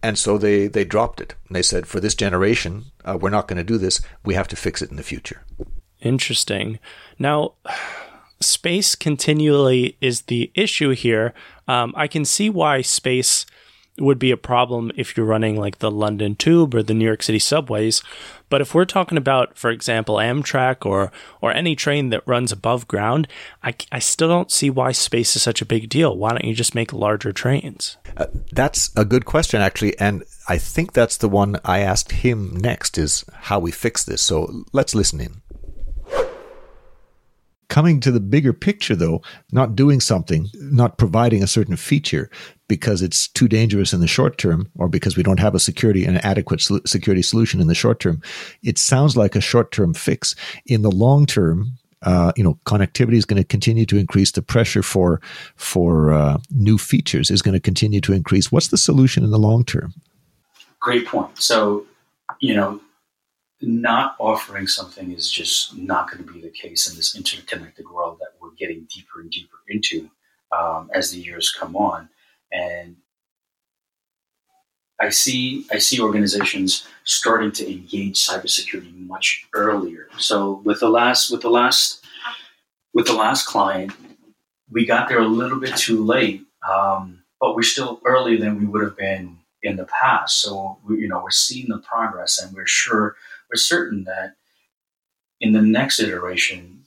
and 0.00 0.16
so 0.16 0.38
they, 0.38 0.68
they 0.68 0.84
dropped 0.84 1.20
it. 1.20 1.34
And 1.48 1.56
they 1.56 1.62
said, 1.62 1.88
for 1.88 1.98
this 1.98 2.14
generation, 2.14 2.84
uh, 3.04 3.18
we're 3.20 3.30
not 3.30 3.48
going 3.48 3.58
to 3.58 3.64
do 3.64 3.78
this. 3.78 4.00
We 4.24 4.34
have 4.34 4.48
to 4.48 4.56
fix 4.56 4.80
it 4.80 4.90
in 4.90 4.96
the 4.96 5.02
future. 5.02 5.42
Interesting. 6.00 6.78
Now, 7.18 7.54
space 8.40 8.94
continually 8.94 9.96
is 10.00 10.22
the 10.22 10.52
issue 10.54 10.90
here. 10.90 11.34
Um, 11.66 11.94
I 11.96 12.06
can 12.06 12.24
see 12.24 12.48
why 12.48 12.82
space 12.82 13.44
would 13.98 14.18
be 14.18 14.30
a 14.30 14.36
problem 14.36 14.92
if 14.96 15.16
you're 15.16 15.26
running 15.26 15.58
like 15.58 15.78
the 15.78 15.90
London 15.90 16.34
Tube 16.34 16.74
or 16.74 16.82
the 16.82 16.94
New 16.94 17.04
York 17.04 17.22
City 17.22 17.38
subways. 17.38 18.02
But 18.48 18.60
if 18.60 18.74
we're 18.74 18.84
talking 18.84 19.18
about, 19.18 19.56
for 19.56 19.70
example, 19.70 20.16
Amtrak 20.16 20.86
or 20.86 21.10
or 21.40 21.52
any 21.52 21.74
train 21.74 22.10
that 22.10 22.26
runs 22.26 22.52
above 22.52 22.86
ground, 22.86 23.26
I, 23.62 23.74
I 23.90 23.98
still 23.98 24.28
don't 24.28 24.52
see 24.52 24.70
why 24.70 24.92
space 24.92 25.34
is 25.34 25.42
such 25.42 25.62
a 25.62 25.66
big 25.66 25.88
deal. 25.88 26.16
Why 26.16 26.30
don't 26.30 26.44
you 26.44 26.54
just 26.54 26.74
make 26.74 26.92
larger 26.92 27.32
trains? 27.32 27.96
Uh, 28.16 28.26
that's 28.52 28.90
a 28.96 29.04
good 29.04 29.24
question, 29.24 29.60
actually, 29.60 29.98
and 29.98 30.22
I 30.48 30.58
think 30.58 30.92
that's 30.92 31.16
the 31.16 31.28
one 31.28 31.58
I 31.64 31.80
asked 31.80 32.12
him 32.12 32.56
next: 32.56 32.98
is 32.98 33.24
how 33.32 33.58
we 33.58 33.72
fix 33.72 34.04
this. 34.04 34.22
So 34.22 34.64
let's 34.72 34.94
listen 34.94 35.20
in 35.20 35.42
coming 37.68 38.00
to 38.00 38.10
the 38.10 38.20
bigger 38.20 38.52
picture 38.52 38.94
though 38.94 39.20
not 39.52 39.74
doing 39.74 40.00
something 40.00 40.48
not 40.54 40.98
providing 40.98 41.42
a 41.42 41.48
certain 41.48 41.76
feature 41.76 42.30
because 42.68 43.02
it's 43.02 43.28
too 43.28 43.48
dangerous 43.48 43.92
in 43.92 44.00
the 44.00 44.06
short 44.06 44.38
term 44.38 44.68
or 44.76 44.88
because 44.88 45.16
we 45.16 45.22
don't 45.22 45.40
have 45.40 45.54
a 45.54 45.60
security 45.60 46.04
an 46.04 46.18
adequate 46.18 46.60
security 46.86 47.22
solution 47.22 47.60
in 47.60 47.66
the 47.66 47.74
short 47.74 48.00
term 48.00 48.20
it 48.62 48.78
sounds 48.78 49.16
like 49.16 49.34
a 49.34 49.40
short 49.40 49.72
term 49.72 49.94
fix. 49.94 50.34
In 50.66 50.82
the 50.82 50.90
long 50.90 51.26
term 51.26 51.72
uh, 52.02 52.32
you 52.36 52.44
know 52.44 52.58
connectivity 52.66 53.14
is 53.14 53.24
going 53.24 53.42
to 53.42 53.46
continue 53.46 53.86
to 53.86 53.96
increase. 53.96 54.30
The 54.30 54.42
pressure 54.42 54.82
for 54.82 55.20
for 55.56 56.12
uh, 56.12 56.38
new 56.50 56.78
features 56.78 57.30
is 57.30 57.42
going 57.42 57.54
to 57.54 57.60
continue 57.60 58.00
to 58.02 58.12
increase. 58.12 58.52
What's 58.52 58.68
the 58.68 58.76
solution 58.76 59.24
in 59.24 59.30
the 59.30 59.38
long 59.38 59.64
term? 59.64 59.94
Great 60.78 61.06
point. 61.06 61.36
So 61.38 61.86
you 62.40 62.54
know 62.54 62.80
not 63.62 64.16
offering 64.18 64.66
something 64.66 65.12
is 65.12 65.30
just 65.30 65.76
not 65.76 66.10
going 66.10 66.24
to 66.24 66.32
be 66.32 66.40
the 66.40 66.50
case 66.50 66.90
in 66.90 66.96
this 66.96 67.16
interconnected 67.16 67.88
world 67.88 68.18
that 68.20 68.34
we're 68.40 68.50
getting 68.58 68.86
deeper 68.94 69.20
and 69.20 69.30
deeper 69.30 69.56
into 69.68 70.10
um, 70.56 70.90
as 70.94 71.10
the 71.10 71.18
years 71.18 71.54
come 71.58 71.74
on 71.74 72.08
and 72.52 72.96
I 75.00 75.10
see 75.10 75.66
I 75.70 75.78
see 75.78 76.00
organizations 76.00 76.86
starting 77.04 77.52
to 77.52 77.70
engage 77.70 78.26
cybersecurity 78.26 79.06
much 79.06 79.46
earlier. 79.52 80.08
So 80.18 80.62
with 80.64 80.80
the 80.80 80.88
last 80.88 81.30
with 81.30 81.42
the 81.42 81.50
last 81.50 82.04
with 82.94 83.06
the 83.06 83.12
last 83.12 83.46
client, 83.46 83.92
we 84.70 84.86
got 84.86 85.08
there 85.08 85.20
a 85.20 85.26
little 85.26 85.60
bit 85.60 85.76
too 85.76 86.02
late, 86.02 86.42
um, 86.68 87.22
but 87.40 87.54
we're 87.54 87.62
still 87.62 88.00
earlier 88.06 88.38
than 88.38 88.58
we 88.58 88.64
would 88.64 88.82
have 88.82 88.96
been 88.96 89.38
in 89.62 89.76
the 89.76 89.84
past. 89.84 90.40
So 90.40 90.78
we, 90.86 91.00
you 91.00 91.08
know 91.08 91.22
we're 91.22 91.30
seeing 91.30 91.68
the 91.68 91.78
progress, 91.78 92.42
and 92.42 92.54
we're 92.54 92.66
sure 92.66 93.16
we're 93.50 93.56
certain 93.56 94.04
that 94.04 94.34
in 95.40 95.52
the 95.52 95.62
next 95.62 96.00
iteration 96.00 96.86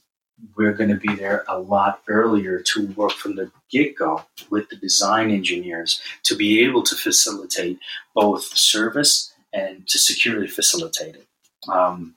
we're 0.55 0.73
going 0.73 0.89
to 0.89 0.95
be 0.95 1.15
there 1.15 1.43
a 1.47 1.59
lot 1.59 2.01
earlier 2.07 2.59
to 2.61 2.87
work 2.91 3.11
from 3.11 3.35
the 3.35 3.51
get 3.69 3.95
go 3.97 4.23
with 4.49 4.69
the 4.69 4.75
design 4.75 5.31
engineers 5.31 6.01
to 6.23 6.35
be 6.35 6.63
able 6.63 6.83
to 6.83 6.95
facilitate 6.95 7.79
both 8.15 8.49
the 8.49 8.57
service 8.57 9.33
and 9.53 9.87
to 9.87 9.97
securely 9.99 10.47
facilitate 10.47 11.15
it. 11.15 11.27
Um, 11.67 12.15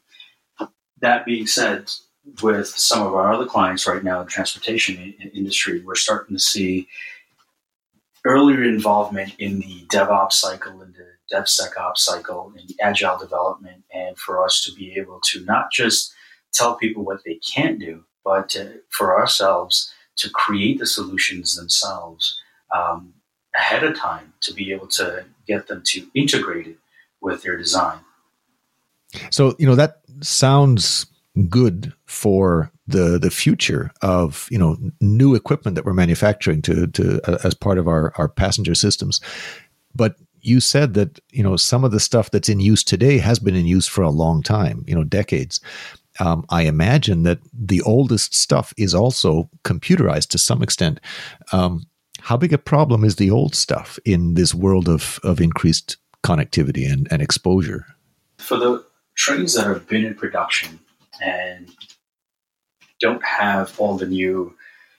that 1.00 1.24
being 1.24 1.46
said, 1.46 1.90
with 2.42 2.68
some 2.68 3.04
of 3.04 3.14
our 3.14 3.32
other 3.32 3.46
clients 3.46 3.86
right 3.86 4.04
now 4.04 4.20
in 4.20 4.26
the 4.26 4.30
transportation 4.30 5.12
industry, 5.34 5.80
we're 5.80 5.96
starting 5.96 6.36
to 6.36 6.42
see 6.42 6.86
earlier 8.24 8.62
involvement 8.62 9.34
in 9.40 9.58
the 9.58 9.84
DevOps 9.86 10.34
cycle 10.34 10.80
and 10.82 10.94
the 10.94 11.11
DevSecOps 11.32 11.98
cycle 11.98 12.52
and 12.56 12.68
the 12.68 12.76
agile 12.80 13.18
development, 13.18 13.84
and 13.92 14.16
for 14.18 14.44
us 14.44 14.62
to 14.64 14.72
be 14.72 14.94
able 14.94 15.20
to 15.24 15.44
not 15.44 15.70
just 15.72 16.12
tell 16.52 16.76
people 16.76 17.04
what 17.04 17.24
they 17.24 17.34
can't 17.36 17.78
do, 17.78 18.04
but 18.24 18.48
to, 18.50 18.80
for 18.90 19.18
ourselves 19.18 19.92
to 20.16 20.30
create 20.30 20.78
the 20.78 20.86
solutions 20.86 21.56
themselves 21.56 22.40
um, 22.74 23.14
ahead 23.54 23.84
of 23.84 23.96
time 23.96 24.32
to 24.40 24.52
be 24.52 24.72
able 24.72 24.86
to 24.86 25.24
get 25.46 25.66
them 25.66 25.82
to 25.84 26.06
integrate 26.14 26.66
it 26.66 26.78
with 27.20 27.42
their 27.42 27.56
design. 27.56 28.00
So, 29.30 29.54
you 29.58 29.66
know, 29.66 29.74
that 29.74 30.00
sounds 30.20 31.06
good 31.48 31.92
for 32.04 32.70
the 32.86 33.18
the 33.18 33.30
future 33.30 33.90
of 34.02 34.48
you 34.50 34.58
know 34.58 34.76
new 35.00 35.34
equipment 35.34 35.76
that 35.76 35.84
we're 35.84 35.94
manufacturing 35.94 36.60
to 36.60 36.86
to 36.88 37.20
uh, 37.26 37.38
as 37.42 37.54
part 37.54 37.78
of 37.78 37.88
our 37.88 38.12
our 38.16 38.28
passenger 38.28 38.74
systems 38.74 39.20
but 39.94 40.16
you 40.42 40.60
said 40.60 40.94
that 40.94 41.20
you 41.30 41.42
know 41.42 41.56
some 41.56 41.84
of 41.84 41.92
the 41.92 42.00
stuff 42.00 42.30
that's 42.30 42.48
in 42.48 42.60
use 42.60 42.84
today 42.84 43.18
has 43.18 43.38
been 43.38 43.54
in 43.54 43.66
use 43.66 43.86
for 43.86 44.02
a 44.02 44.10
long 44.10 44.42
time 44.42 44.84
you 44.86 44.94
know 44.94 45.04
decades 45.04 45.60
um, 46.20 46.44
I 46.50 46.62
imagine 46.62 47.22
that 47.22 47.38
the 47.52 47.80
oldest 47.82 48.34
stuff 48.34 48.74
is 48.76 48.94
also 48.94 49.48
computerized 49.64 50.28
to 50.28 50.38
some 50.38 50.62
extent. 50.62 51.00
Um, 51.52 51.86
how 52.20 52.36
big 52.36 52.52
a 52.52 52.58
problem 52.58 53.04
is 53.04 53.16
the 53.16 53.30
old 53.30 53.54
stuff 53.54 53.98
in 54.04 54.34
this 54.34 54.54
world 54.54 54.88
of, 54.88 55.18
of 55.22 55.40
increased 55.40 55.96
connectivity 56.22 56.90
and, 56.90 57.08
and 57.10 57.22
exposure? 57.22 57.86
For 58.38 58.56
the 58.58 58.84
trains 59.16 59.54
that 59.54 59.66
have 59.66 59.88
been 59.88 60.04
in 60.04 60.14
production 60.14 60.78
and 61.24 61.70
don't 63.00 63.24
have 63.24 63.78
all 63.80 63.96
the 63.96 64.06
new 64.06 64.54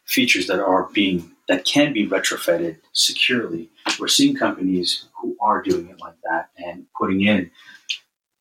features 0.06 0.48
that 0.48 0.60
are 0.60 0.90
being 0.94 1.32
that 1.48 1.66
can 1.66 1.92
be 1.94 2.08
retrofitted 2.08 2.78
securely. 2.94 3.70
We're 4.00 4.08
seeing 4.08 4.36
companies 4.36 5.06
who 5.20 5.36
are 5.42 5.62
doing 5.62 5.90
it 5.90 6.00
like 6.00 6.16
that 6.24 6.50
and 6.58 6.86
putting 6.98 7.22
in 7.22 7.52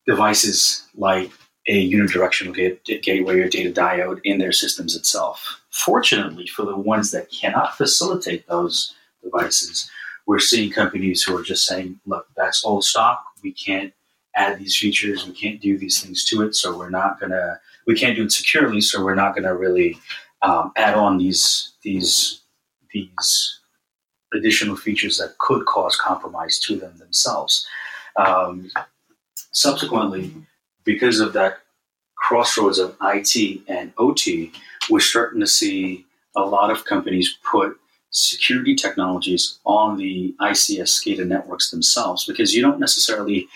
devices 0.05 0.87
like 0.95 1.31
a 1.67 1.89
unidirectional 1.89 2.53
gateway 3.01 3.39
or 3.39 3.49
data 3.49 3.71
diode 3.71 4.19
in 4.23 4.37
their 4.37 4.51
systems 4.51 4.95
itself. 4.95 5.61
Fortunately, 5.69 6.47
for 6.47 6.65
the 6.65 6.77
ones 6.77 7.11
that 7.11 7.31
cannot 7.31 7.77
facilitate 7.77 8.47
those 8.47 8.93
devices, 9.23 9.89
we're 10.25 10.39
seeing 10.39 10.71
companies 10.71 11.23
who 11.23 11.37
are 11.37 11.43
just 11.43 11.65
saying, 11.65 11.99
look, 12.05 12.27
that's 12.35 12.65
old 12.65 12.83
stock. 12.83 13.23
We 13.41 13.51
can't 13.51 13.93
add 14.35 14.59
these 14.59 14.77
features. 14.77 15.25
We 15.27 15.33
can't 15.33 15.61
do 15.61 15.77
these 15.77 16.01
things 16.01 16.25
to 16.25 16.41
it. 16.43 16.55
So 16.55 16.77
we're 16.77 16.89
not 16.89 17.19
going 17.19 17.31
to, 17.31 17.59
we 17.85 17.97
can't 17.97 18.15
do 18.15 18.23
it 18.23 18.31
securely. 18.31 18.81
So 18.81 19.03
we're 19.03 19.15
not 19.15 19.33
going 19.33 19.43
to 19.43 19.55
really 19.55 19.99
um, 20.43 20.71
add 20.75 20.93
on 20.93 21.17
these, 21.17 21.73
these, 21.81 22.41
these 22.93 23.59
additional 24.33 24.75
features 24.75 25.17
that 25.17 25.37
could 25.39 25.65
cause 25.65 25.95
compromise 25.95 26.59
to 26.59 26.75
them 26.75 26.97
themselves. 26.97 27.67
Um, 28.15 28.69
subsequently, 29.51 30.33
because 30.83 31.19
of 31.19 31.33
that 31.33 31.59
crossroads 32.15 32.79
of 32.79 32.95
IT 33.01 33.61
and 33.67 33.93
OT, 33.97 34.51
we're 34.89 34.99
starting 34.99 35.39
to 35.39 35.47
see 35.47 36.05
a 36.35 36.41
lot 36.41 36.71
of 36.71 36.85
companies 36.85 37.37
put 37.49 37.77
security 38.11 38.75
technologies 38.75 39.59
on 39.65 39.97
the 39.97 40.35
ICS 40.39 41.01
SCADA 41.01 41.25
networks 41.25 41.71
themselves 41.71 42.25
because 42.25 42.53
you 42.53 42.61
don't 42.61 42.79
necessarily 42.79 43.47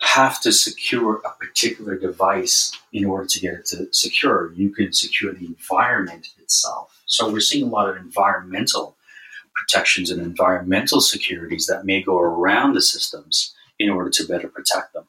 have 0.00 0.40
to 0.40 0.52
secure 0.52 1.20
a 1.24 1.30
particular 1.38 1.96
device 1.96 2.72
in 2.92 3.04
order 3.04 3.26
to 3.26 3.40
get 3.40 3.54
it 3.54 3.66
to 3.66 3.86
secure. 3.92 4.52
You 4.54 4.70
can 4.70 4.92
secure 4.92 5.32
the 5.32 5.46
environment 5.46 6.28
itself. 6.38 7.02
So 7.06 7.30
we're 7.30 7.40
seeing 7.40 7.66
a 7.66 7.70
lot 7.70 7.88
of 7.88 7.96
environmental 7.96 8.96
protections 9.54 10.10
and 10.10 10.22
environmental 10.22 11.00
securities 11.00 11.66
that 11.66 11.84
may 11.84 12.02
go 12.02 12.18
around 12.18 12.74
the 12.74 12.82
systems 12.82 13.54
in 13.78 13.90
order 13.90 14.10
to 14.10 14.26
better 14.26 14.48
protect 14.48 14.94
them. 14.94 15.04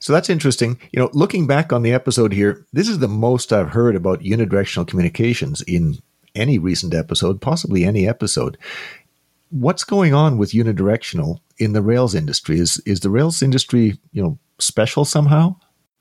So 0.00 0.12
that's 0.12 0.30
interesting. 0.30 0.80
You 0.92 1.00
know, 1.00 1.10
looking 1.12 1.46
back 1.46 1.72
on 1.72 1.82
the 1.82 1.92
episode 1.92 2.32
here, 2.32 2.66
this 2.72 2.88
is 2.88 2.98
the 2.98 3.08
most 3.08 3.52
I've 3.52 3.70
heard 3.70 3.94
about 3.94 4.20
unidirectional 4.20 4.88
communications 4.88 5.62
in 5.62 5.98
any 6.34 6.58
recent 6.58 6.94
episode, 6.94 7.40
possibly 7.40 7.84
any 7.84 8.08
episode. 8.08 8.56
What's 9.50 9.84
going 9.84 10.14
on 10.14 10.38
with 10.38 10.52
unidirectional 10.52 11.40
in 11.58 11.72
the 11.72 11.82
rails 11.82 12.14
industry? 12.14 12.58
Is 12.58 12.80
is 12.86 13.00
the 13.00 13.10
rails 13.10 13.42
industry, 13.42 13.98
you 14.12 14.22
know, 14.22 14.38
special 14.58 15.04
somehow? 15.04 15.56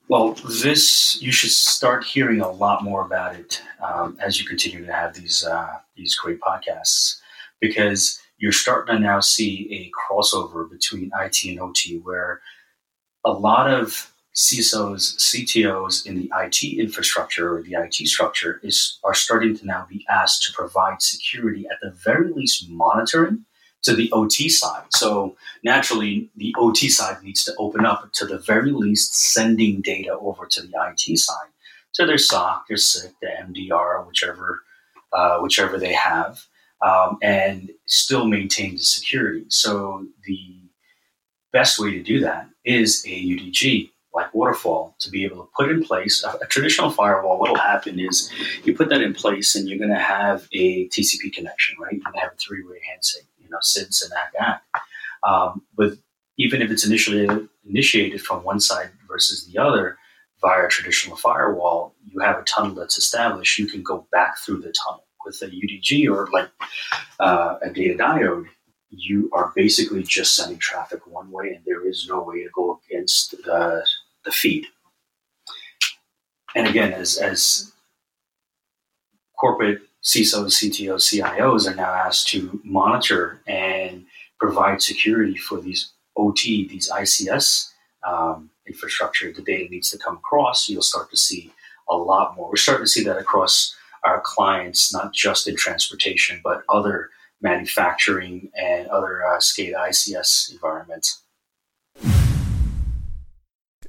Well, 0.08 0.34
this 0.60 1.22
you 1.22 1.32
should 1.32 1.52
start 1.52 2.04
hearing 2.04 2.41
a 2.41 2.52
lot 2.52 2.84
more 2.84 3.06
about 3.06 3.36
it 3.36 3.62
um, 3.84 4.18
as 4.20 4.39
you 4.39 4.47
continue 4.47 4.86
to 4.86 4.93
have 4.93 5.14
these 5.16 5.43
uh, 5.43 5.78
these 5.95 6.16
great 6.16 6.39
podcasts, 6.41 7.20
because 7.60 8.20
you're 8.38 8.52
starting 8.52 8.95
to 8.95 9.02
now 9.02 9.20
see 9.20 9.68
a 9.72 9.91
crossover 9.97 10.70
between 10.70 11.12
IT 11.20 11.43
and 11.45 11.60
OT, 11.60 11.97
where 12.00 12.41
a 13.26 13.32
lot 13.32 13.72
of 13.72 14.12
CISOs, 14.36 15.18
CTOs 15.18 16.06
in 16.06 16.16
the 16.16 16.32
IT 16.36 16.64
infrastructure 16.80 17.58
or 17.58 17.64
the 17.64 17.74
IT 17.74 17.96
structure 18.08 18.60
is 18.64 19.00
are 19.04 19.14
starting 19.14 19.58
to 19.58 19.66
now 19.66 19.88
be 19.90 20.06
asked 20.10 20.44
to 20.44 20.54
provide 20.54 21.02
security 21.02 21.66
at 21.70 21.78
the 21.82 21.92
very 21.92 22.32
least 22.32 22.70
monitoring 22.70 23.46
to 23.82 23.96
the 23.96 24.12
OT 24.12 24.50
side. 24.50 24.84
So 24.90 25.36
naturally, 25.64 26.30
the 26.36 26.54
OT 26.58 26.90
side 26.90 27.24
needs 27.24 27.44
to 27.46 27.56
open 27.58 27.86
up 27.86 28.12
to 28.14 28.26
the 28.26 28.38
very 28.38 28.72
least 28.72 29.16
sending 29.34 29.82
data 29.82 30.12
over 30.12 30.46
to 30.46 30.62
the 30.62 30.74
IT 30.76 31.18
side, 31.18 31.50
to 31.96 32.06
their 32.06 32.18
SOC, 32.18 32.68
their 32.68 32.78
SIC, 32.78 33.14
the 33.22 33.28
MDR, 33.28 34.06
whichever 34.06 34.62
uh, 35.12 35.40
whichever 35.40 35.80
they 35.80 35.94
have, 35.94 36.46
um, 36.86 37.18
and 37.24 37.72
still 37.88 38.28
maintain 38.28 38.74
the 38.74 38.84
security. 38.84 39.46
So 39.50 40.06
the 40.26 40.62
best 41.52 41.80
way 41.80 41.92
to 41.92 42.04
do 42.04 42.20
that 42.20 42.48
is 42.64 43.04
a 43.08 43.10
UDG 43.10 43.90
like 44.14 44.34
Waterfall 44.34 44.95
to 44.99 45.10
be 45.10 45.24
able 45.24 45.38
to 45.38 45.49
put 45.55 45.70
in 45.70 45.84
place 45.84 46.24
a, 46.24 46.38
a 46.41 46.47
traditional 46.47 46.89
firewall. 46.89 47.39
What 47.39 47.51
will 47.51 47.60
happen 47.60 47.99
is 47.99 48.32
you 48.64 48.76
put 48.76 48.89
that 48.89 49.01
in 49.01 49.14
place 49.14 49.55
and 49.55 49.68
you're 49.68 49.78
going 49.78 49.91
to 49.91 49.99
have 49.99 50.47
a 50.53 50.88
TCP 50.89 51.34
connection, 51.34 51.76
right? 51.80 51.93
You're 51.93 52.01
going 52.01 52.14
to 52.14 52.20
have 52.20 52.34
a 52.34 52.38
three 52.38 52.64
way 52.64 52.80
handshake, 52.89 53.28
you 53.39 53.49
know, 53.49 53.60
SIDS 53.60 54.03
and 54.03 54.14
ACK 54.14 54.36
ACK. 54.39 54.84
Um, 55.28 55.62
but 55.76 55.93
even 56.38 56.62
if 56.62 56.72
it's 56.72 56.86
initially 56.86 57.28
initiated 57.68 58.22
from 58.22 58.43
one 58.43 58.60
side 58.60 58.89
versus 59.07 59.45
the 59.45 59.60
other 59.60 59.97
via 60.41 60.66
a 60.66 60.70
traditional 60.70 61.18
firewall, 61.18 61.93
you 62.07 62.20
have 62.20 62.38
a 62.38 62.43
tunnel 62.43 62.74
that's 62.74 62.97
established. 62.97 63.60
You 63.60 63.68
can 63.68 63.84
go 63.84 64.07
back 64.12 64.39
through 64.39 64.62
the 64.62 64.74
tunnel 64.86 65.05
with 65.26 65.41
a 65.41 65.47
UDG 65.47 66.10
or 66.10 66.30
like 66.32 66.49
uh, 67.20 67.57
a 67.62 67.70
data 67.70 67.95
diode 67.95 68.47
you 68.89 69.30
are 69.34 69.51
basically 69.55 70.03
just 70.03 70.36
sending 70.36 70.57
traffic 70.57 71.05
one 71.05 71.30
way 71.32 71.49
and 71.49 71.64
there 71.66 71.88
is 71.88 72.07
no 72.07 72.24
way 72.24 72.43
to 72.43 72.49
go 72.53 72.80
against 72.89 73.32
the, 73.43 73.86
the 74.26 74.32
feed. 74.32 74.65
And 76.55 76.67
again, 76.67 76.93
as, 76.93 77.17
as 77.17 77.72
corporate 79.39 79.82
CISOs, 80.03 80.53
CTOs, 80.63 81.22
CIOs 81.22 81.67
are 81.70 81.76
now 81.76 81.93
asked 81.93 82.28
to 82.30 82.59
monitor 82.63 83.41
and 83.47 84.05
provide 84.39 84.82
security 84.82 85.36
for 85.36 85.59
these 85.61 85.91
OT, 86.15 86.67
these 86.67 86.89
ICS 86.89 87.72
um, 88.07 88.49
infrastructure, 88.67 89.32
the 89.32 89.41
data 89.41 89.70
needs 89.70 89.89
to 89.91 89.97
come 89.97 90.17
across, 90.17 90.70
you'll 90.70 90.82
start 90.82 91.09
to 91.11 91.17
see 91.17 91.51
a 91.89 91.95
lot 91.95 92.36
more. 92.36 92.49
We're 92.49 92.55
starting 92.55 92.86
to 92.86 92.89
see 92.89 93.03
that 93.03 93.17
across 93.17 93.76
our 94.03 94.22
clients, 94.24 94.93
not 94.93 95.13
just 95.13 95.47
in 95.47 95.55
transportation, 95.55 96.39
but 96.43 96.63
other 96.70 97.09
manufacturing 97.41 98.51
and 98.55 98.88
other 98.88 99.26
uh, 99.26 99.38
SCADA 99.38 99.76
ICS 99.76 100.51
environments. 100.51 101.24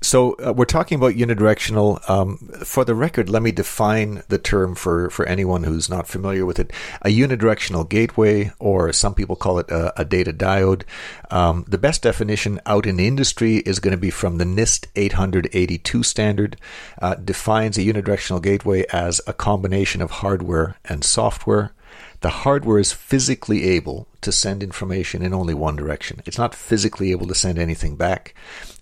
So 0.02 0.32
uh, 0.34 0.54
we're 0.54 0.64
talking 0.64 0.96
about 0.96 1.14
unidirectional. 1.14 2.08
Um, 2.08 2.38
for 2.64 2.86
the 2.86 2.94
record, 2.94 3.28
let 3.28 3.42
me 3.42 3.52
define 3.52 4.22
the 4.28 4.38
term 4.38 4.74
for, 4.74 5.10
for 5.10 5.26
anyone 5.26 5.64
who's 5.64 5.90
not 5.90 6.06
familiar 6.06 6.46
with 6.46 6.58
it. 6.58 6.72
A 7.02 7.08
unidirectional 7.08 7.86
gateway, 7.86 8.50
or 8.58 8.92
some 8.94 9.14
people 9.14 9.36
call 9.36 9.58
it 9.58 9.70
a, 9.70 10.00
a 10.00 10.04
data 10.06 10.32
diode. 10.32 10.84
Um, 11.30 11.66
the 11.68 11.76
best 11.76 12.02
definition 12.02 12.60
out 12.64 12.86
in 12.86 12.98
industry 12.98 13.56
is 13.58 13.78
going 13.78 13.92
to 13.92 13.98
be 13.98 14.10
from 14.10 14.38
the 14.38 14.44
NIST 14.44 14.86
882 14.96 16.02
standard. 16.02 16.56
Uh, 17.00 17.16
defines 17.16 17.76
a 17.76 17.82
unidirectional 17.82 18.42
gateway 18.42 18.86
as 18.92 19.20
a 19.26 19.34
combination 19.34 20.00
of 20.00 20.10
hardware 20.10 20.76
and 20.86 21.04
software 21.04 21.72
the 22.20 22.30
hardware 22.30 22.78
is 22.78 22.92
physically 22.92 23.64
able 23.64 24.06
to 24.20 24.30
send 24.30 24.62
information 24.62 25.22
in 25.22 25.32
only 25.32 25.54
one 25.54 25.76
direction. 25.76 26.20
It's 26.26 26.38
not 26.38 26.54
physically 26.54 27.12
able 27.12 27.26
to 27.26 27.34
send 27.34 27.58
anything 27.58 27.96
back. 27.96 28.34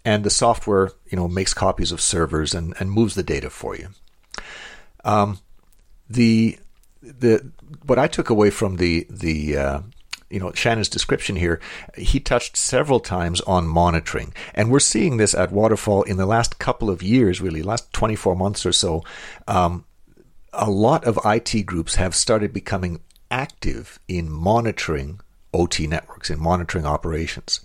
And 0.05 0.25
the 0.25 0.31
software, 0.31 0.91
you 1.09 1.17
know, 1.17 1.29
makes 1.29 1.55
copies 1.55 1.93
of 1.93 2.01
servers 2.01 2.55
and, 2.55 2.75
and 2.81 2.91
moves 2.91 3.15
the 3.15 3.23
data 3.23 3.51
for 3.51 3.77
you. 3.77 3.89
Um, 5.05 5.39
the 6.11 6.59
the 7.01 7.53
what 7.85 7.99
I 7.99 8.09
took 8.09 8.31
away 8.31 8.51
from 8.51 8.77
the 8.77 9.07
the 9.09 9.57
uh, 9.57 9.81
you 10.31 10.41
know 10.41 10.53
Shannon's 10.53 10.89
description 10.89 11.37
here, 11.37 11.61
he 11.97 12.19
touched 12.19 12.57
several 12.57 13.01
times 13.01 13.41
on 13.43 13.67
monitoring, 13.67 14.35
and 14.55 14.71
we're 14.71 14.81
seeing 14.81 15.17
this 15.17 15.35
at 15.35 15.53
Waterfall 15.53 16.03
in 16.03 16.17
the 16.17 16.27
last 16.27 16.59
couple 16.59 16.91
of 16.91 17.03
years, 17.03 17.41
really, 17.41 17.63
last 17.63 17.93
24 17.93 18.35
months 18.35 18.67
or 18.67 18.73
so. 18.73 19.05
Um, 19.47 19.85
a 20.53 20.71
lot 20.71 21.05
of 21.05 21.19
IT 21.25 21.67
groups 21.67 21.97
have 21.97 22.15
started 22.15 22.53
becoming 22.53 23.01
active 23.31 23.99
in 24.09 24.31
monitoring 24.31 25.21
OT 25.53 25.87
networks, 25.87 26.31
in 26.31 26.41
monitoring 26.41 26.87
operations. 26.87 27.61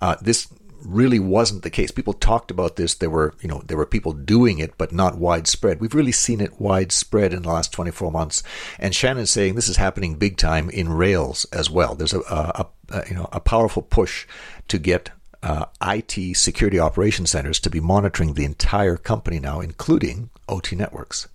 Uh, 0.00 0.16
this 0.20 0.48
really 0.84 1.18
wasn't 1.18 1.62
the 1.62 1.70
case. 1.70 1.90
People 1.90 2.12
talked 2.12 2.50
about 2.50 2.76
this. 2.76 2.94
There 2.94 3.10
were, 3.10 3.34
you 3.40 3.48
know, 3.48 3.62
there 3.66 3.76
were 3.76 3.86
people 3.86 4.12
doing 4.12 4.58
it, 4.58 4.76
but 4.76 4.92
not 4.92 5.18
widespread. 5.18 5.80
We've 5.80 5.94
really 5.94 6.12
seen 6.12 6.40
it 6.40 6.60
widespread 6.60 7.32
in 7.32 7.42
the 7.42 7.48
last 7.48 7.72
24 7.72 8.10
months. 8.10 8.42
And 8.78 8.94
Shannon's 8.94 9.30
saying 9.30 9.54
this 9.54 9.68
is 9.68 9.76
happening 9.76 10.16
big 10.16 10.36
time 10.36 10.70
in 10.70 10.92
Rails 10.92 11.46
as 11.52 11.70
well. 11.70 11.94
There's 11.94 12.14
a, 12.14 12.20
a, 12.20 12.66
a 12.90 13.08
you 13.08 13.14
know, 13.14 13.28
a 13.32 13.40
powerful 13.40 13.82
push 13.82 14.26
to 14.68 14.78
get 14.78 15.10
uh, 15.42 15.66
IT 15.82 16.36
security 16.36 16.78
operation 16.78 17.26
centers 17.26 17.58
to 17.60 17.70
be 17.70 17.80
monitoring 17.80 18.34
the 18.34 18.44
entire 18.44 18.96
company 18.96 19.40
now, 19.40 19.60
including 19.60 20.30
OT 20.48 20.76
networks. 20.76 21.28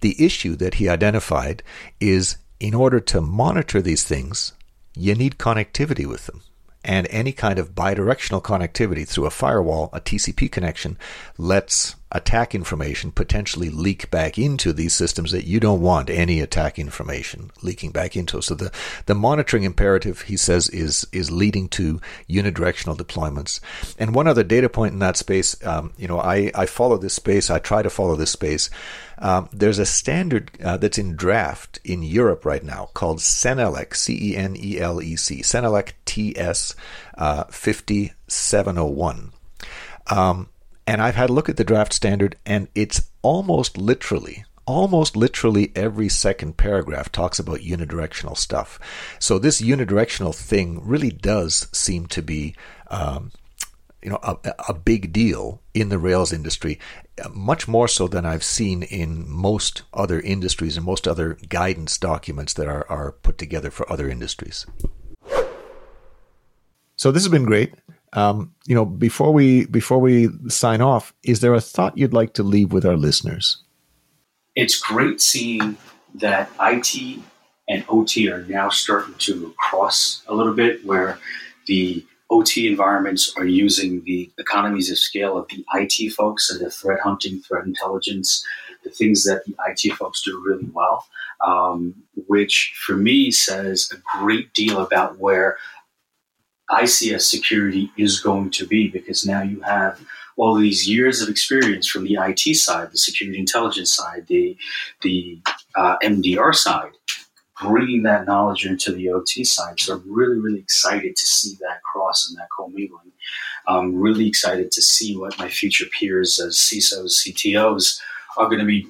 The 0.00 0.22
issue 0.24 0.56
that 0.56 0.74
he 0.74 0.88
identified 0.88 1.62
is 2.00 2.38
in 2.62 2.74
order 2.74 3.00
to 3.00 3.20
monitor 3.20 3.82
these 3.82 4.04
things, 4.04 4.52
you 4.94 5.16
need 5.16 5.36
connectivity 5.36 6.06
with 6.06 6.26
them. 6.26 6.42
And 6.84 7.08
any 7.10 7.32
kind 7.32 7.58
of 7.58 7.74
bidirectional 7.74 8.40
connectivity 8.40 9.06
through 9.06 9.26
a 9.26 9.30
firewall, 9.30 9.90
a 9.92 10.00
TCP 10.00 10.50
connection, 10.50 10.96
lets 11.36 11.96
attack 12.12 12.54
information 12.54 13.10
potentially 13.10 13.70
leak 13.70 14.10
back 14.10 14.38
into 14.38 14.72
these 14.72 14.94
systems 14.94 15.32
that 15.32 15.46
you 15.46 15.58
don't 15.58 15.80
want 15.80 16.10
any 16.10 16.40
attack 16.40 16.78
information 16.78 17.50
leaking 17.62 17.90
back 17.90 18.16
into. 18.16 18.40
So 18.42 18.54
the, 18.54 18.70
the 19.06 19.14
monitoring 19.14 19.64
imperative, 19.64 20.22
he 20.22 20.36
says, 20.36 20.68
is 20.68 21.06
is 21.12 21.30
leading 21.30 21.68
to 21.70 22.00
unidirectional 22.28 22.96
deployments. 22.96 23.60
And 23.98 24.14
one 24.14 24.26
other 24.26 24.44
data 24.44 24.68
point 24.68 24.92
in 24.92 24.98
that 25.00 25.16
space, 25.16 25.56
um, 25.66 25.92
you 25.96 26.06
know, 26.06 26.20
I, 26.20 26.50
I 26.54 26.66
follow 26.66 26.98
this 26.98 27.14
space, 27.14 27.50
I 27.50 27.58
try 27.58 27.82
to 27.82 27.90
follow 27.90 28.14
this 28.14 28.30
space. 28.30 28.70
Um, 29.18 29.48
there's 29.52 29.78
a 29.78 29.86
standard 29.86 30.50
uh, 30.62 30.76
that's 30.76 30.98
in 30.98 31.14
draft 31.14 31.78
in 31.84 32.02
Europe 32.02 32.44
right 32.44 32.62
now 32.62 32.90
called 32.92 33.18
CENELEC, 33.18 33.94
C 33.94 34.32
E 34.32 34.36
N 34.36 34.56
E 34.56 34.80
L 34.80 35.00
E 35.00 35.16
C, 35.16 35.42
CENELEC 35.42 35.92
TS 36.04 36.74
uh, 37.16 37.44
5701. 37.44 39.32
Um, 40.08 40.48
and 40.86 41.00
I've 41.00 41.14
had 41.14 41.30
a 41.30 41.32
look 41.32 41.48
at 41.48 41.56
the 41.56 41.64
draft 41.64 41.92
standard, 41.92 42.36
and 42.44 42.68
it's 42.74 43.10
almost 43.22 43.78
literally, 43.78 44.44
almost 44.66 45.16
literally 45.16 45.72
every 45.74 46.08
second 46.08 46.56
paragraph 46.56 47.10
talks 47.10 47.38
about 47.38 47.60
unidirectional 47.60 48.36
stuff. 48.36 48.78
So 49.18 49.38
this 49.38 49.60
unidirectional 49.60 50.34
thing 50.34 50.80
really 50.86 51.10
does 51.10 51.68
seem 51.72 52.06
to 52.06 52.22
be 52.22 52.54
um, 52.90 53.32
you 54.02 54.10
know 54.10 54.18
a, 54.22 54.36
a 54.68 54.74
big 54.74 55.12
deal 55.12 55.62
in 55.74 55.88
the 55.88 55.98
rails 55.98 56.32
industry 56.32 56.78
much 57.32 57.68
more 57.68 57.88
so 57.88 58.08
than 58.08 58.26
I've 58.26 58.42
seen 58.42 58.82
in 58.82 59.28
most 59.28 59.82
other 59.92 60.20
industries 60.20 60.76
and 60.76 60.84
most 60.84 61.06
other 61.06 61.36
guidance 61.48 61.98
documents 61.98 62.52
that 62.54 62.66
are, 62.66 62.86
are 62.90 63.12
put 63.12 63.38
together 63.38 63.70
for 63.70 63.90
other 63.90 64.08
industries. 64.08 64.66
So 66.96 67.10
this 67.10 67.22
has 67.22 67.30
been 67.30 67.44
great. 67.44 67.74
Um, 68.14 68.54
you 68.66 68.74
know, 68.74 68.84
before 68.84 69.32
we 69.32 69.66
before 69.66 69.98
we 69.98 70.28
sign 70.48 70.80
off, 70.80 71.14
is 71.22 71.40
there 71.40 71.54
a 71.54 71.60
thought 71.60 71.96
you'd 71.96 72.12
like 72.12 72.34
to 72.34 72.42
leave 72.42 72.72
with 72.72 72.84
our 72.84 72.96
listeners? 72.96 73.62
It's 74.54 74.78
great 74.78 75.20
seeing 75.20 75.76
that 76.14 76.50
IT 76.60 77.20
and 77.68 77.84
OT 77.88 78.30
are 78.30 78.42
now 78.42 78.68
starting 78.68 79.14
to 79.14 79.54
cross 79.58 80.22
a 80.26 80.34
little 80.34 80.52
bit, 80.52 80.84
where 80.84 81.18
the 81.66 82.04
OT 82.28 82.66
environments 82.66 83.34
are 83.36 83.46
using 83.46 84.02
the 84.04 84.30
economies 84.38 84.90
of 84.90 84.98
scale 84.98 85.36
of 85.36 85.46
the 85.48 85.64
IT 85.74 86.12
folks 86.12 86.50
and 86.50 86.60
the 86.60 86.70
threat 86.70 87.00
hunting, 87.00 87.40
threat 87.40 87.64
intelligence, 87.64 88.44
the 88.84 88.90
things 88.90 89.24
that 89.24 89.44
the 89.44 89.54
IT 89.68 89.94
folks 89.96 90.22
do 90.22 90.42
really 90.44 90.68
well, 90.72 91.06
um, 91.46 91.94
which 92.26 92.74
for 92.86 92.96
me 92.96 93.30
says 93.30 93.90
a 93.92 94.18
great 94.18 94.52
deal 94.54 94.80
about 94.80 95.18
where 95.18 95.56
ICS 96.72 97.22
security 97.22 97.92
is 97.96 98.20
going 98.20 98.50
to 98.50 98.66
be 98.66 98.88
because 98.88 99.26
now 99.26 99.42
you 99.42 99.60
have 99.60 100.00
all 100.36 100.54
these 100.54 100.88
years 100.88 101.20
of 101.20 101.28
experience 101.28 101.86
from 101.86 102.04
the 102.04 102.16
IT 102.18 102.56
side, 102.56 102.90
the 102.90 102.98
security 102.98 103.38
intelligence 103.38 103.94
side, 103.94 104.26
the 104.28 104.56
the 105.02 105.38
uh, 105.76 105.96
MDR 106.02 106.54
side, 106.54 106.92
bringing 107.60 108.02
that 108.04 108.26
knowledge 108.26 108.64
into 108.64 108.92
the 108.92 109.10
OT 109.10 109.44
side. 109.44 109.78
So 109.78 109.94
I'm 109.94 110.12
really, 110.12 110.38
really 110.38 110.60
excited 110.60 111.14
to 111.16 111.26
see 111.26 111.56
that 111.60 111.82
cross 111.82 112.28
and 112.28 112.38
that 112.38 112.48
commingling. 112.56 113.12
I'm 113.68 113.94
really 113.94 114.26
excited 114.26 114.72
to 114.72 114.82
see 114.82 115.16
what 115.16 115.38
my 115.38 115.48
future 115.48 115.86
peers 115.86 116.40
as 116.40 116.56
CISOs, 116.56 117.26
CTOs 117.26 118.00
are 118.36 118.46
going 118.46 118.58
to 118.58 118.64
be 118.64 118.88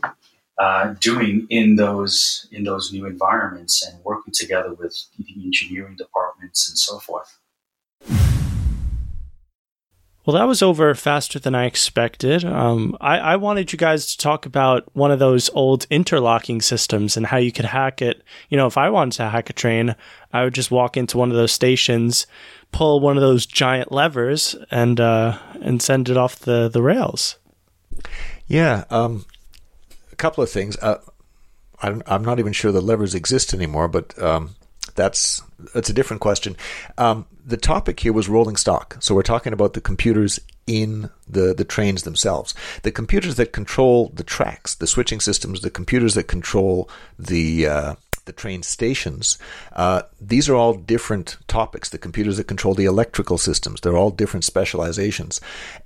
uh, 0.58 0.94
doing 1.00 1.46
in 1.50 1.76
those 1.76 2.46
in 2.52 2.62
those 2.64 2.92
new 2.92 3.06
environments 3.06 3.84
and 3.84 4.02
working 4.04 4.32
together 4.32 4.72
with 4.74 4.96
the 5.18 5.44
engineering 5.44 5.96
departments 5.96 6.68
and 6.68 6.78
so 6.78 6.98
forth. 6.98 7.38
Well, 10.24 10.36
that 10.36 10.46
was 10.46 10.62
over 10.62 10.94
faster 10.94 11.40
than 11.40 11.54
I 11.54 11.66
expected. 11.66 12.44
Um, 12.44 12.96
I, 13.00 13.18
I, 13.18 13.36
wanted 13.36 13.72
you 13.72 13.76
guys 13.78 14.06
to 14.06 14.18
talk 14.18 14.46
about 14.46 14.88
one 14.94 15.10
of 15.10 15.18
those 15.18 15.50
old 15.50 15.84
interlocking 15.90 16.60
systems 16.60 17.16
and 17.16 17.26
how 17.26 17.38
you 17.38 17.50
could 17.50 17.64
hack 17.64 18.00
it. 18.00 18.22
You 18.48 18.56
know, 18.56 18.68
if 18.68 18.78
I 18.78 18.88
wanted 18.88 19.16
to 19.16 19.30
hack 19.30 19.50
a 19.50 19.52
train, 19.52 19.96
I 20.32 20.44
would 20.44 20.54
just 20.54 20.70
walk 20.70 20.96
into 20.96 21.18
one 21.18 21.30
of 21.30 21.36
those 21.36 21.50
stations, 21.50 22.28
pull 22.70 23.00
one 23.00 23.16
of 23.16 23.20
those 23.20 23.46
giant 23.46 23.90
levers, 23.90 24.54
and 24.70 25.00
uh, 25.00 25.38
and 25.60 25.82
send 25.82 26.08
it 26.08 26.16
off 26.16 26.38
the 26.38 26.68
the 26.68 26.82
rails. 26.82 27.36
Yeah, 28.46 28.84
um, 28.90 29.24
a 30.12 30.16
couple 30.16 30.44
of 30.44 30.50
things. 30.50 30.76
Uh, 30.78 30.98
I'm, 31.82 32.02
I'm 32.06 32.24
not 32.24 32.38
even 32.38 32.52
sure 32.52 32.70
the 32.70 32.80
levers 32.80 33.14
exist 33.14 33.52
anymore, 33.52 33.88
but 33.88 34.16
um, 34.22 34.54
that's 34.94 35.42
that's 35.74 35.90
a 35.90 35.94
different 35.94 36.20
question. 36.20 36.56
Um, 36.98 37.26
the 37.44 37.56
topic 37.56 38.00
here 38.00 38.12
was 38.12 38.28
rolling 38.28 38.56
stock, 38.56 38.96
so 39.00 39.14
we're 39.14 39.22
talking 39.22 39.52
about 39.52 39.74
the 39.74 39.80
computers 39.80 40.40
in 40.66 41.10
the 41.28 41.54
the 41.54 41.64
trains 41.64 42.02
themselves, 42.02 42.54
the 42.82 42.92
computers 42.92 43.36
that 43.36 43.52
control 43.52 44.10
the 44.14 44.24
tracks, 44.24 44.74
the 44.74 44.86
switching 44.86 45.20
systems, 45.20 45.60
the 45.60 45.70
computers 45.70 46.14
that 46.14 46.24
control 46.24 46.88
the 47.18 47.66
uh, 47.66 47.94
the 48.24 48.32
train 48.32 48.62
stations. 48.62 49.38
Uh, 49.72 50.02
these 50.20 50.48
are 50.48 50.54
all 50.54 50.74
different 50.74 51.36
topics. 51.48 51.88
The 51.88 51.98
computers 51.98 52.36
that 52.36 52.44
control 52.44 52.74
the 52.74 52.84
electrical 52.84 53.38
systems, 53.38 53.80
they're 53.80 53.96
all 53.96 54.10
different 54.10 54.44
specializations. 54.44 55.40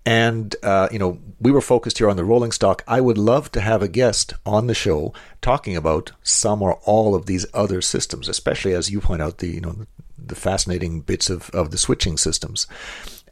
And, 0.04 0.54
uh, 0.62 0.88
you 0.90 0.98
know, 0.98 1.18
we 1.40 1.52
were 1.52 1.60
focused 1.60 1.98
here 1.98 2.10
on 2.10 2.16
the 2.16 2.24
rolling 2.24 2.52
stock. 2.52 2.82
I 2.86 3.00
would 3.00 3.18
love 3.18 3.50
to 3.52 3.60
have 3.60 3.82
a 3.82 3.88
guest 3.88 4.34
on 4.44 4.66
the 4.66 4.74
show 4.74 5.12
talking 5.40 5.76
about 5.76 6.12
some 6.22 6.62
or 6.62 6.74
all 6.84 7.14
of 7.14 7.26
these 7.26 7.46
other 7.54 7.80
systems, 7.80 8.28
especially 8.28 8.74
as 8.74 8.90
you 8.90 9.00
point 9.00 9.22
out 9.22 9.38
the, 9.38 9.48
you 9.48 9.60
know, 9.60 9.86
the 10.18 10.34
fascinating 10.34 11.00
bits 11.00 11.30
of, 11.30 11.50
of 11.50 11.70
the 11.70 11.78
switching 11.78 12.16
systems. 12.16 12.66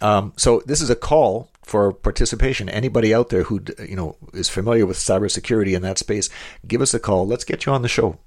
Um, 0.00 0.32
so 0.36 0.62
this 0.66 0.80
is 0.80 0.90
a 0.90 0.96
call 0.96 1.50
for 1.62 1.92
participation. 1.92 2.68
Anybody 2.68 3.14
out 3.14 3.30
there 3.30 3.44
who 3.44 3.62
you 3.78 3.96
know 3.96 4.16
is 4.32 4.48
familiar 4.48 4.86
with 4.86 4.98
cybersecurity 4.98 5.74
in 5.74 5.82
that 5.82 5.98
space, 5.98 6.28
give 6.66 6.82
us 6.82 6.94
a 6.94 7.00
call. 7.00 7.26
Let's 7.26 7.44
get 7.44 7.66
you 7.66 7.72
on 7.72 7.82
the 7.82 7.88
show. 7.88 8.18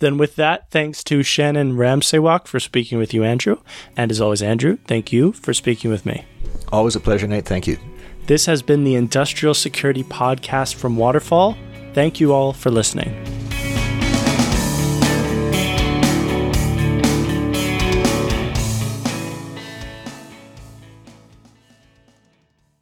Then, 0.00 0.18
with 0.18 0.36
that, 0.36 0.70
thanks 0.70 1.04
to 1.04 1.22
Shannon 1.22 1.74
Ramsaywak 1.74 2.46
for 2.46 2.58
speaking 2.58 2.98
with 2.98 3.14
you, 3.14 3.22
Andrew. 3.22 3.58
And 3.96 4.10
as 4.10 4.20
always, 4.20 4.42
Andrew, 4.42 4.78
thank 4.86 5.12
you 5.12 5.32
for 5.32 5.54
speaking 5.54 5.90
with 5.90 6.04
me. 6.04 6.24
Always 6.72 6.96
a 6.96 7.00
pleasure, 7.00 7.26
Nate. 7.26 7.44
Thank 7.46 7.66
you. 7.66 7.78
This 8.26 8.46
has 8.46 8.62
been 8.62 8.84
the 8.84 8.94
Industrial 8.94 9.54
Security 9.54 10.04
Podcast 10.04 10.74
from 10.74 10.96
Waterfall. 10.96 11.56
Thank 11.94 12.20
you 12.20 12.32
all 12.32 12.52
for 12.52 12.70
listening. 12.70 13.12